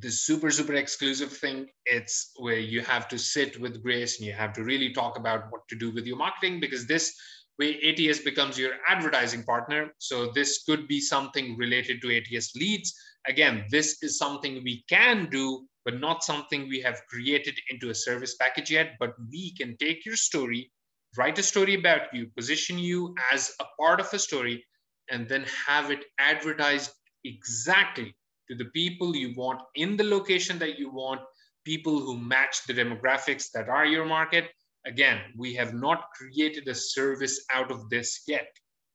the 0.00 0.10
super 0.10 0.50
super 0.50 0.74
exclusive 0.74 1.32
thing 1.32 1.66
it's 1.86 2.32
where 2.36 2.58
you 2.58 2.80
have 2.82 3.08
to 3.08 3.18
sit 3.18 3.60
with 3.60 3.82
grace 3.82 4.18
and 4.18 4.26
you 4.26 4.32
have 4.32 4.52
to 4.52 4.62
really 4.62 4.92
talk 4.92 5.18
about 5.18 5.50
what 5.50 5.66
to 5.68 5.76
do 5.76 5.90
with 5.92 6.06
your 6.06 6.16
marketing 6.16 6.60
because 6.60 6.86
this 6.86 7.14
way 7.58 7.80
ats 7.82 8.20
becomes 8.20 8.56
your 8.56 8.74
advertising 8.88 9.42
partner. 9.42 9.92
So 9.98 10.30
this 10.30 10.62
could 10.62 10.86
be 10.86 11.00
something 11.00 11.56
related 11.56 12.00
to 12.02 12.16
ats 12.16 12.54
leads. 12.54 12.94
Again 13.26 13.64
this 13.70 14.02
is 14.02 14.18
something 14.18 14.62
we 14.62 14.84
can 14.88 15.28
do 15.30 15.66
but 15.84 16.00
not 16.00 16.22
something 16.22 16.68
we 16.68 16.80
have 16.82 17.00
created 17.08 17.58
into 17.70 17.90
a 17.90 17.94
service 17.94 18.36
package 18.36 18.70
yet. 18.70 18.92
But 19.00 19.14
we 19.30 19.54
can 19.54 19.76
take 19.78 20.04
your 20.06 20.16
story 20.16 20.70
write 21.16 21.38
a 21.38 21.42
story 21.42 21.74
about 21.74 22.12
you 22.12 22.26
position 22.36 22.78
you 22.78 23.14
as 23.32 23.52
a 23.60 23.64
part 23.80 23.98
of 23.98 24.12
a 24.12 24.18
story 24.18 24.64
and 25.10 25.28
then 25.28 25.44
have 25.66 25.90
it 25.90 26.04
advertised 26.18 26.90
exactly 27.24 28.14
to 28.48 28.56
the 28.56 28.66
people 28.66 29.14
you 29.14 29.34
want 29.36 29.60
in 29.74 29.96
the 29.96 30.04
location 30.04 30.58
that 30.58 30.78
you 30.78 30.90
want, 30.90 31.20
people 31.64 31.98
who 31.98 32.16
match 32.16 32.64
the 32.66 32.74
demographics 32.74 33.50
that 33.52 33.68
are 33.68 33.86
your 33.86 34.04
market. 34.04 34.46
Again, 34.86 35.20
we 35.36 35.54
have 35.54 35.74
not 35.74 36.04
created 36.16 36.66
a 36.68 36.74
service 36.74 37.44
out 37.52 37.70
of 37.70 37.90
this 37.90 38.22
yet. 38.26 38.48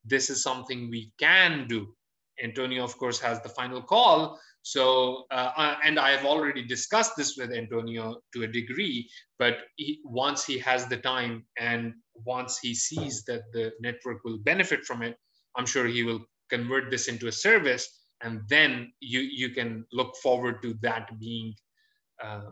This 0.06 0.30
is 0.30 0.42
something 0.42 0.90
we 0.90 1.12
can 1.20 1.68
do. 1.68 1.94
Antonio, 2.44 2.84
of 2.84 2.98
course, 2.98 3.20
has 3.20 3.42
the 3.42 3.50
final 3.50 3.82
call. 3.82 4.40
So, 4.64 5.26
uh, 5.30 5.52
uh 5.56 5.76
and 5.84 6.00
I've 6.00 6.26
already 6.26 6.64
discussed 6.66 7.16
this 7.16 7.38
with 7.38 7.52
Antonio 7.52 8.22
to 8.34 8.44
a 8.44 8.48
degree, 8.48 9.08
but 9.38 9.58
he, 9.76 10.00
once 10.04 10.46
he 10.46 10.58
has 10.60 10.88
the 10.88 10.98
time 10.98 11.46
and 11.60 11.94
once 12.26 12.60
he 12.60 12.74
sees 12.74 13.24
that 13.26 13.44
the 13.52 13.72
network 13.82 14.24
will 14.24 14.40
benefit 14.40 14.84
from 14.86 15.04
it, 15.04 15.16
I'm 15.56 15.68
sure 15.68 15.86
he 15.86 16.04
will 16.04 16.22
convert 16.50 16.90
this 16.90 17.08
into 17.08 17.28
a 17.28 17.32
service 17.32 18.03
and 18.24 18.42
then 18.48 18.92
you 19.00 19.20
you 19.20 19.50
can 19.50 19.86
look 19.92 20.16
forward 20.18 20.62
to 20.62 20.74
that 20.82 21.10
being 21.20 21.54
uh, 22.24 22.52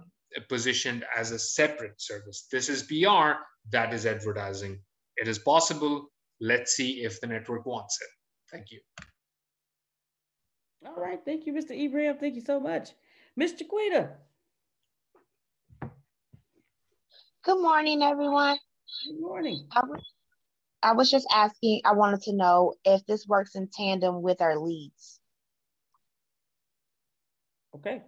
positioned 0.50 1.06
as 1.18 1.32
a 1.32 1.40
separate 1.40 2.02
service. 2.02 2.48
This 2.52 2.70
is 2.70 2.84
pr 2.84 3.32
that 3.72 3.94
is 3.94 4.06
advertising. 4.06 4.80
It 5.18 5.28
is 5.28 5.40
possible. 5.40 6.08
Let's 6.40 6.74
see 6.74 7.04
if 7.04 7.22
the 7.22 7.28
network 7.28 7.66
wants 7.66 8.00
it. 8.02 8.10
Thank 8.52 8.72
you. 8.72 8.80
All 10.86 10.96
right. 10.96 11.20
Thank 11.24 11.46
you 11.46 11.54
mr 11.54 11.72
ibrahim. 11.72 12.18
Thank 12.20 12.36
you 12.36 12.42
so 12.42 12.60
much. 12.60 12.92
Mr 13.40 13.68
Quita. 13.68 14.10
good 17.44 17.62
morning 17.62 18.02
everyone. 18.02 18.58
Good 19.08 19.22
morning. 19.22 19.68
I 19.72 19.82
was, 19.86 20.04
I 20.84 20.92
was 20.94 21.10
just 21.10 21.28
asking 21.34 21.82
i 21.86 21.94
wanted 21.94 22.22
to 22.24 22.34
know 22.34 22.74
if 22.84 23.06
this 23.06 23.26
works 23.28 23.56
in 23.56 23.70
tandem 23.72 24.22
with 24.22 24.42
our 24.42 24.58
leads 24.60 25.21
Okay. 27.76 28.02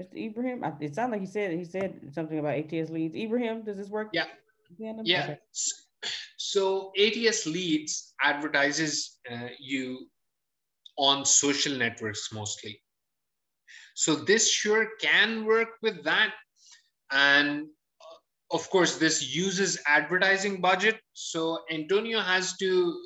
Mr. 0.00 0.16
Ibrahim, 0.16 0.64
it 0.80 0.94
sounds 0.94 1.12
like 1.12 1.20
he 1.20 1.26
said 1.26 1.52
he 1.52 1.64
said 1.64 2.00
something 2.12 2.38
about 2.38 2.54
ATS 2.54 2.90
leads. 2.90 3.14
Ibrahim, 3.14 3.62
does 3.62 3.76
this 3.76 3.88
work? 3.88 4.08
Yeah. 4.12 4.24
Yeah. 4.78 5.24
Okay. 5.24 5.38
So 6.36 6.92
ATS 6.98 7.46
leads 7.46 8.14
advertises 8.22 9.18
uh, 9.30 9.48
you 9.60 10.08
on 10.96 11.24
social 11.24 11.76
networks 11.76 12.32
mostly. 12.32 12.80
So 13.94 14.14
this 14.14 14.50
sure 14.50 14.88
can 15.00 15.44
work 15.44 15.68
with 15.82 16.02
that. 16.04 16.32
And 17.10 17.66
uh, 18.00 18.56
of 18.56 18.68
course, 18.70 18.96
this 18.96 19.34
uses 19.34 19.78
advertising 19.86 20.60
budget. 20.60 20.98
So 21.12 21.60
Antonio 21.70 22.20
has 22.20 22.56
to, 22.58 22.98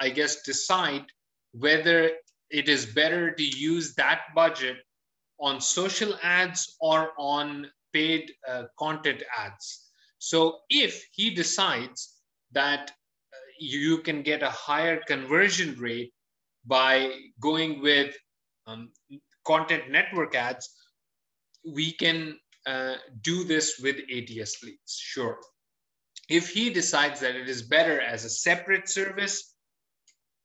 I 0.00 0.10
guess, 0.10 0.42
decide 0.42 1.04
whether 1.52 2.10
it 2.50 2.68
is 2.68 2.86
better 2.86 3.32
to 3.32 3.42
use 3.42 3.94
that 3.94 4.22
budget 4.34 4.76
on 5.42 5.60
social 5.60 6.16
ads 6.22 6.76
or 6.80 7.10
on 7.18 7.66
paid 7.92 8.30
uh, 8.48 8.64
content 8.78 9.22
ads. 9.36 9.90
So 10.18 10.60
if 10.70 11.04
he 11.12 11.30
decides 11.34 12.14
that 12.52 12.90
uh, 12.90 13.36
you 13.58 13.98
can 13.98 14.22
get 14.22 14.42
a 14.42 14.50
higher 14.50 15.00
conversion 15.06 15.76
rate 15.78 16.12
by 16.64 17.10
going 17.40 17.82
with 17.82 18.14
um, 18.66 18.90
content 19.44 19.90
network 19.90 20.36
ads, 20.36 20.70
we 21.66 21.92
can 21.92 22.38
uh, 22.66 22.94
do 23.22 23.42
this 23.42 23.80
with 23.82 23.96
ATS 23.96 24.62
leads, 24.62 24.96
sure. 24.96 25.38
If 26.28 26.50
he 26.50 26.70
decides 26.70 27.18
that 27.20 27.34
it 27.34 27.48
is 27.48 27.62
better 27.62 28.00
as 28.00 28.24
a 28.24 28.30
separate 28.30 28.88
service, 28.88 29.54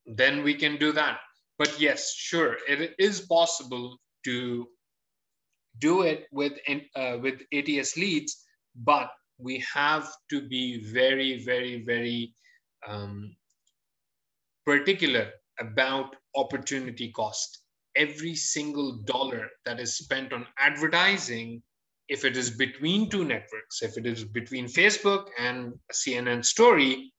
then 0.06 0.42
we 0.42 0.54
can 0.54 0.76
do 0.76 0.90
that. 0.92 1.18
But 1.56 1.80
yes, 1.80 2.14
sure, 2.14 2.56
it 2.68 2.94
is 2.98 3.20
possible 3.20 3.98
to 4.24 4.66
do 5.78 6.02
it 6.02 6.26
with, 6.32 6.52
uh, 6.96 7.18
with 7.20 7.40
ATS 7.52 7.96
leads, 7.96 8.44
but 8.76 9.10
we 9.38 9.64
have 9.72 10.08
to 10.30 10.46
be 10.46 10.84
very, 10.92 11.44
very, 11.44 11.84
very 11.84 12.34
um, 12.86 13.34
particular 14.66 15.30
about 15.60 16.16
opportunity 16.36 17.10
cost. 17.12 17.60
Every 17.96 18.34
single 18.34 18.98
dollar 19.04 19.48
that 19.64 19.80
is 19.80 19.96
spent 19.96 20.32
on 20.32 20.46
advertising, 20.58 21.62
if 22.08 22.24
it 22.24 22.36
is 22.36 22.50
between 22.50 23.10
two 23.10 23.24
networks, 23.24 23.82
if 23.82 23.96
it 23.96 24.06
is 24.06 24.24
between 24.24 24.66
Facebook 24.66 25.28
and 25.38 25.74
CNN 25.92 26.44
story, 26.44 27.12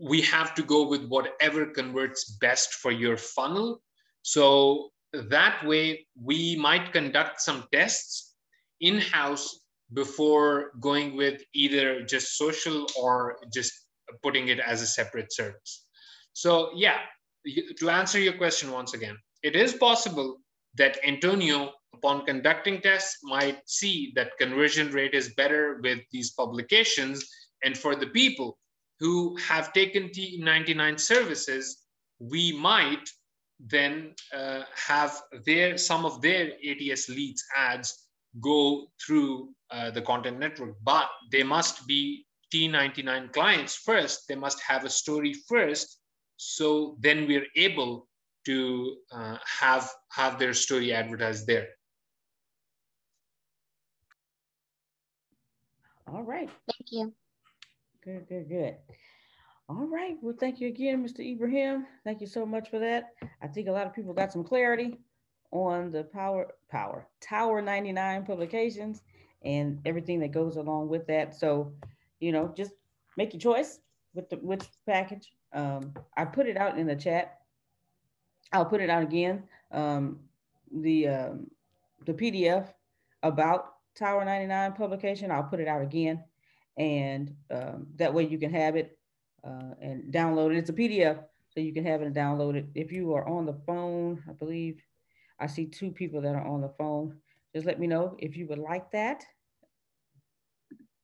we 0.00 0.22
have 0.22 0.54
to 0.54 0.62
go 0.62 0.86
with 0.88 1.06
whatever 1.06 1.66
converts 1.66 2.36
best 2.40 2.74
for 2.74 2.90
your 2.90 3.16
funnel. 3.16 3.82
So 4.22 4.90
that 5.12 5.64
way, 5.66 6.06
we 6.20 6.56
might 6.56 6.92
conduct 6.92 7.40
some 7.40 7.64
tests 7.72 8.34
in 8.80 8.98
house 8.98 9.60
before 9.92 10.72
going 10.80 11.16
with 11.16 11.42
either 11.54 12.02
just 12.02 12.38
social 12.38 12.86
or 12.98 13.38
just 13.52 13.72
putting 14.22 14.48
it 14.48 14.58
as 14.58 14.82
a 14.82 14.86
separate 14.86 15.32
service. 15.32 15.86
So, 16.32 16.70
yeah, 16.74 16.98
to 17.78 17.90
answer 17.90 18.18
your 18.18 18.34
question 18.34 18.70
once 18.70 18.94
again, 18.94 19.16
it 19.42 19.54
is 19.54 19.74
possible 19.74 20.38
that 20.76 20.98
Antonio, 21.06 21.72
upon 21.94 22.24
conducting 22.24 22.80
tests, 22.80 23.18
might 23.22 23.58
see 23.66 24.12
that 24.14 24.38
conversion 24.38 24.90
rate 24.92 25.14
is 25.14 25.34
better 25.34 25.80
with 25.82 26.00
these 26.10 26.32
publications. 26.32 27.28
And 27.64 27.76
for 27.76 27.94
the 27.94 28.06
people 28.06 28.58
who 29.00 29.36
have 29.36 29.72
taken 29.72 30.08
T99 30.08 30.98
services, 30.98 31.84
we 32.18 32.52
might 32.52 33.06
then 33.66 34.14
uh, 34.34 34.62
have 34.74 35.22
their 35.44 35.78
some 35.78 36.04
of 36.04 36.20
their 36.20 36.52
ATS 36.68 37.08
leads 37.08 37.44
ads 37.56 38.08
go 38.40 38.86
through 39.04 39.50
uh, 39.70 39.90
the 39.90 40.02
content 40.02 40.38
network, 40.38 40.74
but 40.82 41.08
they 41.30 41.42
must 41.42 41.86
be 41.86 42.26
T99 42.52 43.32
clients 43.32 43.76
first. 43.76 44.28
They 44.28 44.34
must 44.34 44.60
have 44.60 44.84
a 44.84 44.90
story 44.90 45.34
first. 45.48 45.98
So 46.36 46.96
then 47.00 47.26
we're 47.26 47.46
able 47.56 48.08
to 48.46 48.96
uh, 49.12 49.36
have, 49.46 49.90
have 50.10 50.38
their 50.38 50.52
story 50.52 50.92
advertised 50.92 51.46
there. 51.46 51.68
All 56.06 56.22
right. 56.22 56.50
Thank 56.66 56.90
you. 56.90 57.12
Good, 58.04 58.28
good, 58.28 58.48
good. 58.48 58.76
All 59.68 59.86
right. 59.86 60.16
Well, 60.20 60.34
thank 60.38 60.60
you 60.60 60.68
again, 60.68 61.06
Mr. 61.06 61.20
Ibrahim. 61.20 61.86
Thank 62.04 62.20
you 62.20 62.26
so 62.26 62.44
much 62.44 62.68
for 62.68 62.78
that. 62.80 63.10
I 63.40 63.46
think 63.46 63.68
a 63.68 63.72
lot 63.72 63.86
of 63.86 63.94
people 63.94 64.12
got 64.12 64.32
some 64.32 64.44
clarity 64.44 64.98
on 65.50 65.90
the 65.90 66.04
power, 66.04 66.48
power, 66.70 67.06
Tower 67.20 67.62
99 67.62 68.24
publications 68.26 69.02
and 69.44 69.80
everything 69.84 70.20
that 70.20 70.32
goes 70.32 70.56
along 70.56 70.88
with 70.88 71.06
that. 71.06 71.34
So, 71.34 71.72
you 72.20 72.32
know, 72.32 72.52
just 72.56 72.72
make 73.16 73.32
your 73.32 73.40
choice 73.40 73.80
with 74.14 74.28
the 74.30 74.36
which 74.36 74.64
package. 74.86 75.32
Um, 75.52 75.94
I 76.16 76.24
put 76.24 76.46
it 76.46 76.56
out 76.56 76.78
in 76.78 76.86
the 76.86 76.96
chat. 76.96 77.38
I'll 78.52 78.66
put 78.66 78.80
it 78.80 78.90
out 78.90 79.02
again. 79.02 79.44
Um, 79.70 80.20
the 80.70 81.08
um, 81.08 81.50
the 82.04 82.12
PDF 82.14 82.68
about 83.22 83.74
Tower 83.94 84.24
99 84.24 84.72
publication, 84.72 85.30
I'll 85.30 85.44
put 85.44 85.60
it 85.60 85.68
out 85.68 85.82
again. 85.82 86.24
And 86.76 87.34
um, 87.50 87.86
that 87.96 88.12
way 88.12 88.26
you 88.26 88.38
can 88.38 88.52
have 88.52 88.76
it 88.76 88.98
uh, 89.46 89.74
and 89.80 90.12
download 90.12 90.52
it. 90.52 90.58
It's 90.58 90.70
a 90.70 90.74
PDF, 90.74 91.18
so 91.50 91.60
you 91.60 91.72
can 91.72 91.84
have 91.84 92.02
it 92.02 92.06
and 92.06 92.16
download 92.16 92.54
it. 92.54 92.66
If 92.74 92.92
you 92.92 93.14
are 93.14 93.26
on 93.28 93.46
the 93.46 93.56
phone, 93.66 94.22
I 94.28 94.32
believe 94.32 94.80
I 95.38 95.46
see 95.46 95.66
two 95.66 95.90
people 95.90 96.20
that 96.22 96.34
are 96.34 96.46
on 96.46 96.60
the 96.60 96.68
phone. 96.68 97.16
Just 97.54 97.66
let 97.66 97.80
me 97.80 97.86
know 97.86 98.16
if 98.18 98.36
you 98.36 98.46
would 98.48 98.58
like 98.58 98.90
that. 98.92 99.24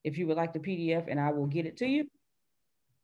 If 0.04 0.16
you 0.16 0.26
would 0.28 0.36
like 0.36 0.52
the 0.52 0.60
PDF, 0.60 1.06
and 1.08 1.20
I 1.20 1.32
will 1.32 1.46
get 1.46 1.66
it 1.66 1.76
to 1.78 1.86
you. 1.86 2.06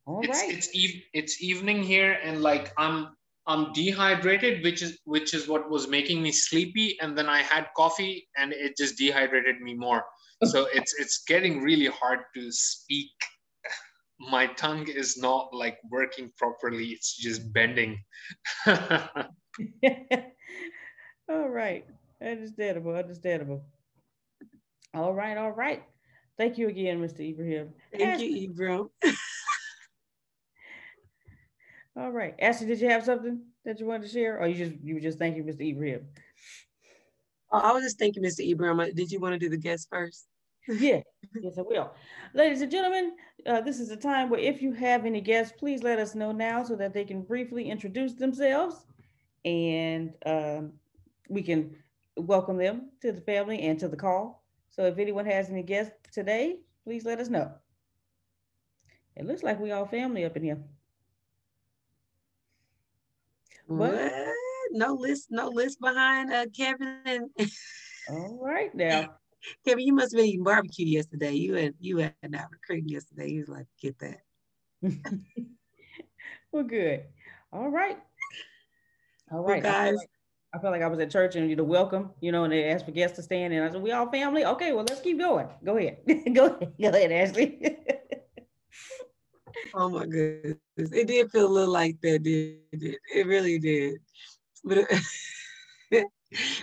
All 0.07 0.21
it's, 0.23 0.39
right. 0.39 0.53
It's 0.53 0.75
eve- 0.75 1.05
it's 1.13 1.43
evening 1.43 1.83
here, 1.83 2.19
and 2.23 2.43
like 2.43 2.73
I'm 2.79 3.17
I'm 3.47 3.73
dehydrated, 3.73 4.63
which 4.63 4.83
is 4.83 4.99
which 5.05 5.35
is 5.35 5.49
what 5.49 5.69
was 5.69 5.89
making 5.89 6.23
me 6.23 6.33
sleepy, 6.33 6.97
and 7.01 7.17
then 7.19 7.29
I 7.29 7.43
had 7.43 7.69
coffee, 7.77 8.29
and 8.37 8.53
it 8.53 8.77
just 8.77 8.97
dehydrated 8.97 9.61
me 9.61 9.75
more. 9.75 10.05
So 10.45 10.67
it's 10.75 10.95
it's 10.99 11.25
getting 11.27 11.63
really 11.63 11.87
hard 11.87 12.21
to 12.35 12.53
speak 12.53 13.11
my 14.21 14.47
tongue 14.47 14.87
is 14.89 15.17
not 15.19 15.53
like 15.53 15.79
working 15.91 16.31
properly 16.37 16.87
it's 16.89 17.17
just 17.17 17.53
bending. 17.53 17.99
All 18.67 19.29
right. 21.49 21.87
Understandable 22.23 22.95
understandable. 22.95 23.65
All 24.95 25.13
right 25.13 25.37
all 25.37 25.51
right. 25.51 25.83
Thank 26.39 26.59
you 26.59 26.69
again 26.69 27.01
mr 27.01 27.29
ibrahim. 27.29 27.71
Thank 27.93 28.15
Ashley. 28.15 28.27
you 28.29 28.51
ibrahim. 28.51 28.89
All 31.97 32.11
right. 32.11 32.35
Ashley 32.41 32.67
did 32.67 32.81
you 32.81 32.89
have 32.91 33.05
something 33.05 33.43
that 33.65 33.81
you 33.81 33.87
wanted 33.87 34.03
to 34.03 34.13
share 34.13 34.39
or 34.41 34.47
you 34.47 34.55
just 34.55 34.81
you 34.83 34.95
were 34.95 35.01
just 35.01 35.19
thanking 35.19 35.45
mr 35.45 35.69
ibrahim? 35.69 36.07
Oh, 37.53 37.59
i 37.59 37.73
was 37.73 37.83
just 37.83 37.99
thanking 37.99 38.23
mr 38.23 38.49
ibrahim. 38.49 38.95
Did 38.95 39.11
you 39.11 39.19
want 39.21 39.35
to 39.35 39.39
do 39.39 39.49
the 39.49 39.57
guest 39.57 39.89
first 39.91 40.27
yeah, 40.69 41.01
yes, 41.35 41.59
I 41.59 41.63
will. 41.63 41.93
Ladies 42.33 42.63
and 42.63 42.71
gentlemen, 42.71 43.17
uh, 43.47 43.61
this 43.61 43.81
is 43.81 43.91
a 43.91 43.97
time 43.97 44.31
where 44.31 44.41
if 44.41 44.63
you 44.63 44.73
have 44.73 45.05
any 45.05 45.21
guests, 45.21 45.55
please 45.59 45.83
let 45.83 45.99
us 45.99 46.15
know 46.15 46.33
now 46.33 46.63
so 46.63 46.77
that 46.77 46.95
they 46.95 47.05
can 47.05 47.23
briefly 47.23 47.71
introduce 47.71 48.15
themselves 48.15 48.87
and 49.45 50.15
um, 50.27 50.73
we 51.29 51.43
can 51.43 51.77
welcome 52.17 52.57
them 52.57 52.91
to 53.03 53.13
the 53.13 53.21
family 53.21 53.61
and 53.61 53.79
to 53.81 53.89
the 53.89 53.97
call. 53.97 54.45
So 54.71 54.85
if 54.85 54.99
anyone 54.99 55.27
has 55.27 55.51
any 55.51 55.63
guests 55.63 55.93
today, 56.13 56.61
please 56.85 57.05
let 57.05 57.21
us 57.21 57.29
know. 57.29 57.53
It 59.17 59.27
looks 59.27 59.43
like 59.43 59.61
we 59.61 59.71
all 59.71 59.87
family 59.87 60.25
up 60.25 60.37
in 60.37 60.43
here. 60.43 60.59
What? 63.67 64.13
No 64.73 64.95
list, 64.95 65.29
no 65.31 65.49
list 65.49 65.81
behind 65.81 66.33
uh, 66.33 66.47
Kevin 66.55 66.99
and. 67.05 67.31
all 68.11 68.41
right 68.43 68.75
now. 68.75 69.15
Kevin, 69.65 69.85
you 69.85 69.95
must 69.95 70.13
have 70.13 70.19
been 70.19 70.27
eating 70.27 70.45
barbecue 70.45 70.87
yesterday. 70.87 71.33
You 71.33 71.55
had 71.55 71.75
you 71.81 71.99
had 71.99 72.15
not 72.29 72.51
recruiting 72.51 72.89
yesterday. 72.89 73.31
He 73.31 73.39
was 73.39 73.49
like, 73.49 73.67
get 73.81 73.99
that. 73.99 74.21
well, 76.53 76.65
good. 76.65 77.05
All 77.53 77.71
right. 77.71 77.99
All 79.31 79.43
right, 79.43 79.63
well, 79.63 79.73
guys. 79.73 79.99
I 80.53 80.59
felt, 80.59 80.73
like, 80.73 80.83
I 80.83 80.87
was 80.87 81.01
at 81.01 81.11
church 81.11 81.35
and 81.35 81.51
you 81.51 81.57
know, 81.57 81.65
welcome, 81.65 82.11
you 82.21 82.31
know, 82.31 82.45
and 82.45 82.53
they 82.53 82.71
asked 82.71 82.85
for 82.85 82.93
guests 82.93 83.17
to 83.17 83.23
stand, 83.23 83.53
and 83.53 83.65
I 83.65 83.71
said, 83.71 83.83
"We 83.83 83.91
all 83.91 84.09
family." 84.09 84.45
Okay, 84.45 84.73
well, 84.73 84.85
let's 84.89 85.01
keep 85.01 85.19
going. 85.19 85.49
Go 85.65 85.77
ahead, 85.77 85.99
go 86.35 86.47
ahead, 86.47 86.73
go 86.81 86.89
ahead, 86.91 87.11
Ashley. 87.11 87.59
oh 89.75 89.89
my 89.89 90.07
goodness, 90.07 90.57
it 90.77 91.09
did 91.09 91.31
feel 91.33 91.47
a 91.47 91.49
little 91.49 91.73
like 91.73 92.01
that, 92.03 92.23
did 92.23 92.61
it? 92.73 93.01
It 93.15 93.27
really 93.27 93.59
did, 93.59 94.01
but. 94.63 94.79
It, 94.79 94.89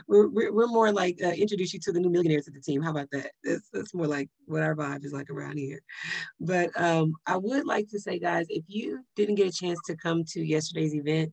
we're, 0.08 0.28
we're, 0.28 0.68
more 0.68 0.92
like 0.92 1.18
uh, 1.24 1.30
introduce 1.30 1.74
you 1.74 1.80
to 1.80 1.92
the 1.92 2.00
new 2.00 2.10
millionaires 2.10 2.48
of 2.48 2.54
the 2.54 2.62
team. 2.62 2.82
How 2.82 2.92
about 2.92 3.10
that? 3.12 3.32
That's, 3.44 3.70
that's 3.72 3.94
more 3.94 4.08
like 4.08 4.30
what 4.46 4.64
our 4.64 4.76
vibe 4.76 5.06
is 5.06 5.14
like 5.14 5.30
around 5.30 5.58
here. 5.58 5.82
But 6.40 6.70
um, 6.80 7.14
I 7.26 7.38
would 7.38 7.66
like 7.66 7.88
to 7.90 8.00
say, 8.00 8.20
guys, 8.20 8.46
if 8.50 8.64
you 8.68 9.04
didn't 9.16 9.36
get 9.36 9.48
a 9.48 9.52
chance 9.52 9.80
to 9.86 9.96
come 9.96 10.24
to 10.30 10.42
yesterday's 10.42 10.96
event, 10.96 11.32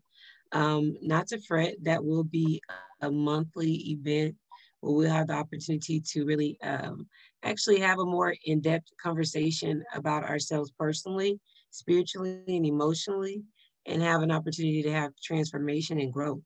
um, 0.52 0.96
not 1.02 1.26
to 1.28 1.40
fret, 1.40 1.74
that 1.82 2.04
will 2.04 2.24
be 2.24 2.60
a 3.02 3.10
monthly 3.10 3.72
event 3.90 4.34
where 4.80 4.94
we'll 4.94 5.10
have 5.10 5.26
the 5.26 5.34
opportunity 5.34 6.00
to 6.00 6.24
really 6.24 6.58
um, 6.62 7.06
actually 7.42 7.80
have 7.80 7.98
a 7.98 8.04
more 8.04 8.34
in-depth 8.44 8.88
conversation 9.02 9.84
about 9.94 10.24
ourselves 10.24 10.72
personally, 10.78 11.38
spiritually, 11.70 12.42
and 12.48 12.66
emotionally, 12.66 13.42
and 13.86 14.02
have 14.02 14.22
an 14.22 14.30
opportunity 14.30 14.82
to 14.82 14.92
have 14.92 15.12
transformation 15.22 15.98
and 15.98 16.12
growth. 16.12 16.40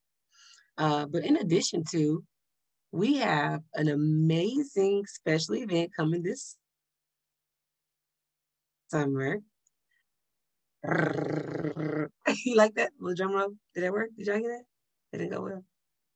Uh, 0.79 1.07
but 1.07 1.25
in 1.25 1.37
addition 1.37 1.85
to, 1.91 2.25
we 2.93 3.17
have 3.17 3.63
an 3.75 3.89
amazing 3.89 5.05
special 5.07 5.57
event 5.57 5.91
coming 5.97 6.23
this 6.23 6.57
summer. 8.89 9.41
you 12.45 12.57
like 12.57 12.75
that 12.75 12.91
little 12.99 13.15
drum 13.15 13.35
roll? 13.35 13.55
Did 13.75 13.85
that 13.85 13.93
work? 13.93 14.11
Did 14.17 14.27
y'all 14.27 14.39
hear 14.39 14.59
that? 14.59 14.65
That 15.13 15.19
didn't 15.19 15.33
go 15.33 15.43
well. 15.43 15.65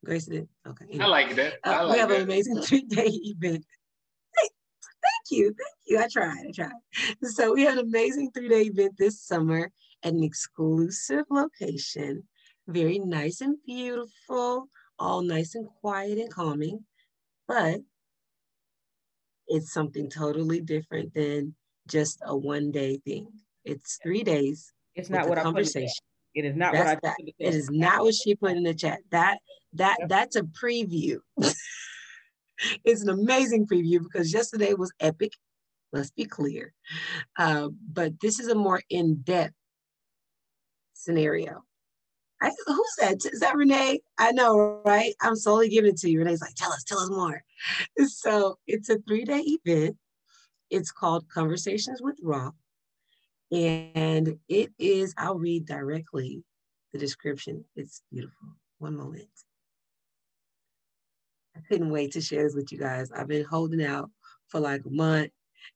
Grace 0.05 0.27
did. 0.27 0.49
Okay. 0.67 0.85
Anyway. 0.89 1.05
I 1.05 1.09
like 1.09 1.35
that. 1.37 1.55
I 1.65 1.75
uh, 1.77 1.93
we 1.93 1.99
have 1.99 2.09
that. 2.09 2.19
an 2.19 2.25
amazing 2.25 2.61
three-day 2.63 3.09
event. 3.09 3.65
Hey, 4.37 4.49
thank 4.83 5.31
you, 5.31 5.47
thank 5.47 5.77
you. 5.87 5.99
I 5.99 6.09
tried. 6.09 6.47
I 6.49 6.53
tried. 6.55 6.73
So 7.23 7.55
we 7.55 7.63
have 7.63 7.79
an 7.79 7.87
amazing 7.87 8.31
three-day 8.33 8.63
event 8.63 8.95
this 8.99 9.21
summer 9.21 9.71
at 10.03 10.13
an 10.13 10.23
exclusive 10.23 11.25
location 11.31 12.25
very 12.67 12.99
nice 12.99 13.41
and 13.41 13.57
beautiful, 13.67 14.69
all 14.99 15.23
nice 15.23 15.55
and 15.55 15.69
quiet 15.81 16.19
and 16.19 16.33
calming, 16.33 16.85
but 17.47 17.81
it's 19.49 19.73
something 19.73 20.11
totally 20.11 20.61
different 20.61 21.15
than 21.15 21.55
just 21.87 22.21
a 22.25 22.37
one 22.37 22.71
day 22.71 23.01
thing. 23.05 23.29
It's 23.65 23.99
three 24.03 24.23
days. 24.23 24.73
It's 24.95 25.11
not 25.11 25.29
what 25.29 25.39
I 25.39 25.43
conversation. 25.43 26.05
It 26.35 26.45
is 26.45 26.57
not 26.57 26.73
That's 26.73 26.85
what 26.85 26.97
I. 26.97 27.01
That. 27.03 27.33
It 27.39 27.55
is 27.55 27.71
not 27.71 28.03
what 28.03 28.15
she 28.15 28.35
put 28.35 28.53
in 28.53 28.63
the 28.63 28.75
chat. 28.75 29.01
That 29.11 29.39
that 29.75 29.97
yep. 30.01 30.09
that's 30.09 30.37
a 30.37 30.43
preview. 30.43 31.19
it's 32.85 33.03
an 33.03 33.09
amazing 33.09 33.67
preview 33.67 34.03
because 34.03 34.33
yesterday 34.33 34.75
was 34.75 34.93
epic. 35.01 35.33
Let's 35.93 36.11
be 36.11 36.25
clear, 36.25 36.75
uh, 37.39 37.69
but 37.91 38.21
this 38.21 38.39
is 38.39 38.49
a 38.49 38.55
more 38.55 38.83
in 38.91 39.23
depth 39.23 39.55
scenario. 40.93 41.63
I, 42.43 42.51
who's 42.67 42.95
that? 43.01 43.25
Is 43.33 43.41
that 43.41 43.57
Renee? 43.57 44.01
I 44.19 44.33
know, 44.33 44.81
right? 44.85 45.15
I'm 45.21 45.37
slowly 45.37 45.69
giving 45.69 45.93
it 45.93 45.99
to 45.99 46.11
you. 46.11 46.19
Renee's 46.19 46.43
like, 46.43 46.55
tell 46.55 46.73
us, 46.73 46.85
tell 46.85 46.99
us 46.99 47.11
more. 47.11 47.43
So 48.07 48.59
it's 48.67 48.91
a 48.91 48.99
three 48.99 49.25
day 49.25 49.43
event. 49.65 49.97
It's 50.71 50.93
called 50.93 51.29
Conversations 51.29 52.03
with 52.03 52.19
Ra. 52.23 52.51
And 53.51 54.39
it 54.49 54.73
is, 54.79 55.15
I'll 55.17 55.39
read 55.39 55.67
directly 55.67 56.43
the 56.93 56.99
description. 56.99 57.65
It's 57.75 58.03
beautiful. 58.13 58.49
One 58.79 58.97
moment. 58.97 59.29
I 61.57 61.61
couldn't 61.69 61.91
wait 61.91 62.13
to 62.13 62.21
share 62.21 62.43
this 62.43 62.55
with 62.55 62.71
you 62.71 62.79
guys. 62.79 63.11
I've 63.13 63.29
been 63.29 63.45
holding 63.45 63.83
out 63.83 64.11
for 64.49 64.61
like 64.61 64.85
a 64.85 64.91
month 64.91 65.31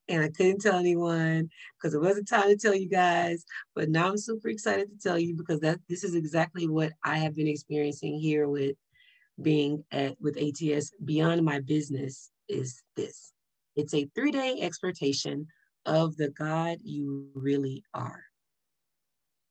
and 0.08 0.22
I 0.22 0.28
couldn't 0.28 0.60
tell 0.60 0.78
anyone 0.78 1.48
because 1.76 1.94
it 1.94 2.00
wasn't 2.00 2.28
time 2.28 2.48
to 2.48 2.56
tell 2.56 2.74
you 2.74 2.88
guys. 2.88 3.44
But 3.74 3.88
now 3.88 4.08
I'm 4.08 4.18
super 4.18 4.48
excited 4.48 4.88
to 4.90 5.08
tell 5.08 5.18
you 5.18 5.34
because 5.36 5.60
that 5.60 5.80
this 5.88 6.04
is 6.04 6.14
exactly 6.14 6.68
what 6.68 6.92
I 7.04 7.18
have 7.18 7.34
been 7.34 7.48
experiencing 7.48 8.18
here 8.18 8.48
with 8.48 8.76
being 9.40 9.84
at 9.90 10.16
with 10.20 10.36
ATS 10.36 10.92
beyond 11.04 11.44
my 11.44 11.60
business 11.60 12.30
is 12.48 12.82
this. 12.96 13.32
It's 13.76 13.94
a 13.94 14.08
three-day 14.14 14.58
exploitation 14.60 15.46
of 15.86 16.16
the 16.16 16.28
God 16.30 16.78
you 16.82 17.28
really 17.34 17.82
are. 17.94 18.24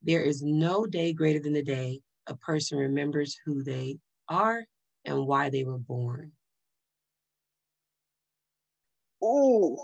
There 0.03 0.21
is 0.21 0.43
no 0.43 0.85
day 0.85 1.13
greater 1.13 1.39
than 1.39 1.53
the 1.53 1.63
day 1.63 2.01
a 2.27 2.35
person 2.35 2.77
remembers 2.77 3.37
who 3.45 3.63
they 3.63 3.97
are 4.27 4.63
and 5.05 5.25
why 5.25 5.49
they 5.49 5.63
were 5.63 5.79
born. 5.79 6.31
Ooh. 9.23 9.77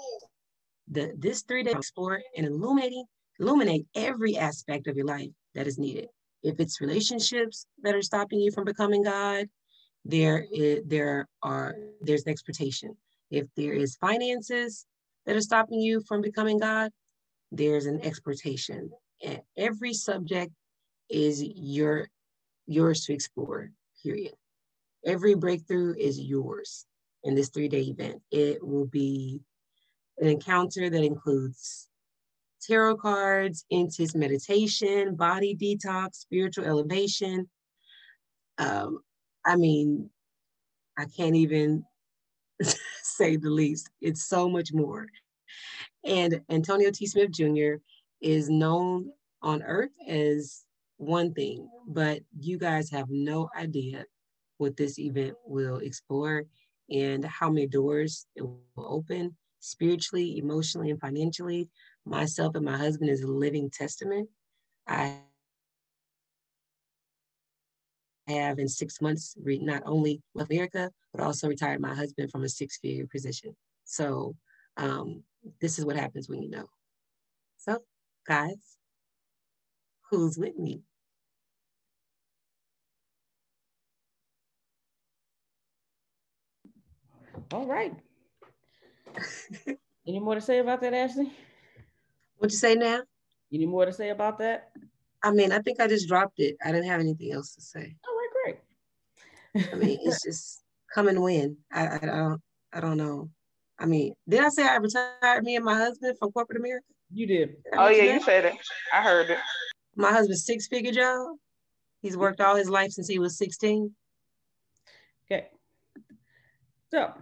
The, 0.88 1.14
this 1.18 1.42
three-day 1.42 1.72
explore 1.72 2.22
and 2.38 2.46
illuminating, 2.46 3.06
illuminate 3.40 3.86
every 3.96 4.38
aspect 4.38 4.88
of 4.88 4.96
your 4.96 5.08
life 5.08 5.30
that 5.56 5.68
is 5.68 5.80
needed. 5.80 6.08
If 6.44 6.60
it's 6.60 6.80
relationships 6.80 7.66
that 7.82 7.96
are 7.96 8.04
stopping 8.04 8.40
you 8.40 8.52
from 8.52 8.66
becoming 8.66 9.04
God, 9.04 9.48
there 10.04 10.46
is, 10.54 10.84
there 10.86 11.28
are 11.42 11.76
there's 12.02 12.24
an 12.26 12.30
expectation. 12.30 12.96
If 13.32 13.48
there 13.58 13.74
is 13.74 13.96
finances 13.96 14.86
that 15.26 15.36
are 15.36 15.42
stopping 15.42 15.80
you 15.80 16.02
from 16.08 16.22
becoming 16.22 16.60
God, 16.60 16.92
there's 17.52 17.88
an 17.88 18.02
exportation. 18.04 18.92
And 19.24 19.42
every 19.58 19.94
subject 19.94 20.52
is 21.10 21.44
your 21.44 22.10
yours 22.68 23.06
to 23.06 23.14
explore, 23.14 23.72
period. 24.04 24.34
Every 25.04 25.34
breakthrough 25.34 25.96
is 25.98 26.20
yours 26.20 26.86
in 27.24 27.34
this 27.34 27.50
three-day 27.50 27.82
event. 27.82 28.22
It 28.30 28.64
will 28.64 28.86
be 28.86 29.42
an 30.20 30.28
encounter 30.28 30.89
that 30.89 31.03
includes 31.03 31.88
tarot 32.61 32.97
cards, 32.97 33.66
intense 33.70 34.16
meditation, 34.16 35.16
body 35.16 35.55
detox, 35.55 36.16
spiritual 36.16 36.66
elevation. 36.66 37.49
Um, 38.57 38.99
I 39.45 39.55
mean, 39.55 40.09
I 40.97 41.05
can't 41.05 41.36
even 41.36 41.84
say 43.03 43.36
the 43.36 43.49
least. 43.49 43.89
It's 44.01 44.28
so 44.28 44.49
much 44.49 44.74
more. 44.74 45.07
And 46.03 46.41
Antonio 46.49 46.91
T. 46.91 47.07
Smith 47.07 47.32
Jr. 47.32 47.76
is 48.22 48.49
known 48.49 49.11
on 49.41 49.61
earth 49.63 49.91
as 50.07 50.63
one 50.97 51.34
thing, 51.34 51.70
but 51.88 52.22
you 52.39 52.57
guys 52.57 52.89
have 52.89 53.07
no 53.09 53.49
idea 53.57 54.05
what 54.57 54.78
this 54.78 54.97
event 54.97 55.36
will 55.45 55.78
explore 55.78 56.45
and 56.89 57.26
how 57.26 57.49
many 57.49 57.68
doors 57.68 58.28
it 58.36 58.43
will 58.43 58.61
open 58.78 59.36
spiritually, 59.66 60.38
emotionally, 60.38 60.91
and 60.91 60.99
financially. 60.99 61.70
Myself 62.05 62.55
and 62.55 62.66
my 62.66 62.78
husband 62.78 63.09
is 63.09 63.22
a 63.22 63.28
living 63.28 63.70
testament. 63.70 64.30
I 64.88 65.20
have 68.28 68.59
in 68.59 68.68
six 68.68 69.01
months 69.01 69.36
not 69.38 69.84
only 69.86 70.22
left 70.34 70.51
America, 70.51 70.91
but 71.13 71.24
also 71.24 71.47
retired 71.47 71.82
my 71.82 71.93
husband 71.93 72.32
from 72.32 72.43
a 72.43 72.49
six 72.49 72.78
figure 72.78 73.07
position. 73.07 73.55
So 73.84 74.36
um, 74.78 75.24
this 75.61 75.80
is 75.80 75.86
what 75.86 75.95
happens 75.95 76.30
when 76.30 76.41
you 76.41 76.49
know. 76.49 76.68
So, 77.57 77.84
guys, 78.28 78.78
who's 80.09 80.38
with 80.38 80.57
me? 80.57 80.82
All 87.51 87.66
right. 87.66 87.93
Any 90.07 90.20
more 90.20 90.36
to 90.36 90.41
say 90.41 90.59
about 90.59 90.82
that, 90.82 90.93
Ashley? 90.93 91.32
What 92.38 92.51
you 92.51 92.57
say 92.57 92.76
now? 92.76 93.01
Any 93.53 93.66
more 93.66 93.86
to 93.86 93.93
say 93.93 94.09
about 94.09 94.38
that? 94.39 94.72
I 95.24 95.32
mean, 95.32 95.51
I 95.51 95.59
think 95.59 95.80
I 95.80 95.88
just 95.88 96.07
dropped 96.07 96.39
it. 96.39 96.55
I 96.63 96.72
didn't 96.72 96.88
have 96.88 96.99
anything 96.99 97.32
else 97.32 97.55
to 97.55 97.61
say. 97.61 97.95
All 98.07 98.16
right, 98.16 98.59
great. 99.53 99.74
I 99.74 99.76
mean, 99.76 99.99
it's 100.03 100.24
just 100.26 100.61
come 100.93 101.07
and 101.07 101.22
win. 101.22 101.57
I, 101.72 101.88
I, 101.88 101.95
I 101.95 102.05
don't 102.05 102.41
I 102.74 102.80
don't 102.82 102.97
know. 102.97 103.30
I 103.80 103.86
mean, 103.86 104.13
did 104.28 104.41
I 104.41 104.49
say 104.49 104.68
I 104.68 104.76
retired 104.76 105.43
me 105.43 105.55
and 105.55 105.66
my 105.66 105.76
husband 105.76 106.18
from 106.20 106.32
corporate 106.32 106.59
America? 106.59 106.86
You 107.11 107.26
did. 107.28 107.47
did 107.63 107.74
oh 107.74 107.88
yeah, 107.88 108.13
you 108.13 108.22
said 108.22 108.45
it. 108.45 108.55
I 108.93 109.01
heard 109.01 109.30
it. 109.30 109.39
My 109.95 110.11
husband's 110.11 110.45
six 110.45 110.68
figure 110.68 110.91
job. 110.91 111.38
He's 112.01 112.18
worked 112.18 112.41
all 112.41 112.55
his 112.55 112.70
life 112.70 112.91
since 112.91 113.07
he 113.07 113.18
was 113.18 113.38
16. 113.38 113.91
Okay. 115.26 115.47
So 116.91 117.13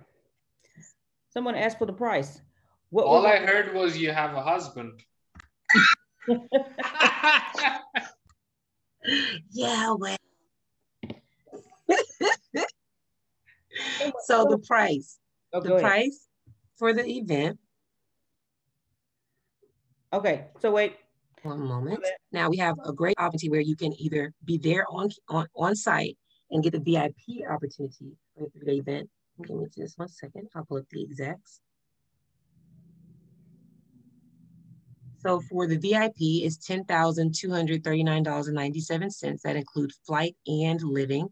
someone 1.34 1.56
asked 1.56 1.80
for 1.80 1.88
the 1.88 1.94
price. 1.94 2.42
What 2.92 3.06
all 3.06 3.26
I 3.26 3.38
heard 3.38 3.74
was 3.74 3.98
you 3.98 4.12
have 4.12 4.36
a 4.36 4.42
husband. 4.42 5.02
yeah, 9.52 9.96
well. 9.98 10.16
so 14.26 14.46
the 14.48 14.60
price. 14.60 15.18
Oh, 15.52 15.60
the 15.60 15.80
price 15.80 16.28
for 16.78 16.94
the 16.94 17.04
event. 17.06 17.58
Okay, 20.14 20.46
so 20.60 20.72
wait. 20.72 20.98
One 21.42 21.62
moment. 21.62 22.06
Now 22.32 22.50
we 22.50 22.58
have 22.58 22.76
a 22.86 22.94
great 22.94 23.18
opportunity 23.18 23.50
where 23.50 23.60
you 23.60 23.76
can 23.76 24.00
either 24.00 24.32
be 24.46 24.60
there 24.60 24.86
on 24.88 25.10
on, 25.28 25.48
on 25.56 25.76
site 25.76 26.16
and 26.52 26.64
get 26.64 26.74
the 26.74 26.80
VIP 26.80 27.50
opportunity 27.50 28.16
for 28.38 28.48
the 28.64 28.74
event. 28.74 29.10
Give 29.42 29.58
me 29.58 29.66
just 29.76 29.98
one 29.98 30.10
second. 30.10 30.50
I'll 30.56 30.66
pull 30.66 30.78
up 30.78 30.86
the 30.92 31.02
exacts. 31.02 31.62
So 35.18 35.42
for 35.50 35.66
the 35.68 35.78
VIP, 35.78 36.14
it's 36.20 36.58
$10,239.97. 36.68 39.42
That 39.42 39.56
includes 39.56 40.00
flight 40.06 40.36
and 40.46 40.80
living. 40.84 41.30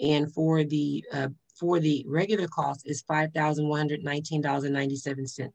And 0.00 0.32
for 0.32 0.64
the 0.64 1.04
uh, 1.12 1.28
for 1.58 1.78
the 1.80 2.06
regular 2.08 2.48
cost 2.48 2.84
is 2.86 3.02
$5,119.97. 3.02 5.50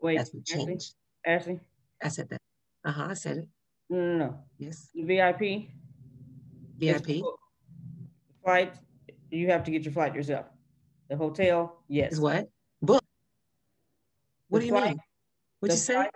Wait, 0.00 0.16
that's 0.16 0.34
what 0.34 0.44
changed. 0.44 0.94
Ashley? 1.24 1.60
I 2.02 2.08
said 2.08 2.28
that. 2.30 2.40
Uh-huh, 2.84 3.06
I 3.10 3.14
said 3.14 3.36
it. 3.38 3.46
No, 3.88 3.98
no, 3.98 4.18
no. 4.18 4.36
Yes. 4.58 4.90
VIP? 4.94 5.68
VIP. 6.78 7.22
Flight, 8.42 8.74
you 9.30 9.48
have 9.50 9.62
to 9.64 9.70
get 9.70 9.84
your 9.84 9.92
flight 9.92 10.14
yourself. 10.14 10.46
The 11.08 11.16
hotel, 11.16 11.78
yes. 11.88 12.12
Is 12.12 12.20
what? 12.20 12.48
Book. 12.82 13.02
What 14.48 14.58
the 14.58 14.60
do 14.60 14.66
you 14.66 14.72
flight, 14.72 14.88
mean? 14.90 15.00
What 15.60 15.72
you 15.72 15.78
say? 15.78 16.08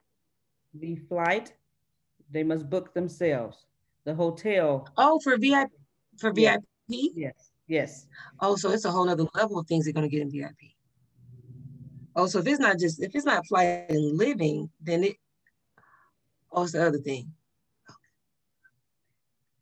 the 0.74 0.97
flight, 0.97 1.53
they 2.30 2.43
must 2.43 2.68
book 2.70 2.95
themselves. 2.95 3.66
The 4.05 4.14
hotel. 4.14 4.88
Oh, 4.97 5.20
for 5.20 5.36
VIP 5.36 5.70
for 6.18 6.32
VIP? 6.32 6.62
Yes. 6.88 7.51
Yes. 7.66 8.07
Oh, 8.41 8.57
so 8.57 8.70
it's 8.70 8.84
a 8.84 8.91
whole 8.91 9.09
other 9.09 9.26
level 9.34 9.59
of 9.59 9.66
things 9.66 9.84
they're 9.84 9.95
gonna 9.95 10.09
get 10.09 10.22
in 10.22 10.30
VIP. 10.30 10.74
Oh, 12.16 12.26
so 12.26 12.38
if 12.41 12.47
it's 12.47 12.59
not 12.59 12.78
just 12.78 13.03
if 13.03 13.14
it's 13.14 13.24
not 13.24 13.47
flight 13.47 13.86
and 13.88 14.16
living, 14.18 14.70
then 14.80 15.05
it 15.05 15.16
oh 16.53 16.64
it's 16.64 16.72
the 16.72 16.84
other 16.84 16.99
thing. 16.99 17.32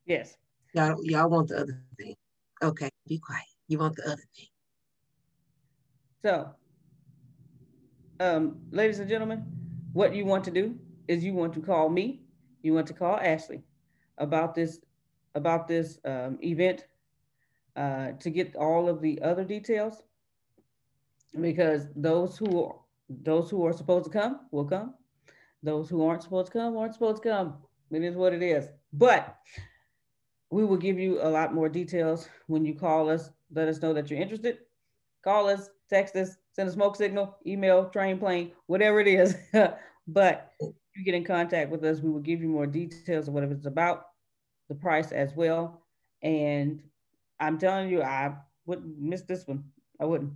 Yes. 0.07 0.37
Y'all, 0.73 1.05
y'all 1.05 1.29
want 1.29 1.49
the 1.49 1.61
other 1.61 1.83
thing. 1.99 2.15
Okay, 2.63 2.89
be 3.07 3.19
quiet. 3.19 3.45
You 3.69 3.79
want 3.79 3.97
the 3.97 4.07
other 4.07 4.25
thing. 4.35 4.47
So, 6.23 6.51
um, 8.21 8.61
ladies 8.71 9.01
and 9.01 9.09
gentlemen, 9.09 9.45
what 9.93 10.15
you 10.15 10.25
want 10.27 10.45
to 10.45 10.51
do 10.51 10.77
is 11.09 11.25
you 11.25 11.35
want 11.35 11.55
to 11.55 11.61
call 11.61 11.89
me, 11.89 12.23
you 12.63 12.75
want 12.75 12.89
to 12.89 12.95
call 12.95 13.19
Ashley 13.19 13.63
about 14.19 14.55
this 14.55 14.81
about 15.35 15.69
this 15.69 16.01
um, 16.05 16.39
event 16.43 16.87
uh, 17.77 18.13
to 18.21 18.31
get 18.31 18.57
all 18.57 18.89
of 18.89 19.01
the 19.03 19.21
other 19.23 19.45
details 19.45 20.03
because 21.41 21.87
those 21.97 22.39
who 22.39 22.75
those 23.11 23.51
who 23.51 23.65
are 23.67 23.73
supposed 23.73 24.07
to 24.07 24.11
come 24.11 24.41
will 24.53 24.65
come 24.67 24.95
Those 25.63 25.91
who 25.91 26.07
aren't 26.07 26.23
supposed 26.25 26.53
to 26.53 26.59
come 26.59 26.77
aren't 26.79 26.95
supposed 26.95 27.23
to 27.23 27.31
come. 27.31 27.59
It 27.93 28.05
is 28.05 28.17
what 28.17 28.35
it 28.35 28.43
is. 28.43 28.69
But 28.95 29.37
we 30.51 30.65
will 30.65 30.79
give 30.79 30.99
you 30.99 31.21
a 31.23 31.31
lot 31.31 31.55
more 31.55 31.69
details 31.69 32.29
when 32.49 32.65
you 32.67 32.75
call 32.75 33.11
us. 33.11 33.31
Let 33.53 33.69
us 33.69 33.83
know 33.83 33.95
that 33.95 34.11
you're 34.11 34.21
interested. 34.21 34.59
Call 35.29 35.47
us, 35.47 35.69
text 35.91 36.17
us, 36.17 36.39
send 36.53 36.71
a 36.71 36.73
smoke 36.73 36.97
signal, 36.97 37.37
email, 37.47 37.91
train, 37.91 38.19
plane, 38.19 38.53
whatever 38.67 38.99
it 38.99 39.07
is. 39.07 39.37
but 40.09 40.55
if 40.59 40.73
you 40.97 41.05
get 41.05 41.15
in 41.15 41.23
contact 41.23 41.71
with 41.71 41.85
us, 41.85 42.01
we 42.01 42.09
will 42.09 42.19
give 42.19 42.41
you 42.41 42.49
more 42.49 42.67
details 42.67 43.29
of 43.29 43.35
whatever 43.35 43.53
it's 43.53 43.67
about, 43.67 44.07
the 44.71 44.75
price 44.75 45.13
as 45.13 45.35
well. 45.37 45.83
And 46.23 46.83
I'm 47.39 47.59
telling 47.59 47.91
you, 47.91 48.03
I 48.03 48.37
wouldn't 48.65 48.99
miss 48.99 49.21
this 49.21 49.47
one. 49.47 49.65
I 50.01 50.07
wouldn't. 50.07 50.33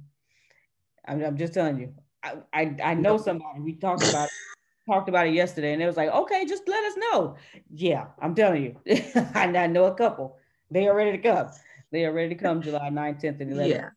I'm, 1.08 1.24
I'm 1.24 1.38
just 1.38 1.54
telling 1.54 1.80
you. 1.80 1.94
I, 2.22 2.34
I, 2.52 2.76
I 2.84 2.92
know 2.92 3.16
somebody. 3.16 3.60
We 3.60 3.72
talked 3.76 4.06
about 4.06 4.26
it, 4.26 4.34
talked 4.92 5.08
about 5.08 5.26
it 5.26 5.32
yesterday, 5.32 5.72
and 5.72 5.82
it 5.82 5.86
was 5.86 5.96
like, 5.96 6.10
okay, 6.10 6.44
just 6.44 6.68
let 6.68 6.84
us 6.84 6.98
know. 6.98 7.36
Yeah, 7.74 8.08
I'm 8.20 8.34
telling 8.34 8.62
you. 8.62 8.76
I, 9.34 9.44
I 9.56 9.66
know 9.68 9.86
a 9.86 9.94
couple. 9.94 10.36
They 10.70 10.86
are 10.86 10.94
ready 10.94 11.12
to 11.12 11.18
come. 11.18 11.48
They 11.92 12.04
are 12.04 12.12
ready 12.12 12.34
to 12.34 12.34
come 12.34 12.60
July 12.60 12.90
9th, 12.90 13.22
10th, 13.22 13.40
and 13.40 13.54
11th. 13.54 13.68
Yeah. 13.68 13.88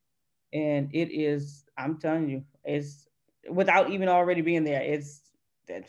And 0.56 0.89
it 0.93 1.12
is, 1.12 1.66
I'm 1.78 1.97
telling 1.97 2.30
you, 2.30 2.43
it's 2.64 3.10
without 3.49 3.91
even 3.91 4.08
already 4.08 4.39
being 4.39 4.64
there. 4.64 4.82
It's, 4.82 5.22
that 5.68 5.84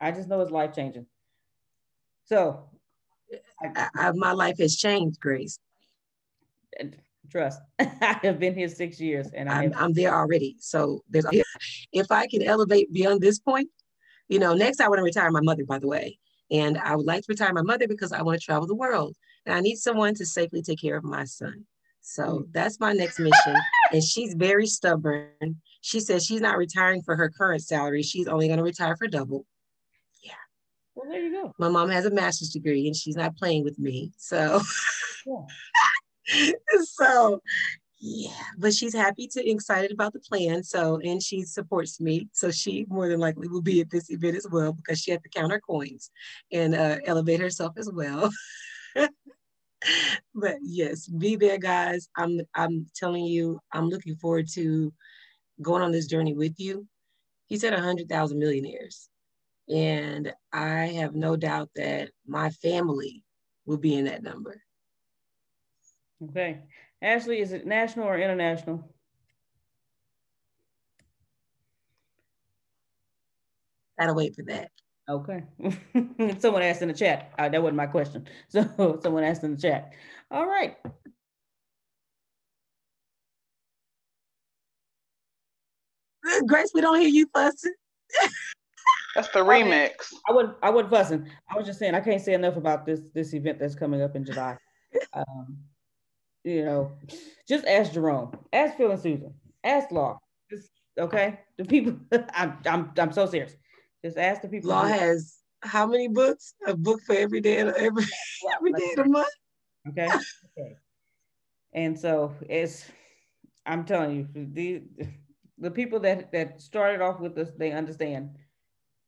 I 0.00 0.10
just 0.10 0.28
know 0.28 0.40
it's 0.40 0.50
life 0.50 0.74
changing. 0.74 1.06
So, 2.24 2.64
I, 3.62 3.88
I, 3.94 4.10
my 4.12 4.32
life 4.32 4.58
has 4.58 4.76
changed, 4.76 5.20
Grace. 5.20 5.60
Trust. 7.30 7.60
I 7.78 8.18
have 8.24 8.40
been 8.40 8.54
here 8.56 8.68
six 8.68 9.00
years, 9.00 9.28
and 9.32 9.48
I'm, 9.48 9.72
I'm 9.76 9.92
there 9.92 10.12
already. 10.12 10.56
So 10.58 11.04
there's, 11.08 11.26
if 11.92 12.10
I 12.10 12.26
can 12.26 12.42
elevate 12.42 12.92
beyond 12.92 13.20
this 13.20 13.38
point, 13.38 13.68
you 14.28 14.40
know, 14.40 14.54
next 14.54 14.80
I 14.80 14.88
want 14.88 14.98
to 14.98 15.04
retire 15.04 15.30
my 15.30 15.40
mother, 15.40 15.64
by 15.64 15.78
the 15.78 15.86
way. 15.86 16.18
And 16.50 16.78
I 16.78 16.96
would 16.96 17.06
like 17.06 17.20
to 17.22 17.26
retire 17.28 17.52
my 17.52 17.62
mother 17.62 17.86
because 17.86 18.12
I 18.12 18.22
want 18.22 18.40
to 18.40 18.44
travel 18.44 18.66
the 18.66 18.74
world. 18.74 19.14
And 19.46 19.54
I 19.54 19.60
need 19.60 19.76
someone 19.76 20.14
to 20.16 20.26
safely 20.26 20.62
take 20.62 20.80
care 20.80 20.96
of 20.96 21.04
my 21.04 21.24
son. 21.24 21.66
So 22.00 22.22
mm. 22.22 22.46
that's 22.52 22.80
my 22.80 22.92
next 22.92 23.20
mission. 23.20 23.54
and 23.92 24.02
she's 24.02 24.34
very 24.34 24.66
stubborn. 24.66 25.60
She 25.80 26.00
says 26.00 26.24
she's 26.24 26.40
not 26.40 26.58
retiring 26.58 27.02
for 27.02 27.16
her 27.16 27.30
current 27.30 27.62
salary. 27.62 28.02
She's 28.02 28.28
only 28.28 28.46
going 28.46 28.58
to 28.58 28.64
retire 28.64 28.96
for 28.96 29.06
double. 29.06 29.46
Yeah. 30.22 30.32
Well, 30.94 31.10
there 31.10 31.22
you 31.22 31.32
go. 31.32 31.54
My 31.58 31.68
mom 31.68 31.88
has 31.90 32.06
a 32.06 32.10
master's 32.10 32.50
degree 32.50 32.86
and 32.86 32.96
she's 32.96 33.16
not 33.16 33.36
playing 33.36 33.64
with 33.64 33.78
me. 33.78 34.12
So, 34.18 34.60
yeah. 35.26 36.50
so 36.84 37.40
yeah, 38.02 38.30
but 38.56 38.72
she's 38.72 38.94
happy 38.94 39.26
to 39.28 39.50
excited 39.50 39.92
about 39.92 40.14
the 40.14 40.20
plan. 40.20 40.62
So, 40.64 40.98
and 41.04 41.22
she 41.22 41.42
supports 41.42 42.00
me. 42.00 42.28
So 42.32 42.50
she 42.50 42.86
more 42.88 43.08
than 43.08 43.20
likely 43.20 43.46
will 43.46 43.60
be 43.60 43.80
at 43.82 43.90
this 43.90 44.10
event 44.10 44.36
as 44.36 44.46
well 44.50 44.72
because 44.72 44.98
she 44.98 45.10
had 45.10 45.22
to 45.22 45.28
count 45.28 45.52
her 45.52 45.60
coins 45.60 46.10
and 46.50 46.74
uh, 46.74 46.96
elevate 47.04 47.40
herself 47.40 47.74
as 47.76 47.90
well. 47.92 48.30
but 50.34 50.56
yes, 50.62 51.06
be 51.06 51.36
there, 51.36 51.58
guys. 51.58 52.08
I'm 52.16 52.40
I'm 52.54 52.86
telling 52.94 53.24
you, 53.24 53.60
I'm 53.72 53.88
looking 53.88 54.16
forward 54.16 54.48
to 54.54 54.92
going 55.60 55.82
on 55.82 55.92
this 55.92 56.06
journey 56.06 56.34
with 56.34 56.54
you. 56.58 56.86
He 57.46 57.58
said 57.58 57.72
a 57.72 57.80
hundred 57.80 58.08
thousand 58.08 58.38
millionaires. 58.38 59.08
And 59.68 60.32
I 60.52 60.86
have 60.86 61.14
no 61.14 61.36
doubt 61.36 61.70
that 61.76 62.10
my 62.26 62.50
family 62.50 63.22
will 63.66 63.76
be 63.76 63.94
in 63.94 64.06
that 64.06 64.22
number. 64.22 64.60
Okay. 66.22 66.62
Ashley, 67.00 67.40
is 67.40 67.52
it 67.52 67.66
national 67.66 68.08
or 68.08 68.18
international? 68.18 68.92
Gotta 73.98 74.12
wait 74.12 74.34
for 74.34 74.42
that. 74.44 74.70
Okay. 75.10 75.42
someone 76.38 76.62
asked 76.62 76.82
in 76.82 76.88
the 76.88 76.94
chat. 76.94 77.32
Uh, 77.36 77.48
that 77.48 77.60
wasn't 77.60 77.76
my 77.76 77.86
question. 77.86 78.26
So 78.48 79.00
someone 79.02 79.24
asked 79.24 79.42
in 79.42 79.56
the 79.56 79.60
chat. 79.60 79.92
All 80.30 80.46
right. 80.46 80.76
Grace, 86.46 86.70
we 86.72 86.80
don't 86.80 87.00
hear 87.00 87.08
you 87.08 87.28
fussing. 87.34 87.74
That's 89.16 89.28
the 89.28 89.40
remix. 89.44 90.12
I 90.28 90.32
would 90.32 90.54
I 90.62 90.70
wouldn't 90.70 90.92
fussing. 90.92 91.28
I 91.50 91.56
was 91.56 91.66
just 91.66 91.80
saying 91.80 91.94
I 91.94 92.00
can't 92.00 92.22
say 92.22 92.34
enough 92.34 92.56
about 92.56 92.86
this 92.86 93.00
this 93.12 93.34
event 93.34 93.58
that's 93.58 93.74
coming 93.74 94.02
up 94.02 94.14
in 94.14 94.24
July. 94.24 94.56
Um, 95.12 95.58
you 96.44 96.64
know, 96.64 96.92
just 97.48 97.66
ask 97.66 97.92
Jerome, 97.92 98.32
ask 98.52 98.76
Phil 98.76 98.90
and 98.92 99.00
Susan, 99.00 99.34
ask 99.64 99.90
Law. 99.90 100.18
Just 100.50 100.70
okay. 100.98 101.40
The 101.56 101.64
people 101.64 101.96
I'm 102.32 102.58
I'm 102.64 102.92
I'm 102.96 103.12
so 103.12 103.26
serious. 103.26 103.56
Just 104.04 104.16
ask 104.16 104.42
the 104.42 104.48
people. 104.48 104.70
Law 104.70 104.84
has 104.84 105.38
how 105.62 105.86
many 105.86 106.08
books? 106.08 106.54
A 106.66 106.76
book 106.76 107.00
for 107.02 107.14
every 107.14 107.40
day 107.40 107.58
every 107.58 107.76
every 108.56 108.72
day 108.72 108.90
of 108.96 109.04
the 109.04 109.10
month. 109.10 109.28
Okay. 109.88 110.06
okay. 110.06 110.76
And 111.72 111.98
so 111.98 112.34
it's 112.48 112.84
I'm 113.66 113.84
telling 113.84 114.16
you, 114.16 114.28
the 114.34 114.82
the 115.58 115.70
people 115.70 116.00
that 116.00 116.32
that 116.32 116.60
started 116.60 117.00
off 117.00 117.20
with 117.20 117.34
this, 117.34 117.50
they 117.56 117.72
understand 117.72 118.36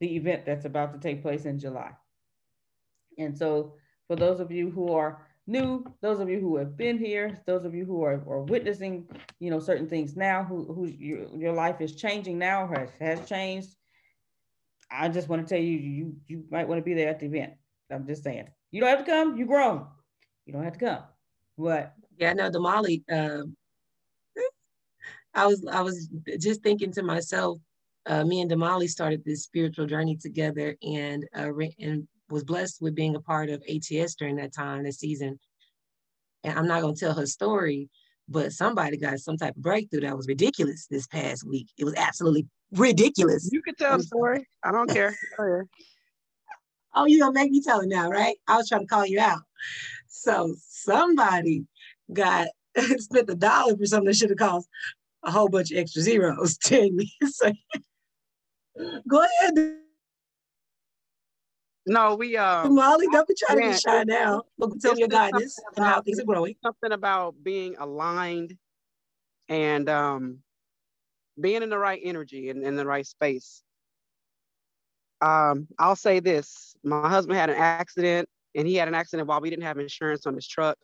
the 0.00 0.16
event 0.16 0.44
that's 0.44 0.64
about 0.64 0.92
to 0.92 0.98
take 0.98 1.22
place 1.22 1.44
in 1.44 1.58
July. 1.58 1.92
And 3.18 3.36
so 3.36 3.74
for 4.08 4.16
those 4.16 4.40
of 4.40 4.50
you 4.50 4.70
who 4.70 4.92
are 4.92 5.26
new, 5.46 5.84
those 6.00 6.20
of 6.20 6.28
you 6.28 6.40
who 6.40 6.56
have 6.56 6.76
been 6.76 6.98
here, 6.98 7.40
those 7.46 7.64
of 7.64 7.74
you 7.74 7.84
who 7.84 8.02
are, 8.02 8.22
are 8.28 8.42
witnessing, 8.42 9.08
you 9.38 9.50
know, 9.50 9.60
certain 9.60 9.88
things 9.88 10.16
now, 10.16 10.44
who, 10.44 10.72
who 10.72 10.86
your, 10.86 11.28
your 11.36 11.52
life 11.52 11.80
is 11.80 11.94
changing 11.94 12.38
now, 12.38 12.66
has, 12.68 12.90
has 13.00 13.28
changed. 13.28 13.76
I 14.92 15.08
just 15.08 15.28
want 15.28 15.46
to 15.46 15.54
tell 15.54 15.62
you, 15.62 15.78
you, 15.78 16.16
you 16.26 16.44
might 16.50 16.68
want 16.68 16.78
to 16.78 16.84
be 16.84 16.94
there 16.94 17.08
at 17.08 17.20
the 17.20 17.26
event. 17.26 17.54
I'm 17.90 18.06
just 18.06 18.22
saying, 18.22 18.48
you 18.70 18.80
don't 18.80 18.90
have 18.90 19.04
to 19.04 19.10
come, 19.10 19.36
you 19.36 19.46
grown. 19.46 19.86
You 20.46 20.52
don't 20.52 20.64
have 20.64 20.74
to 20.74 20.78
come. 20.78 21.02
What? 21.56 21.94
Yeah, 22.18 22.32
no, 22.32 22.50
Damali, 22.50 23.02
uh, 23.10 23.44
I 25.34 25.46
was, 25.46 25.66
I 25.70 25.80
was 25.80 26.08
just 26.38 26.62
thinking 26.62 26.92
to 26.92 27.02
myself, 27.02 27.58
uh, 28.06 28.24
me 28.24 28.40
and 28.40 28.50
Damali 28.50 28.88
started 28.88 29.24
this 29.24 29.44
spiritual 29.44 29.86
journey 29.86 30.16
together 30.16 30.76
and, 30.82 31.26
uh, 31.36 31.52
and 31.78 32.06
was 32.30 32.44
blessed 32.44 32.82
with 32.82 32.94
being 32.94 33.14
a 33.14 33.20
part 33.20 33.48
of 33.50 33.62
ATS 33.68 34.14
during 34.14 34.36
that 34.36 34.54
time, 34.54 34.84
that 34.84 34.94
season. 34.94 35.38
And 36.44 36.58
I'm 36.58 36.66
not 36.66 36.82
going 36.82 36.94
to 36.94 37.00
tell 37.00 37.14
her 37.14 37.26
story, 37.26 37.88
but 38.28 38.52
somebody 38.52 38.96
got 38.96 39.18
some 39.18 39.36
type 39.36 39.56
of 39.56 39.62
breakthrough 39.62 40.00
that 40.00 40.16
was 40.16 40.28
ridiculous 40.28 40.86
this 40.90 41.06
past 41.06 41.46
week. 41.46 41.68
It 41.78 41.84
was 41.84 41.94
absolutely 41.96 42.46
ridiculous. 42.72 43.48
You 43.52 43.62
can 43.62 43.74
tell 43.74 43.98
the 43.98 44.04
story. 44.04 44.46
I 44.62 44.72
don't 44.72 44.88
care. 44.88 45.16
oh, 46.94 47.06
you're 47.06 47.26
to 47.26 47.32
make 47.32 47.50
me 47.50 47.62
tell 47.62 47.80
it 47.80 47.88
now, 47.88 48.08
right? 48.08 48.36
I 48.48 48.56
was 48.56 48.68
trying 48.68 48.82
to 48.82 48.86
call 48.86 49.06
you 49.06 49.20
out. 49.20 49.42
So 50.08 50.54
somebody 50.58 51.64
got 52.12 52.48
spent 52.98 53.30
a 53.30 53.34
dollar 53.34 53.76
for 53.76 53.86
something 53.86 54.06
that 54.06 54.16
should 54.16 54.30
have 54.30 54.38
cost 54.38 54.68
a 55.24 55.30
whole 55.30 55.48
bunch 55.48 55.70
of 55.70 55.78
extra 55.78 56.02
zeros. 56.02 56.58
Ten 56.62 56.96
me. 56.96 57.12
so, 57.26 57.52
go 59.08 59.24
ahead. 59.40 59.81
No, 61.86 62.14
we 62.14 62.36
uh 62.36 62.68
Molly, 62.68 63.06
don't 63.10 63.26
be 63.26 63.34
trying 63.36 63.60
to 63.60 63.70
be 63.70 63.76
shy 63.78 64.04
now. 64.04 64.42
Look, 64.58 64.78
tell 64.80 64.96
your 64.96 65.08
guidance 65.08 65.58
and 65.76 65.84
how 65.84 66.00
things 66.00 66.20
are 66.20 66.24
growing. 66.24 66.54
Something 66.62 66.92
about 66.92 67.34
being 67.42 67.76
aligned 67.78 68.56
and 69.48 69.88
um 69.88 70.38
being 71.40 71.62
in 71.62 71.70
the 71.70 71.78
right 71.78 72.00
energy 72.02 72.50
and 72.50 72.62
in 72.64 72.76
the 72.76 72.86
right 72.86 73.06
space. 73.06 73.62
Um, 75.20 75.68
I'll 75.78 75.96
say 75.96 76.20
this: 76.20 76.74
my 76.84 77.08
husband 77.08 77.38
had 77.38 77.50
an 77.50 77.56
accident, 77.56 78.28
and 78.54 78.66
he 78.66 78.74
had 78.74 78.88
an 78.88 78.94
accident 78.94 79.28
while 79.28 79.40
we 79.40 79.50
didn't 79.50 79.64
have 79.64 79.78
insurance 79.78 80.26
on 80.26 80.34
his 80.34 80.46
truck, 80.46 80.78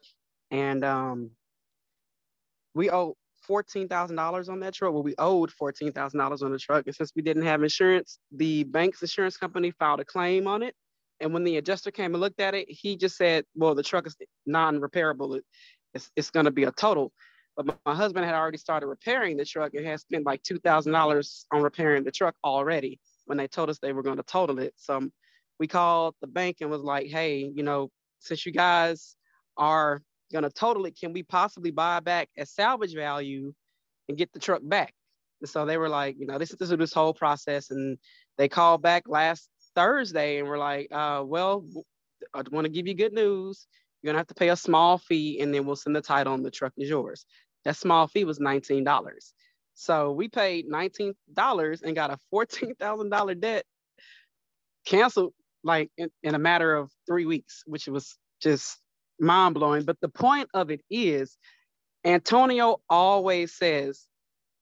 and 0.50 0.84
um, 0.84 1.30
we 2.74 2.90
owe 2.90 3.16
fourteen 3.42 3.88
thousand 3.88 4.16
dollars 4.16 4.48
on 4.48 4.60
that 4.60 4.74
truck. 4.74 4.92
Well, 4.92 5.02
we 5.02 5.14
owed 5.18 5.50
fourteen 5.52 5.92
thousand 5.92 6.18
dollars 6.18 6.42
on 6.42 6.52
the 6.52 6.58
truck, 6.58 6.86
and 6.86 6.94
since 6.94 7.12
we 7.14 7.22
didn't 7.22 7.44
have 7.44 7.62
insurance, 7.62 8.18
the 8.32 8.64
bank's 8.64 9.02
insurance 9.02 9.36
company 9.36 9.70
filed 9.72 10.00
a 10.00 10.04
claim 10.04 10.46
on 10.46 10.62
it, 10.62 10.74
and 11.20 11.32
when 11.32 11.44
the 11.44 11.56
adjuster 11.56 11.90
came 11.90 12.14
and 12.14 12.20
looked 12.20 12.40
at 12.40 12.54
it, 12.54 12.66
he 12.68 12.96
just 12.96 13.16
said, 13.16 13.44
well, 13.54 13.74
the 13.74 13.82
truck 13.82 14.06
is 14.06 14.16
non-repairable. 14.46 15.40
It's, 15.94 16.10
it's 16.16 16.30
going 16.30 16.44
to 16.44 16.52
be 16.52 16.64
a 16.64 16.72
total. 16.72 17.12
But 17.56 17.66
my, 17.66 17.74
my, 17.86 17.94
husband 17.94 18.24
had 18.24 18.34
already 18.34 18.58
started 18.58 18.86
repairing 18.86 19.36
the 19.36 19.44
truck 19.44 19.74
and 19.74 19.84
had 19.84 20.00
spent 20.00 20.24
like 20.24 20.42
$2,000 20.44 21.44
on 21.50 21.62
repairing 21.62 22.04
the 22.04 22.12
truck 22.12 22.36
already 22.44 23.00
when 23.26 23.36
they 23.36 23.48
told 23.48 23.68
us 23.68 23.78
they 23.78 23.92
were 23.92 24.02
going 24.02 24.18
to 24.18 24.22
total 24.22 24.60
it. 24.60 24.74
So 24.76 25.08
we 25.58 25.66
called 25.66 26.14
the 26.20 26.28
bank 26.28 26.58
and 26.60 26.70
was 26.70 26.82
like, 26.82 27.08
hey, 27.08 27.50
you 27.52 27.64
know, 27.64 27.90
since 28.20 28.46
you 28.46 28.52
guys 28.52 29.16
are 29.56 30.00
going 30.32 30.44
to 30.44 30.50
total 30.50 30.86
it, 30.86 30.96
can 30.98 31.12
we 31.12 31.24
possibly 31.24 31.72
buy 31.72 31.98
back 31.98 32.28
at 32.36 32.48
salvage 32.48 32.94
value 32.94 33.52
and 34.08 34.16
get 34.16 34.32
the 34.32 34.38
truck 34.38 34.60
back? 34.62 34.94
And 35.40 35.48
so 35.48 35.66
they 35.66 35.78
were 35.78 35.88
like, 35.88 36.16
you 36.18 36.26
know, 36.26 36.38
this 36.38 36.52
is 36.52 36.70
this 36.70 36.92
whole 36.92 37.14
process. 37.14 37.70
And 37.70 37.98
they 38.36 38.48
called 38.48 38.82
back 38.82 39.04
last 39.08 39.48
Thursday 39.78 40.38
and 40.40 40.48
we're 40.48 40.58
like, 40.58 40.88
uh, 40.90 41.22
well, 41.24 41.64
I 42.34 42.42
want 42.50 42.64
to 42.64 42.68
give 42.68 42.88
you 42.88 42.94
good 42.94 43.12
news. 43.12 43.68
You're 44.02 44.10
gonna 44.10 44.18
have 44.18 44.26
to 44.26 44.34
pay 44.34 44.48
a 44.48 44.56
small 44.56 44.98
fee 44.98 45.38
and 45.40 45.54
then 45.54 45.66
we'll 45.66 45.76
send 45.76 45.94
the 45.94 46.00
title 46.00 46.34
and 46.34 46.44
the 46.44 46.50
truck 46.50 46.72
is 46.76 46.88
yours. 46.88 47.24
That 47.64 47.76
small 47.76 48.08
fee 48.08 48.24
was 48.24 48.40
$19. 48.40 48.84
So 49.74 50.10
we 50.10 50.26
paid 50.26 50.68
$19 50.68 51.14
and 51.84 51.94
got 51.94 52.10
a 52.10 52.18
$14,000 52.34 53.40
debt 53.40 53.64
canceled 54.84 55.32
like 55.62 55.90
in, 55.96 56.10
in 56.24 56.34
a 56.34 56.40
matter 56.40 56.74
of 56.74 56.90
three 57.06 57.24
weeks, 57.26 57.62
which 57.64 57.86
was 57.86 58.18
just 58.42 58.78
mind 59.20 59.54
blowing. 59.54 59.84
But 59.84 60.00
the 60.00 60.08
point 60.08 60.48
of 60.54 60.72
it 60.72 60.80
is, 60.90 61.36
Antonio 62.04 62.80
always 62.90 63.54
says 63.54 64.06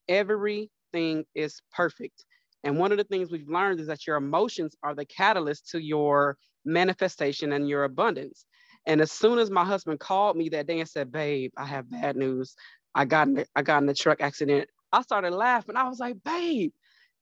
everything 0.08 1.24
is 1.34 1.62
perfect. 1.74 2.22
And 2.64 2.78
one 2.78 2.92
of 2.92 2.98
the 2.98 3.04
things 3.04 3.30
we've 3.30 3.48
learned 3.48 3.80
is 3.80 3.86
that 3.88 4.07
your 4.07 4.16
emotions 4.16 4.76
are 4.82 4.94
the 4.94 5.04
catalyst 5.07 5.70
to 5.70 5.80
your 5.82 6.36
manifestation 6.64 7.52
and 7.52 7.68
your 7.68 7.84
abundance. 7.84 8.46
And 8.86 9.00
as 9.00 9.12
soon 9.12 9.38
as 9.38 9.50
my 9.50 9.64
husband 9.64 10.00
called 10.00 10.36
me 10.36 10.48
that 10.50 10.66
day 10.66 10.80
and 10.80 10.88
said, 10.88 11.12
"Babe, 11.12 11.52
I 11.57 11.66
have 11.66 11.90
bad 11.90 12.16
news. 12.16 12.54
I 12.94 13.04
got 13.04 13.28
in 13.28 13.44
I 13.54 13.62
got 13.62 13.82
in 13.82 13.88
a 13.88 13.94
truck 13.94 14.20
accident." 14.20 14.68
I 14.92 15.02
started 15.02 15.32
laughing. 15.32 15.76
I 15.76 15.88
was 15.88 15.98
like, 16.00 16.22
"Babe, 16.24 16.72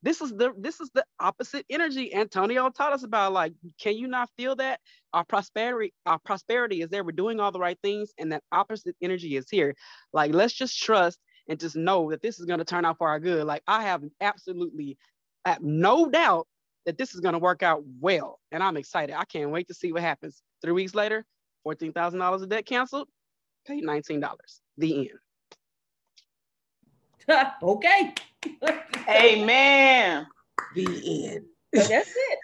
this 0.02 0.20
is 0.20 0.30
the 0.32 0.52
this 0.58 0.80
is 0.80 0.90
the 0.94 1.04
opposite 1.18 1.64
energy 1.70 2.14
Antonio 2.14 2.68
taught 2.70 2.92
us 2.92 3.04
about. 3.04 3.32
Like, 3.32 3.54
can 3.80 3.96
you 3.96 4.06
not 4.06 4.30
feel 4.36 4.54
that 4.56 4.80
our 5.14 5.24
prosperity 5.24 5.94
our 6.06 6.18
prosperity 6.18 6.82
is 6.82 6.90
there? 6.90 7.02
We're 7.04 7.12
doing 7.12 7.40
all 7.40 7.52
the 7.52 7.58
right 7.58 7.78
things, 7.82 8.12
and 8.18 8.30
that 8.32 8.42
opposite 8.52 8.96
energy 9.02 9.36
is 9.36 9.46
here. 9.50 9.74
Like, 10.12 10.34
let's 10.34 10.52
just 10.54 10.80
trust 10.82 11.18
and 11.48 11.58
just 11.58 11.76
know 11.76 12.10
that 12.10 12.22
this 12.22 12.38
is 12.38 12.44
going 12.46 12.58
to 12.58 12.64
turn 12.66 12.84
out 12.84 12.98
for 12.98 13.08
our 13.08 13.18
good. 13.20 13.46
Like, 13.46 13.62
I 13.66 13.82
have 13.84 14.02
absolutely 14.20 14.98
I 15.44 15.50
have 15.50 15.62
no 15.62 16.08
doubt 16.08 16.46
that 16.86 16.98
this 16.98 17.14
is 17.14 17.20
going 17.20 17.32
to 17.34 17.38
work 17.38 17.62
out 17.62 17.82
well, 18.00 18.40
and 18.52 18.62
I'm 18.62 18.76
excited. 18.76 19.14
I 19.16 19.24
can't 19.24 19.50
wait 19.50 19.68
to 19.68 19.74
see 19.74 19.92
what 19.92 20.02
happens. 20.02 20.42
Three 20.62 20.72
weeks 20.72 20.94
later, 20.94 21.24
$14,000 21.66 22.42
of 22.42 22.48
debt 22.48 22.66
canceled, 22.66 23.08
paid 23.66 23.84
$19. 23.84 24.22
The 24.78 24.98
end. 24.98 25.18
okay. 27.62 28.14
Amen. 29.08 30.26
The 30.74 31.32
end. 31.32 31.44
But 31.74 31.88
that's 31.88 32.08
it. 32.08 32.38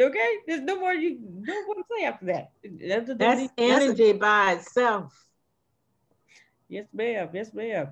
Okay. 0.00 0.36
There's 0.46 0.62
no 0.62 0.80
more 0.80 0.94
you 0.94 1.18
don't 1.18 1.68
want 1.68 1.78
to 1.78 1.84
say 1.94 2.06
after 2.06 2.26
that. 2.26 2.52
That's, 2.64 3.18
that's 3.18 3.52
energy 3.58 4.12
by 4.12 4.52
itself. 4.54 5.14
Yes, 6.66 6.86
ma'am. 6.94 7.28
Yes, 7.34 7.52
ma'am. 7.52 7.88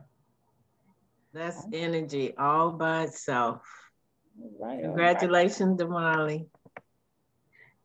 That's 1.35 1.67
energy 1.71 2.35
all 2.39 2.71
by 2.71 3.03
itself. 3.03 3.61
All 4.41 4.51
right. 4.61 4.83
Congratulations, 4.83 5.81
all 5.81 5.89
right. 5.89 6.17
Damali. 6.19 6.47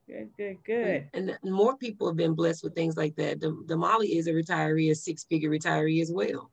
Good, 0.08 0.30
good, 0.36 0.58
good. 0.66 1.08
And, 1.14 1.38
and, 1.44 1.54
more 1.54 1.78
people 1.78 2.08
have 2.08 2.18
been 2.18 2.34
blessed 2.34 2.64
with 2.64 2.74
things 2.74 2.98
like 2.98 3.16
that. 3.18 3.40
The, 3.40 3.52
Damali 3.68 4.18
is 4.18 4.26
a 4.26 4.32
retiree, 4.32 4.90
a 4.90 4.96
six-figure 4.96 5.52
retiree 5.52 6.02
as 6.02 6.12
well. 6.12 6.50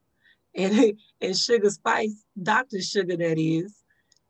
And 0.54 0.92
and 1.20 1.36
Sugar 1.36 1.70
Spice, 1.70 2.24
Dr. 2.42 2.82
Sugar 2.82 3.16
that 3.16 3.38
is. 3.38 3.82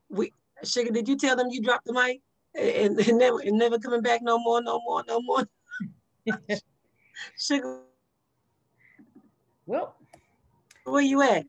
We 0.09 0.33
Sugar, 0.63 0.93
did 0.93 1.09
you 1.09 1.17
tell 1.17 1.35
them 1.35 1.49
you 1.51 1.61
dropped 1.61 1.87
the 1.87 1.93
mic? 1.93 2.21
And, 2.55 2.99
and 3.01 3.19
never 3.19 3.41
and 3.41 3.59
never 3.59 3.79
coming 3.79 4.03
back 4.03 4.23
no 4.23 4.39
more, 4.39 4.63
no 4.63 4.81
more, 4.85 5.03
no 5.09 5.21
more. 5.21 5.45
Sugar. 7.39 7.81
Well, 9.67 9.97
where 10.85 11.03
you 11.03 11.23
at? 11.23 11.47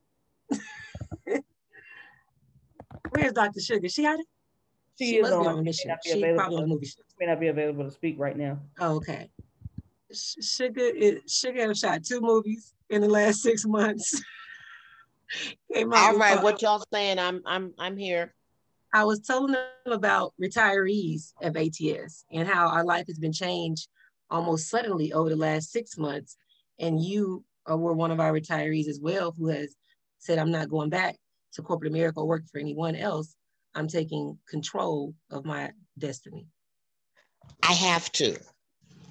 Where's 3.12 3.34
Dr. 3.34 3.60
Sugar? 3.60 3.90
She 3.90 4.06
out 4.06 4.20
She, 4.98 5.06
she 5.06 5.18
is 5.18 5.32
on, 5.32 5.48
on 5.48 5.64
mission. 5.64 5.92
She 6.04 6.34
probably 6.34 6.58
on 6.58 6.70
movie. 6.70 6.86
She 6.86 6.96
may 7.20 7.28
not 7.28 7.40
be 7.40 7.48
available 7.48 7.86
to 7.86 7.92
speak 7.92 8.16
right 8.18 8.38
now. 8.38 8.60
Oh, 8.80 8.96
okay. 8.98 9.30
Sugar, 10.12 10.82
is, 10.82 11.22
Sugar 11.28 11.68
have 11.68 11.78
shot 11.78 12.04
two 12.04 12.22
movies 12.22 12.74
in 12.90 13.02
the 13.02 13.10
last 13.10 13.42
six 13.42 13.66
months. 13.66 14.22
All 15.76 16.16
right, 16.16 16.38
uh, 16.38 16.42
what 16.42 16.62
y'all 16.62 16.82
saying? 16.94 17.20
I'm 17.20 17.42
I'm 17.46 17.74
I'm 17.78 17.98
here. 17.98 18.34
I 18.94 19.04
was 19.04 19.20
telling 19.20 19.52
them 19.52 19.66
about 19.88 20.34
retirees 20.42 21.34
of 21.42 21.58
ATS 21.58 22.24
and 22.32 22.48
how 22.48 22.70
our 22.70 22.86
life 22.86 23.08
has 23.08 23.20
been 23.20 23.34
changed 23.34 23.90
almost 24.32 24.70
suddenly 24.70 25.12
over 25.12 25.30
the 25.30 25.36
last 25.36 25.72
six 25.72 25.98
months. 25.98 26.38
And 26.80 27.04
you 27.04 27.44
uh, 27.70 27.76
were 27.76 27.94
one 27.94 28.12
of 28.12 28.22
our 28.22 28.32
retirees 28.32 28.88
as 28.88 29.00
well, 29.02 29.34
who 29.38 29.50
has 29.50 29.76
said, 30.20 30.40
I'm 30.40 30.52
not 30.52 30.70
going 30.70 30.90
back 30.90 31.18
to 31.54 31.62
corporate 31.62 31.92
America 31.92 32.20
or 32.20 32.28
work 32.28 32.44
for 32.52 32.60
anyone 32.60 32.96
else. 32.96 33.36
I'm 33.76 33.88
taking 33.88 34.38
control 34.50 35.14
of 35.32 35.46
my 35.46 35.72
destiny. 35.98 36.48
I 37.64 37.74
have 37.74 38.12
to. 38.14 38.38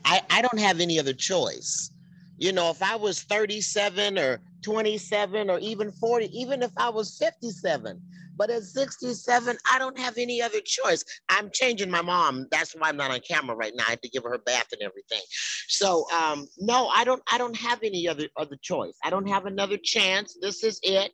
I, 0.05 0.22
I 0.30 0.43
don't 0.43 0.59
have 0.59 0.80
any 0.80 0.99
other 0.99 1.12
choice. 1.12 1.91
You 2.39 2.53
know, 2.53 2.70
if 2.70 2.82
I 2.82 2.97
was 2.97 3.22
37 3.22 4.18
or 4.18 4.41
27 4.62 5.51
or 5.51 5.59
even 5.59 5.91
40, 5.93 6.39
even 6.39 6.62
if 6.62 6.70
I 6.76 6.89
was 6.89 7.16
57, 7.18 8.01
but 8.37 8.51
at 8.51 8.62
67, 8.62 9.57
I 9.70 9.78
don't 9.78 9.99
have 9.99 10.18
any 10.18 10.43
other 10.43 10.61
choice. 10.61 11.05
I'm 11.28 11.51
changing 11.53 11.91
my 11.91 12.03
mom. 12.03 12.47
That's 12.51 12.74
why 12.74 12.89
I'm 12.89 12.97
not 12.97 13.11
on 13.11 13.20
camera 13.20 13.57
right 13.57 13.72
now. 13.74 13.84
I 13.87 13.91
have 13.91 14.01
to 14.03 14.09
give 14.09 14.24
her 14.24 14.30
her 14.30 14.39
bath 14.39 14.68
and 14.72 14.82
everything. 14.82 15.22
So 15.68 16.07
um, 16.11 16.47
no, 16.59 16.89
I 16.89 17.05
don't. 17.05 17.22
I 17.32 17.39
don't 17.39 17.57
have 17.57 17.82
any 17.82 18.09
other 18.09 18.28
other 18.37 18.57
choice. 18.61 18.97
I 19.05 19.11
don't 19.11 19.28
have 19.28 19.47
another 19.47 19.78
chance. 19.82 20.37
This 20.41 20.64
is 20.64 20.80
it, 20.82 21.12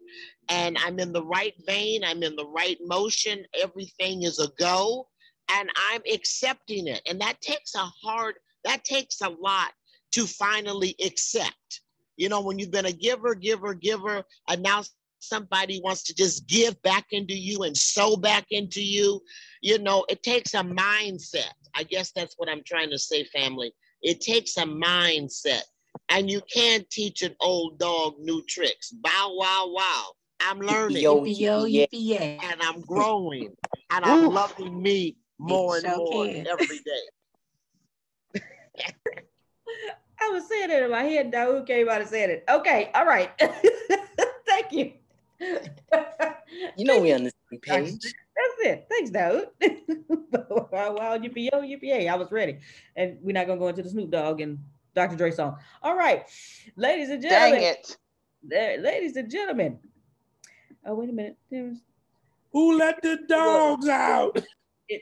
and 0.48 0.76
I'm 0.78 0.98
in 0.98 1.12
the 1.12 1.24
right 1.24 1.54
vein. 1.66 2.04
I'm 2.04 2.22
in 2.22 2.36
the 2.36 2.46
right 2.46 2.78
motion. 2.82 3.44
Everything 3.62 4.22
is 4.22 4.38
a 4.38 4.48
go, 4.58 5.08
and 5.50 5.70
I'm 5.90 6.02
accepting 6.12 6.88
it. 6.88 7.02
And 7.08 7.20
that 7.20 7.40
takes 7.40 7.74
a 7.74 7.84
hard. 8.02 8.34
That 8.64 8.84
takes 8.84 9.20
a 9.20 9.28
lot 9.28 9.72
to 10.12 10.26
finally 10.26 10.94
accept. 11.04 11.80
You 12.16 12.28
know, 12.28 12.40
when 12.40 12.58
you've 12.58 12.70
been 12.70 12.86
a 12.86 12.92
giver, 12.92 13.34
giver, 13.34 13.74
giver, 13.74 14.24
and 14.48 14.62
now 14.62 14.82
somebody 15.22 15.80
wants 15.82 16.02
to 16.04 16.14
just 16.14 16.46
give 16.46 16.80
back 16.82 17.06
into 17.12 17.34
you 17.34 17.62
and 17.62 17.76
sow 17.76 18.16
back 18.16 18.46
into 18.50 18.82
you, 18.82 19.20
you 19.60 19.78
know, 19.78 20.04
it 20.08 20.22
takes 20.22 20.54
a 20.54 20.58
mindset. 20.58 21.52
I 21.74 21.84
guess 21.84 22.12
that's 22.12 22.34
what 22.36 22.48
I'm 22.48 22.62
trying 22.66 22.90
to 22.90 22.98
say, 22.98 23.24
family. 23.24 23.72
It 24.02 24.20
takes 24.20 24.56
a 24.56 24.64
mindset. 24.64 25.62
And 26.08 26.30
you 26.30 26.42
can't 26.52 26.88
teach 26.90 27.22
an 27.22 27.34
old 27.40 27.78
dog 27.78 28.14
new 28.18 28.42
tricks. 28.48 28.90
Bow, 28.90 29.34
wow, 29.34 29.72
wow. 29.72 30.12
I'm 30.40 30.58
learning. 30.58 31.02
Yo, 31.02 31.24
yo, 31.24 31.64
yo, 31.64 31.86
yeah. 31.94 32.38
And 32.42 32.60
I'm 32.60 32.80
growing. 32.82 33.54
And 33.90 34.04
I'm 34.04 34.30
loving 34.30 34.82
me 34.82 35.16
more 35.38 35.76
and 35.76 35.86
more 35.96 36.26
every 36.26 36.80
day. 36.84 38.42
I 40.20 40.28
was 40.30 40.48
saying 40.48 40.70
it 40.70 40.82
in 40.82 40.90
my 40.90 41.02
head. 41.02 41.32
Dawood 41.32 41.66
came 41.66 41.88
out 41.88 42.00
and 42.00 42.08
said 42.10 42.30
it. 42.30 42.44
Okay, 42.48 42.90
all 42.94 43.06
right. 43.06 43.30
Thank 44.46 44.72
you. 44.72 44.92
you 46.76 46.84
know 46.84 46.98
we 46.98 47.12
on 47.12 47.24
the 47.24 47.32
same 47.50 47.60
page. 47.60 47.98
That's 48.02 48.56
it. 48.60 48.86
Thanks, 48.88 49.10
Dawood. 49.10 49.48
wow, 50.72 50.94
wow, 50.94 51.18
yippee 51.18 51.50
yo, 51.52 51.60
yippee 51.60 52.08
I 52.08 52.14
was 52.14 52.30
ready. 52.30 52.58
And 52.96 53.18
we're 53.20 53.32
not 53.32 53.46
gonna 53.46 53.58
go 53.58 53.68
into 53.68 53.82
the 53.82 53.90
Snoop 53.90 54.10
Dogg 54.10 54.40
and 54.40 54.58
Dr. 54.94 55.16
Dre 55.16 55.30
song. 55.30 55.56
All 55.82 55.96
right, 55.96 56.24
ladies 56.76 57.10
and 57.10 57.22
gentlemen. 57.22 57.60
Dang 57.60 57.62
it. 57.62 57.96
There, 58.42 58.78
ladies 58.78 59.16
and 59.16 59.30
gentlemen. 59.30 59.78
Oh, 60.84 60.94
wait 60.94 61.10
a 61.10 61.12
minute. 61.12 61.36
There's 61.50 61.78
who 62.52 62.78
let 62.78 63.02
the 63.02 63.18
dogs 63.28 63.88
out? 63.88 64.44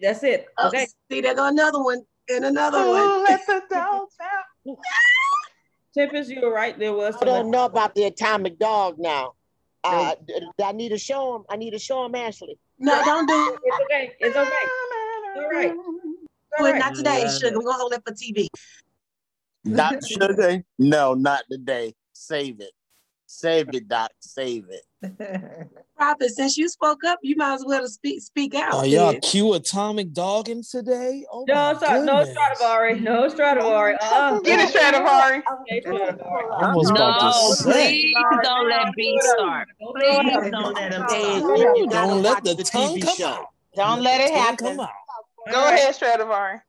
That's 0.02 0.22
it. 0.22 0.46
Oh, 0.58 0.68
okay. 0.68 0.86
Oh, 0.88 0.94
see, 1.10 1.20
there's 1.20 1.38
another 1.38 1.82
one 1.82 2.02
and 2.28 2.44
another 2.44 2.82
who 2.82 2.90
one. 2.90 3.08
Who 3.08 3.24
let 3.24 3.46
the 3.46 3.62
dogs 3.70 4.14
out? 4.22 4.76
Tempest, 5.92 6.30
you 6.30 6.40
were 6.42 6.52
right. 6.52 6.78
There 6.78 6.92
was. 6.92 7.16
I 7.20 7.24
don't 7.24 7.50
know 7.50 7.64
about 7.64 7.94
the 7.94 8.04
atomic 8.04 8.58
dog 8.58 8.96
now. 8.98 9.34
Uh, 9.82 10.14
I 10.62 10.72
need 10.72 10.90
to 10.90 10.98
show 10.98 11.36
him. 11.36 11.44
I 11.48 11.56
need 11.56 11.70
to 11.70 11.78
show 11.78 12.04
him, 12.04 12.14
Ashley. 12.14 12.58
No, 12.78 13.02
don't 13.04 13.26
do 13.26 13.54
it. 13.54 13.60
It's 13.64 13.76
okay. 13.84 14.12
It's 14.20 14.36
okay. 14.36 14.66
All 15.36 15.50
right. 15.50 15.72
All 16.58 16.64
right. 16.66 16.78
Not 16.78 16.94
today, 16.94 17.28
sugar. 17.28 17.56
We're 17.58 17.64
gonna 17.64 17.78
hold 17.78 17.92
it 17.94 18.02
for 18.06 18.12
TV. 18.12 18.48
Not 19.64 20.04
sugar. 20.06 20.62
No, 20.78 21.14
not 21.14 21.44
today. 21.50 21.94
Save 22.12 22.60
it. 22.60 22.72
Save 23.32 23.74
it, 23.74 23.86
Doc. 23.86 24.10
Save 24.18 24.66
it. 24.70 25.68
Prophet, 25.96 26.30
since 26.30 26.58
you 26.58 26.68
spoke 26.68 27.04
up, 27.04 27.20
you 27.22 27.36
might 27.36 27.54
as 27.54 27.64
well 27.64 27.86
speak 27.86 28.20
speak 28.22 28.56
out. 28.56 28.74
Are 28.74 28.86
y'all 28.86 29.18
cue 29.20 29.54
atomic 29.54 30.12
dogging 30.12 30.64
today? 30.68 31.24
Oh 31.30 31.44
no, 31.46 31.78
sorry, 31.78 32.04
no 32.04 32.24
Stradivari. 32.24 33.00
No 33.00 33.28
Stradivari. 33.28 33.96
Uh, 34.00 34.40
Get 34.40 34.58
a 34.58 34.66
Stradivari. 34.66 35.42
Okay, 35.62 35.80
Stradivari. 35.80 36.48
No, 36.60 37.54
please 37.62 38.14
don't 38.42 38.68
let 38.68 38.94
B 38.96 39.18
start. 39.22 39.68
Please 39.78 40.50
don't 40.50 40.74
let 40.74 40.92
him 40.92 41.04
start. 41.08 41.88
Don't 41.88 42.22
let 42.22 42.42
the 42.42 42.64
tongue 42.64 43.00
come 43.00 43.32
out. 43.32 43.46
Don't 43.76 44.02
let 44.02 44.20
it 44.22 44.34
happen. 44.34 44.76
Go 44.76 45.68
ahead, 45.68 45.94
Stradivari. 45.94 46.60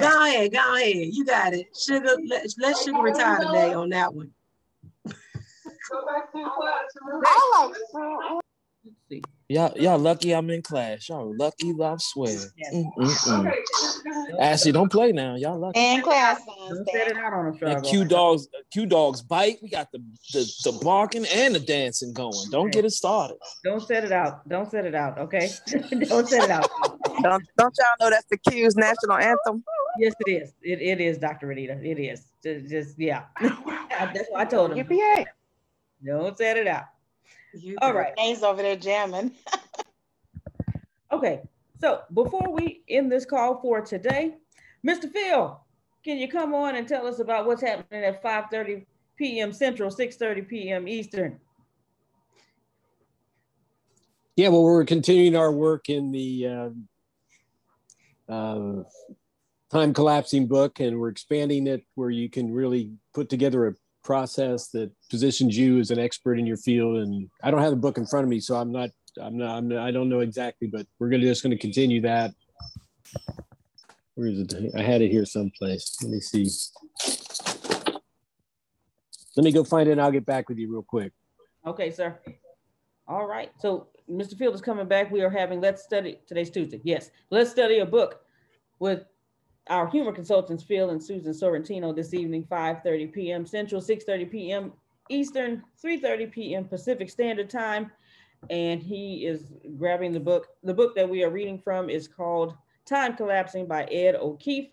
Go 0.00 0.26
ahead, 0.26 0.52
go 0.52 0.74
ahead. 0.76 0.96
You 1.12 1.24
got 1.24 1.54
it. 1.54 1.66
Sugar, 1.78 2.16
let, 2.26 2.44
let 2.58 2.76
Sugar 2.76 3.00
retire 3.00 3.38
today 3.38 3.72
on 3.72 3.88
that 3.90 4.12
one. 4.12 4.32
I 5.90 7.64
like 7.64 8.42
Let's 8.84 8.96
see. 9.10 9.22
Y'all, 9.50 9.72
y'all 9.76 9.98
lucky 9.98 10.34
I'm 10.34 10.50
in 10.50 10.60
class. 10.60 11.08
Y'all 11.08 11.34
lucky, 11.36 11.72
I 11.82 11.96
swear. 11.98 12.36
Mm, 12.72 12.84
mm, 12.98 13.06
mm. 13.06 14.40
Ashley, 14.40 14.72
don't 14.72 14.92
play 14.92 15.10
now. 15.10 15.36
Y'all 15.36 15.58
lucky. 15.58 15.80
In 15.80 16.02
class. 16.02 16.40
Don't 16.68 16.88
set 16.90 17.08
it 17.08 17.16
out 17.16 17.32
on 17.32 17.54
us, 17.54 17.62
And 17.62 17.82
Q 17.82 18.04
dogs, 18.04 18.46
Q 18.70 18.84
dogs 18.86 19.22
bite. 19.22 19.58
We 19.62 19.70
got 19.70 19.90
the, 19.90 19.98
the 20.32 20.40
the 20.64 20.72
barking 20.84 21.26
and 21.34 21.54
the 21.54 21.60
dancing 21.60 22.12
going. 22.12 22.36
Don't 22.50 22.70
get 22.70 22.84
it 22.84 22.90
started. 22.90 23.38
Don't 23.64 23.80
set 23.80 24.04
it 24.04 24.12
out. 24.12 24.46
Don't 24.48 24.70
set 24.70 24.84
it 24.84 24.94
out. 24.94 25.18
Okay. 25.18 25.50
Don't 26.06 26.28
set 26.28 26.44
it 26.44 26.50
out. 26.50 26.70
Don't 27.22 27.42
don't 27.56 27.74
y'all 27.78 27.96
know 28.00 28.10
that's 28.10 28.26
the 28.30 28.38
Q's 28.50 28.76
national 28.76 29.16
anthem? 29.16 29.64
Yes, 29.98 30.12
it 30.26 30.30
is. 30.30 30.52
It, 30.62 30.80
it 30.80 31.00
is, 31.00 31.18
Dr. 31.18 31.48
Renita. 31.48 31.82
It 31.84 31.98
is. 31.98 32.26
Just, 32.42 32.70
just 32.70 32.98
yeah. 32.98 33.24
That's 33.40 34.28
what 34.30 34.40
I 34.40 34.44
told 34.44 34.72
him. 34.72 34.86
Yippee 34.86 35.26
Don't 36.04 36.36
set 36.36 36.56
it 36.56 36.66
out. 36.66 36.84
All 37.82 37.92
right. 37.92 38.12
Names 38.16 38.42
over 38.42 38.62
there 38.62 38.76
jamming. 38.76 39.32
Okay. 41.10 41.40
So 41.80 42.02
before 42.12 42.52
we 42.52 42.82
end 42.88 43.10
this 43.10 43.24
call 43.24 43.60
for 43.62 43.80
today, 43.80 44.36
Mr. 44.86 45.10
Phil, 45.10 45.58
can 46.04 46.18
you 46.18 46.28
come 46.28 46.54
on 46.54 46.76
and 46.76 46.86
tell 46.86 47.06
us 47.06 47.18
about 47.18 47.46
what's 47.46 47.62
happening 47.62 48.04
at 48.04 48.22
5:30 48.22 48.84
p.m. 49.16 49.52
Central, 49.52 49.90
6:30 49.90 50.48
p.m. 50.48 50.86
Eastern? 50.86 51.40
Yeah, 54.36 54.48
well, 54.48 54.62
we're 54.62 54.84
continuing 54.84 55.34
our 55.34 55.50
work 55.50 55.88
in 55.88 56.12
the 56.12 56.46
uh, 58.28 58.32
uh, 58.32 58.82
time 59.70 59.92
collapsing 59.92 60.46
book, 60.46 60.78
and 60.78 61.00
we're 61.00 61.08
expanding 61.08 61.66
it 61.66 61.84
where 61.94 62.10
you 62.10 62.28
can 62.28 62.52
really 62.52 62.92
put 63.14 63.28
together 63.28 63.66
a 63.66 63.74
process 64.02 64.68
that 64.68 64.90
positions 65.10 65.56
you 65.56 65.78
as 65.78 65.90
an 65.90 65.98
expert 65.98 66.38
in 66.38 66.46
your 66.46 66.56
field. 66.56 66.98
And 66.98 67.28
I 67.42 67.50
don't 67.50 67.60
have 67.60 67.70
the 67.70 67.76
book 67.76 67.98
in 67.98 68.06
front 68.06 68.24
of 68.24 68.30
me, 68.30 68.40
so 68.40 68.56
I'm 68.56 68.72
not, 68.72 68.90
I'm 69.20 69.36
not, 69.36 69.56
I'm 69.56 69.68
not 69.68 69.78
I 69.78 69.90
don't 69.90 70.08
know 70.08 70.20
exactly, 70.20 70.68
but 70.68 70.86
we're 70.98 71.08
gonna 71.08 71.24
just 71.24 71.42
gonna 71.42 71.58
continue 71.58 72.00
that. 72.02 72.32
Where 74.14 74.28
is 74.28 74.40
it? 74.40 74.54
I 74.76 74.82
had 74.82 75.02
it 75.02 75.10
here 75.10 75.24
someplace. 75.24 75.96
Let 76.02 76.10
me 76.10 76.20
see. 76.20 76.48
Let 79.36 79.44
me 79.44 79.52
go 79.52 79.62
find 79.62 79.88
it, 79.88 79.92
and 79.92 80.00
I'll 80.00 80.10
get 80.10 80.26
back 80.26 80.48
with 80.48 80.58
you 80.58 80.72
real 80.72 80.82
quick. 80.82 81.12
Okay, 81.66 81.90
sir. 81.90 82.18
All 83.06 83.26
right. 83.26 83.50
So 83.58 83.88
Mr. 84.10 84.36
Field 84.36 84.54
is 84.54 84.60
coming 84.60 84.88
back. 84.88 85.10
We 85.10 85.22
are 85.22 85.30
having 85.30 85.60
Let's 85.60 85.82
Study. 85.82 86.18
Today's 86.26 86.50
Tuesday. 86.50 86.80
Yes. 86.82 87.10
Let's 87.30 87.50
study 87.50 87.78
a 87.78 87.86
book 87.86 88.20
with 88.78 89.04
our 89.68 89.88
humor 89.88 90.12
consultants, 90.12 90.62
Phil 90.62 90.90
and 90.90 91.02
Susan 91.02 91.32
Sorrentino, 91.32 91.94
this 91.94 92.14
evening, 92.14 92.44
5.30 92.50 93.12
p.m. 93.12 93.46
Central, 93.46 93.80
6.30 93.80 94.30
p.m. 94.30 94.72
Eastern, 95.08 95.62
3.30 95.84 96.30
p.m. 96.32 96.64
Pacific 96.64 97.10
Standard 97.10 97.50
Time. 97.50 97.90
And 98.50 98.82
he 98.82 99.26
is 99.26 99.52
grabbing 99.76 100.12
the 100.12 100.20
book. 100.20 100.48
The 100.62 100.74
book 100.74 100.94
that 100.94 101.08
we 101.08 101.24
are 101.24 101.30
reading 101.30 101.58
from 101.58 101.90
is 101.90 102.06
called 102.06 102.54
Time 102.86 103.16
Collapsing 103.16 103.66
by 103.66 103.84
Ed 103.84 104.14
O'Keefe. 104.14 104.70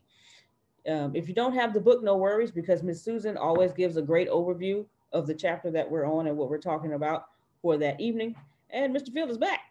Um, 0.88 1.16
if 1.16 1.28
you 1.28 1.34
don't 1.34 1.56
have 1.56 1.74
the 1.74 1.80
book, 1.80 2.04
no 2.04 2.16
worries, 2.16 2.52
because 2.52 2.84
Miss 2.84 3.04
Susan 3.04 3.38
always 3.38 3.74
gives 3.74 3.98
a 3.98 4.04
great 4.04 4.30
overview 4.30 4.86
of 5.14 5.26
the 5.26 5.34
chapter 5.34 5.72
that 5.72 5.90
we're 5.90 6.06
on 6.06 6.28
and 6.28 6.38
what 6.38 6.50
we're 6.50 6.60
talking 6.60 6.94
about 6.94 7.26
for 7.62 7.78
that 7.78 8.00
evening. 8.00 8.36
And 8.70 8.96
Mr. 8.96 9.12
Field 9.12 9.32
is 9.32 9.38
back. 9.38 9.62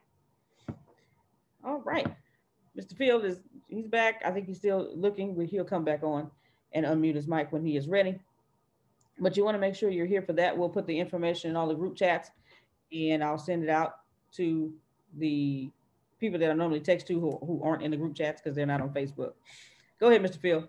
All 1.64 1.80
right. 1.84 2.06
Mr. 2.76 2.96
Field 2.96 3.24
is 3.24 3.40
he's 3.74 3.88
back. 3.88 4.22
I 4.24 4.30
think 4.30 4.46
he's 4.46 4.58
still 4.58 4.90
looking. 4.94 5.34
but 5.34 5.46
He'll 5.46 5.64
come 5.64 5.84
back 5.84 6.02
on 6.02 6.30
and 6.72 6.84
unmute 6.84 7.14
his 7.14 7.28
mic 7.28 7.52
when 7.52 7.64
he 7.64 7.76
is 7.76 7.88
ready. 7.88 8.18
But 9.18 9.36
you 9.36 9.44
want 9.44 9.54
to 9.54 9.60
make 9.60 9.74
sure 9.74 9.90
you're 9.90 10.06
here 10.06 10.22
for 10.22 10.32
that. 10.34 10.56
We'll 10.56 10.68
put 10.68 10.86
the 10.86 10.98
information 10.98 11.50
in 11.50 11.56
all 11.56 11.68
the 11.68 11.74
group 11.74 11.96
chats 11.96 12.30
and 12.92 13.22
I'll 13.22 13.38
send 13.38 13.62
it 13.62 13.70
out 13.70 13.96
to 14.36 14.72
the 15.16 15.70
people 16.18 16.38
that 16.38 16.50
I 16.50 16.54
normally 16.54 16.80
text 16.80 17.06
to 17.08 17.20
who, 17.20 17.38
who 17.44 17.62
aren't 17.62 17.82
in 17.82 17.90
the 17.90 17.96
group 17.96 18.16
chats 18.16 18.40
because 18.40 18.56
they're 18.56 18.66
not 18.66 18.80
on 18.80 18.90
Facebook. 18.90 19.32
Go 20.00 20.08
ahead, 20.08 20.22
Mr. 20.22 20.40
Field. 20.40 20.68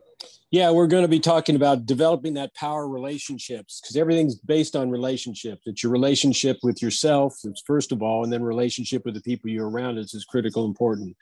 Yeah, 0.52 0.72
we're 0.72 0.88
going 0.88 1.02
to 1.04 1.10
be 1.10 1.20
talking 1.20 1.56
about 1.56 1.86
developing 1.86 2.36
that 2.36 2.54
power 2.54 2.88
relationships 2.88 3.82
because 3.82 3.98
everything's 3.98 4.36
based 4.36 4.76
on 4.76 4.90
relationships. 4.90 5.64
It's 5.66 5.84
your 5.84 5.92
relationship 5.92 6.58
with 6.62 6.82
yourself, 6.82 7.36
it's 7.44 7.64
first 7.66 7.92
of 7.92 8.04
all, 8.04 8.24
and 8.24 8.32
then 8.32 8.44
relationship 8.44 9.04
with 9.04 9.16
the 9.16 9.22
people 9.22 9.50
you're 9.50 9.70
around 9.70 9.98
is, 9.98 10.14
is 10.14 10.26
critical 10.26 10.66
important. 10.66 11.18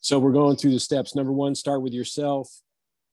So 0.00 0.18
we're 0.18 0.32
going 0.32 0.56
through 0.56 0.72
the 0.72 0.80
steps. 0.80 1.14
Number 1.14 1.32
one, 1.32 1.54
start 1.54 1.82
with 1.82 1.92
yourself. 1.92 2.48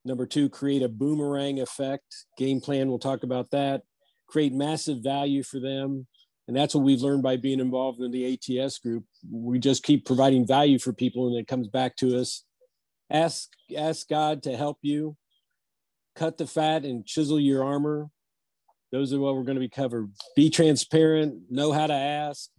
Number 0.04 0.26
two, 0.26 0.50
create 0.50 0.84
a 0.84 0.90
boomerang 0.90 1.60
effect. 1.60 2.26
Game 2.38 2.62
plan, 2.62 2.90
we'll 2.90 3.00
talk 3.00 3.24
about 3.24 3.50
that. 3.52 3.82
Create 4.28 4.54
massive 4.54 5.00
value 5.00 5.44
for 5.44 5.60
them. 5.60 6.06
And 6.48 6.56
that's 6.56 6.76
what 6.76 6.84
we've 6.84 7.02
learned 7.02 7.24
by 7.24 7.38
being 7.38 7.60
involved 7.60 8.02
in 8.02 8.12
the 8.12 8.34
ATS 8.60 8.78
group. 8.78 9.04
We 9.30 9.58
just 9.58 9.84
keep 9.84 10.06
providing 10.06 10.46
value 10.46 10.78
for 10.78 10.94
people 10.94 11.28
and 11.28 11.38
it 11.38 11.48
comes 11.48 11.68
back 11.68 11.96
to 11.98 12.20
us. 12.20 12.44
Ask, 13.10 13.50
ask 13.76 14.08
God 14.08 14.44
to 14.44 14.56
help 14.56 14.78
you. 14.84 15.18
Cut 16.16 16.38
the 16.38 16.46
fat 16.46 16.86
and 16.86 17.06
chisel 17.06 17.40
your 17.40 17.64
armor. 17.64 18.10
Those 18.92 19.12
are 19.12 19.20
what 19.20 19.36
we're 19.36 19.44
going 19.44 19.56
to 19.56 19.60
be 19.60 19.70
covered. 19.70 20.12
Be 20.36 20.52
transparent, 20.52 21.42
know 21.50 21.72
how 21.72 21.88
to 21.88 21.94
ask, 21.94 22.50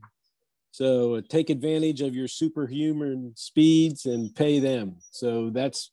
so 0.76 1.14
uh, 1.14 1.22
take 1.26 1.48
advantage 1.48 2.02
of 2.02 2.14
your 2.14 2.28
superhuman 2.28 3.32
speeds 3.34 4.04
and 4.04 4.34
pay 4.34 4.60
them. 4.60 4.96
So 5.10 5.48
that's 5.48 5.90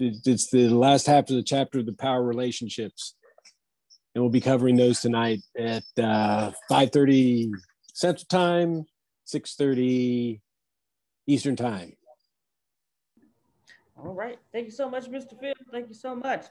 it's 0.00 0.50
the 0.50 0.68
last 0.68 1.06
half 1.06 1.30
of 1.30 1.36
the 1.36 1.44
chapter 1.44 1.78
of 1.78 1.86
the 1.86 1.92
power 1.92 2.24
relationships, 2.24 3.14
and 4.16 4.24
we'll 4.24 4.32
be 4.32 4.40
covering 4.40 4.74
those 4.74 5.00
tonight 5.00 5.42
at 5.56 5.84
uh, 5.96 6.50
5:30 6.68 7.52
Central 7.94 8.26
Time, 8.28 8.86
6:30 9.32 10.40
Eastern 11.28 11.54
Time. 11.54 11.92
All 13.96 14.12
right. 14.12 14.40
Thank 14.52 14.64
you 14.64 14.72
so 14.72 14.90
much, 14.90 15.08
Mr. 15.08 15.38
Field. 15.38 15.54
Thank 15.70 15.86
you 15.88 15.94
so 15.94 16.16
much. 16.16 16.46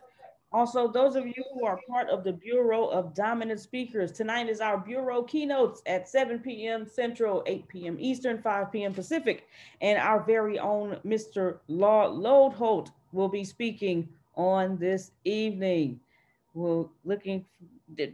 Also, 0.56 0.88
those 0.88 1.18
of 1.18 1.28
you 1.28 1.44
who 1.54 1.66
are 1.66 1.82
part 1.86 2.10
of 2.10 2.24
the 2.24 2.32
Bureau 2.32 2.86
of 2.86 3.14
Dominant 3.14 3.60
Speakers, 3.60 4.14
tonight 4.14 4.48
is 4.48 4.62
our 4.62 4.78
Bureau 4.78 5.22
keynotes 5.22 5.82
at 5.86 6.08
7 6.08 6.40
p.m. 6.40 6.88
Central, 6.88 7.44
8 7.46 7.68
p.m. 7.68 7.98
Eastern, 8.00 8.42
5 8.42 8.72
p.m. 8.72 8.94
Pacific. 8.94 9.50
And 9.82 10.00
our 10.00 10.24
very 10.24 10.58
own 10.58 10.98
Mr. 11.06 11.58
Law 11.68 12.08
Lodeholt 12.08 12.92
will 13.12 13.28
be 13.28 13.44
speaking 13.44 14.08
on 14.36 14.78
this 14.78 15.12
evening. 15.26 16.00
We're 16.54 16.86
looking, 17.04 17.44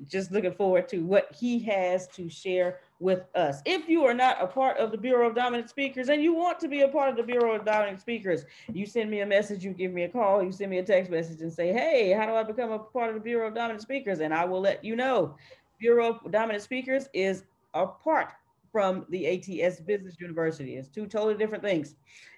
just 0.07 0.31
looking 0.31 0.53
forward 0.53 0.89
to 0.89 1.05
what 1.05 1.31
he 1.39 1.59
has 1.59 2.07
to 2.07 2.27
share 2.27 2.79
with 3.01 3.25
us. 3.35 3.61
If 3.65 3.89
you 3.89 4.05
are 4.05 4.13
not 4.13 4.41
a 4.41 4.47
part 4.47 4.77
of 4.77 4.91
the 4.91 4.97
Bureau 4.97 5.27
of 5.27 5.35
Dominant 5.35 5.69
Speakers 5.69 6.09
and 6.09 6.21
you 6.21 6.33
want 6.33 6.59
to 6.59 6.67
be 6.67 6.81
a 6.81 6.87
part 6.87 7.09
of 7.09 7.17
the 7.17 7.23
Bureau 7.23 7.55
of 7.55 7.65
Dominant 7.65 7.99
Speakers, 7.99 8.45
you 8.71 8.85
send 8.85 9.09
me 9.09 9.21
a 9.21 9.25
message, 9.25 9.63
you 9.63 9.71
give 9.71 9.91
me 9.91 10.03
a 10.03 10.09
call, 10.09 10.43
you 10.43 10.51
send 10.51 10.69
me 10.69 10.77
a 10.77 10.83
text 10.83 11.09
message 11.09 11.41
and 11.41 11.51
say, 11.51 11.73
hey, 11.73 12.11
how 12.11 12.25
do 12.25 12.33
I 12.33 12.43
become 12.43 12.71
a 12.71 12.79
part 12.79 13.09
of 13.09 13.15
the 13.15 13.21
Bureau 13.21 13.47
of 13.47 13.55
Dominant 13.55 13.81
Speakers? 13.81 14.19
And 14.19 14.33
I 14.33 14.45
will 14.45 14.61
let 14.61 14.85
you 14.85 14.95
know. 14.95 15.35
Bureau 15.79 16.19
of 16.23 16.31
Dominant 16.31 16.63
Speakers 16.63 17.09
is 17.13 17.43
apart 17.73 18.33
from 18.71 19.05
the 19.09 19.27
ATS 19.27 19.81
Business 19.81 20.15
University. 20.19 20.75
It's 20.75 20.87
two 20.87 21.07
totally 21.07 21.35
different 21.35 21.63
things. 21.63 21.95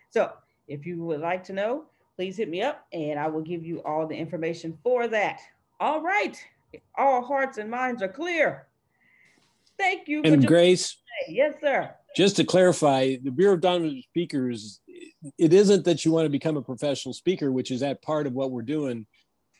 So 0.09 0.32
if 0.68 0.86
you 0.86 1.03
would 1.03 1.20
like 1.20 1.43
to 1.45 1.53
know, 1.53 1.84
please 2.16 2.38
hit 2.38 2.49
me 2.49 2.61
up 2.61 2.88
and 2.93 3.20
I 3.20 3.28
will 3.28 3.41
give 3.41 3.66
you 3.66 3.82
all 3.84 4.07
the 4.07 4.16
information 4.16 4.78
for 4.82 5.07
that. 5.09 5.41
All 5.80 6.01
right. 6.01 6.41
All 6.97 7.22
hearts 7.22 7.57
and 7.57 7.70
minds 7.70 8.01
are 8.01 8.07
clear. 8.07 8.68
Thank 9.78 10.08
you. 10.08 10.22
And 10.24 10.46
Grace. 10.46 10.98
Yes, 11.28 11.54
sir. 11.62 11.94
Just 12.16 12.36
to 12.38 12.44
clarify, 12.44 13.18
the 13.24 13.32
Bureau 13.32 13.56
of 13.56 13.62
Dominant 13.62 14.04
Speakers, 14.04 14.82
it 15.38 15.54
isn't 15.54 15.86
that 15.86 16.06
you 16.06 16.12
want 16.12 16.26
to 16.26 16.30
become 16.30 16.58
a 16.58 16.62
professional 16.62 17.14
speaker, 17.14 17.52
which 17.52 17.72
is 17.72 17.80
that 17.80 18.02
part 18.02 18.28
of 18.28 18.34
what 18.34 18.52
we're 18.52 18.62
doing, 18.62 19.06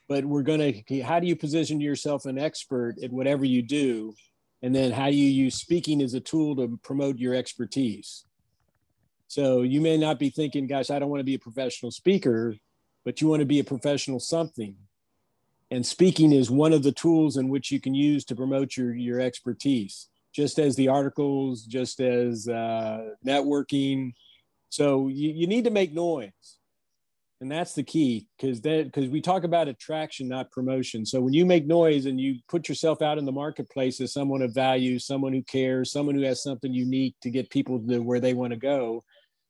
but 0.08 0.26
we're 0.26 0.44
going 0.44 0.84
to, 0.88 1.02
how 1.02 1.20
do 1.20 1.28
you 1.28 1.36
position 1.36 1.82
yourself 1.82 2.26
an 2.26 2.38
expert 2.38 2.96
at 3.04 3.12
whatever 3.12 3.46
you 3.46 3.62
do? 3.62 4.14
And 4.62 4.74
then 4.74 4.92
how 4.92 5.10
do 5.10 5.16
you 5.16 5.30
use 5.30 5.56
speaking 5.56 6.02
as 6.02 6.14
a 6.14 6.20
tool 6.20 6.56
to 6.58 6.80
promote 6.84 7.18
your 7.18 7.34
expertise? 7.34 8.26
So 9.28 9.64
you 9.64 9.82
may 9.82 9.98
not 9.98 10.20
be 10.20 10.30
thinking, 10.30 10.68
gosh, 10.68 10.90
I 10.90 11.00
don't 11.00 11.10
want 11.10 11.22
to 11.22 11.26
be 11.26 11.36
a 11.36 11.40
professional 11.40 11.92
speaker, 11.92 12.56
but 13.04 13.20
you 13.20 13.28
want 13.28 13.40
to 13.40 13.46
be 13.46 13.60
a 13.60 13.64
professional 13.64 14.20
something. 14.20 14.76
And 15.74 15.84
speaking 15.84 16.34
is 16.34 16.52
one 16.52 16.72
of 16.72 16.84
the 16.84 16.92
tools 16.92 17.38
in 17.38 17.50
which 17.50 17.72
you 17.72 17.82
can 17.82 17.96
use 17.96 18.24
to 18.26 18.36
promote 18.36 18.78
your, 18.78 18.94
your 18.94 19.20
expertise, 19.20 20.08
just 20.32 20.60
as 20.60 20.76
the 20.76 20.88
articles, 20.88 21.64
just 21.64 22.00
as 22.00 22.48
uh, 22.48 23.10
networking. 23.26 24.14
So 24.70 25.08
you, 25.08 25.32
you 25.32 25.48
need 25.48 25.64
to 25.64 25.72
make 25.72 25.92
noise. 25.92 26.30
And 27.42 27.52
that's 27.52 27.74
the 27.74 27.82
key 27.82 28.28
because 28.38 28.62
that 28.62 28.86
because 28.86 29.10
we 29.10 29.20
talk 29.20 29.46
about 29.46 29.68
attraction, 29.68 30.28
not 30.28 30.52
promotion. 30.52 31.08
So 31.08 31.20
when 31.20 31.34
you 31.34 31.44
make 31.44 31.66
noise 31.66 32.06
and 32.06 32.22
you 32.22 32.36
put 32.48 32.70
yourself 32.70 33.02
out 33.02 33.18
in 33.18 33.26
the 33.26 33.32
marketplace 33.32 34.00
as 34.00 34.14
someone 34.14 34.44
of 34.44 34.54
value, 34.54 35.00
someone 35.00 35.34
who 35.34 35.42
cares, 35.42 35.92
someone 35.92 36.14
who 36.14 36.22
has 36.22 36.44
something 36.44 36.72
unique 36.72 37.16
to 37.24 37.32
get 37.32 37.50
people 37.50 37.80
to 37.80 37.98
where 37.98 38.20
they 38.20 38.36
want 38.36 38.54
to 38.54 38.60
go, 38.60 39.04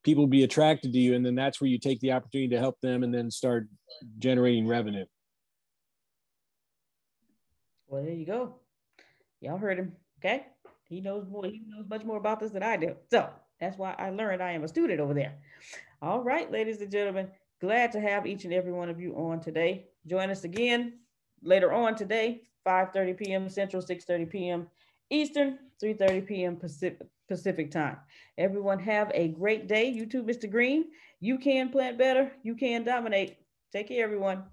people 0.05 0.23
will 0.23 0.29
be 0.29 0.43
attracted 0.43 0.93
to 0.93 0.99
you. 0.99 1.15
And 1.15 1.25
then 1.25 1.35
that's 1.35 1.59
where 1.59 1.69
you 1.69 1.79
take 1.79 1.99
the 1.99 2.13
opportunity 2.13 2.47
to 2.55 2.59
help 2.59 2.79
them 2.79 3.03
and 3.03 3.13
then 3.13 3.29
start 3.29 3.67
generating 4.19 4.69
revenue. 4.69 5.05
Well, 7.93 8.01
there 8.01 8.11
you 8.11 8.25
go. 8.25 8.55
Y'all 9.39 9.59
heard 9.59 9.77
him. 9.77 9.95
Okay. 10.19 10.47
He 10.89 10.99
knows 10.99 11.27
more, 11.29 11.45
he 11.45 11.61
knows 11.67 11.87
much 11.87 12.03
more 12.03 12.17
about 12.17 12.39
this 12.39 12.49
than 12.49 12.63
I 12.63 12.75
do. 12.75 12.95
So 13.11 13.29
that's 13.59 13.77
why 13.77 13.93
I 13.99 14.09
learned 14.09 14.41
I 14.41 14.53
am 14.53 14.63
a 14.63 14.67
student 14.67 14.99
over 14.99 15.13
there. 15.13 15.35
All 16.01 16.23
right, 16.23 16.51
ladies 16.51 16.81
and 16.81 16.91
gentlemen, 16.91 17.29
glad 17.61 17.91
to 17.91 17.99
have 17.99 18.25
each 18.25 18.45
and 18.45 18.53
every 18.53 18.71
one 18.71 18.89
of 18.89 18.99
you 18.99 19.13
on 19.13 19.41
today. 19.41 19.85
Join 20.07 20.31
us 20.31 20.43
again 20.43 20.93
later 21.43 21.71
on 21.71 21.95
today, 21.95 22.41
5:30 22.65 23.15
p.m. 23.15 23.47
Central, 23.47 23.83
6:30 23.83 24.27
p.m. 24.27 24.67
Eastern, 25.11 25.59
3:30 25.83 26.25
p.m. 26.25 26.55
Pacific, 26.55 26.99
Pacific 27.27 27.69
time. 27.69 27.97
Everyone 28.39 28.79
have 28.79 29.11
a 29.13 29.27
great 29.27 29.67
day. 29.67 29.85
You 29.87 30.07
too, 30.07 30.23
Mr. 30.23 30.49
Green. 30.49 30.85
You 31.19 31.37
can 31.37 31.69
plant 31.69 31.99
better. 31.99 32.31
You 32.41 32.55
can 32.55 32.83
dominate. 32.83 33.37
Take 33.71 33.89
care, 33.89 34.03
everyone. 34.03 34.45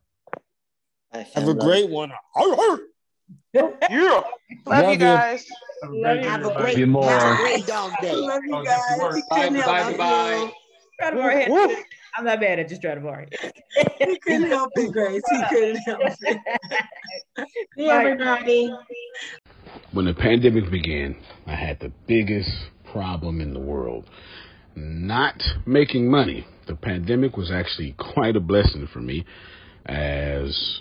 Have 1.13 1.49
a 1.49 1.55
great 1.55 1.89
one. 1.89 2.13
Yeah. 3.53 3.63
Love, 3.63 4.25
Love 4.67 4.85
you 4.87 4.91
you. 4.93 4.97
guys. 4.99 5.47
Love 5.85 6.17
you. 6.23 6.29
Have 6.29 6.45
a 6.47 6.55
great, 6.55 6.79
you 6.79 6.87
more. 6.87 7.05
have 7.09 7.33
a 7.39 7.43
great 7.43 7.67
dog 7.67 7.93
day. 8.03 8.13
Love 8.13 8.41
you 8.47 8.55
Oh, 8.57 8.65
guys. 8.65 8.81
this 8.91 8.99
works. 9.01 9.17
He 9.17 9.23
Bye, 9.31 9.43
couldn't 9.49 9.61
bye, 9.65 9.81
help 9.81 9.97
bye. 9.99 10.49
it. 10.49 10.55
Stradivari 10.95 11.43
had- 11.43 11.85
I'm 12.17 12.25
not 12.25 12.41
mad 12.41 12.59
at 12.59 12.69
you, 12.71 12.77
Stradivari. 12.77 13.29
He 13.99 14.19
couldn't 14.19 14.49
help 14.51 14.73
it, 14.75 14.93
Grace. 14.93 15.23
He 15.31 15.43
couldn't 15.49 15.77
help 15.87 16.01
it. 16.03 16.39
See 17.79 17.89
everybody. 17.89 18.75
When 19.93 20.05
the 20.07 20.15
pandemic 20.15 20.71
began, 20.71 21.17
I 21.47 21.55
had 21.55 21.79
the 21.81 21.93
biggest 22.09 22.51
problem 22.85 23.41
in 23.41 23.55
the 23.55 23.61
world 23.61 24.07
not 24.75 25.41
making 25.67 26.11
money. 26.11 26.47
The 26.67 26.75
pandemic 26.75 27.37
was 27.37 27.51
actually 27.51 27.93
quite 27.99 28.37
a 28.37 28.41
blessing 28.41 28.89
for 28.93 29.01
me 29.01 29.25
as 29.87 30.81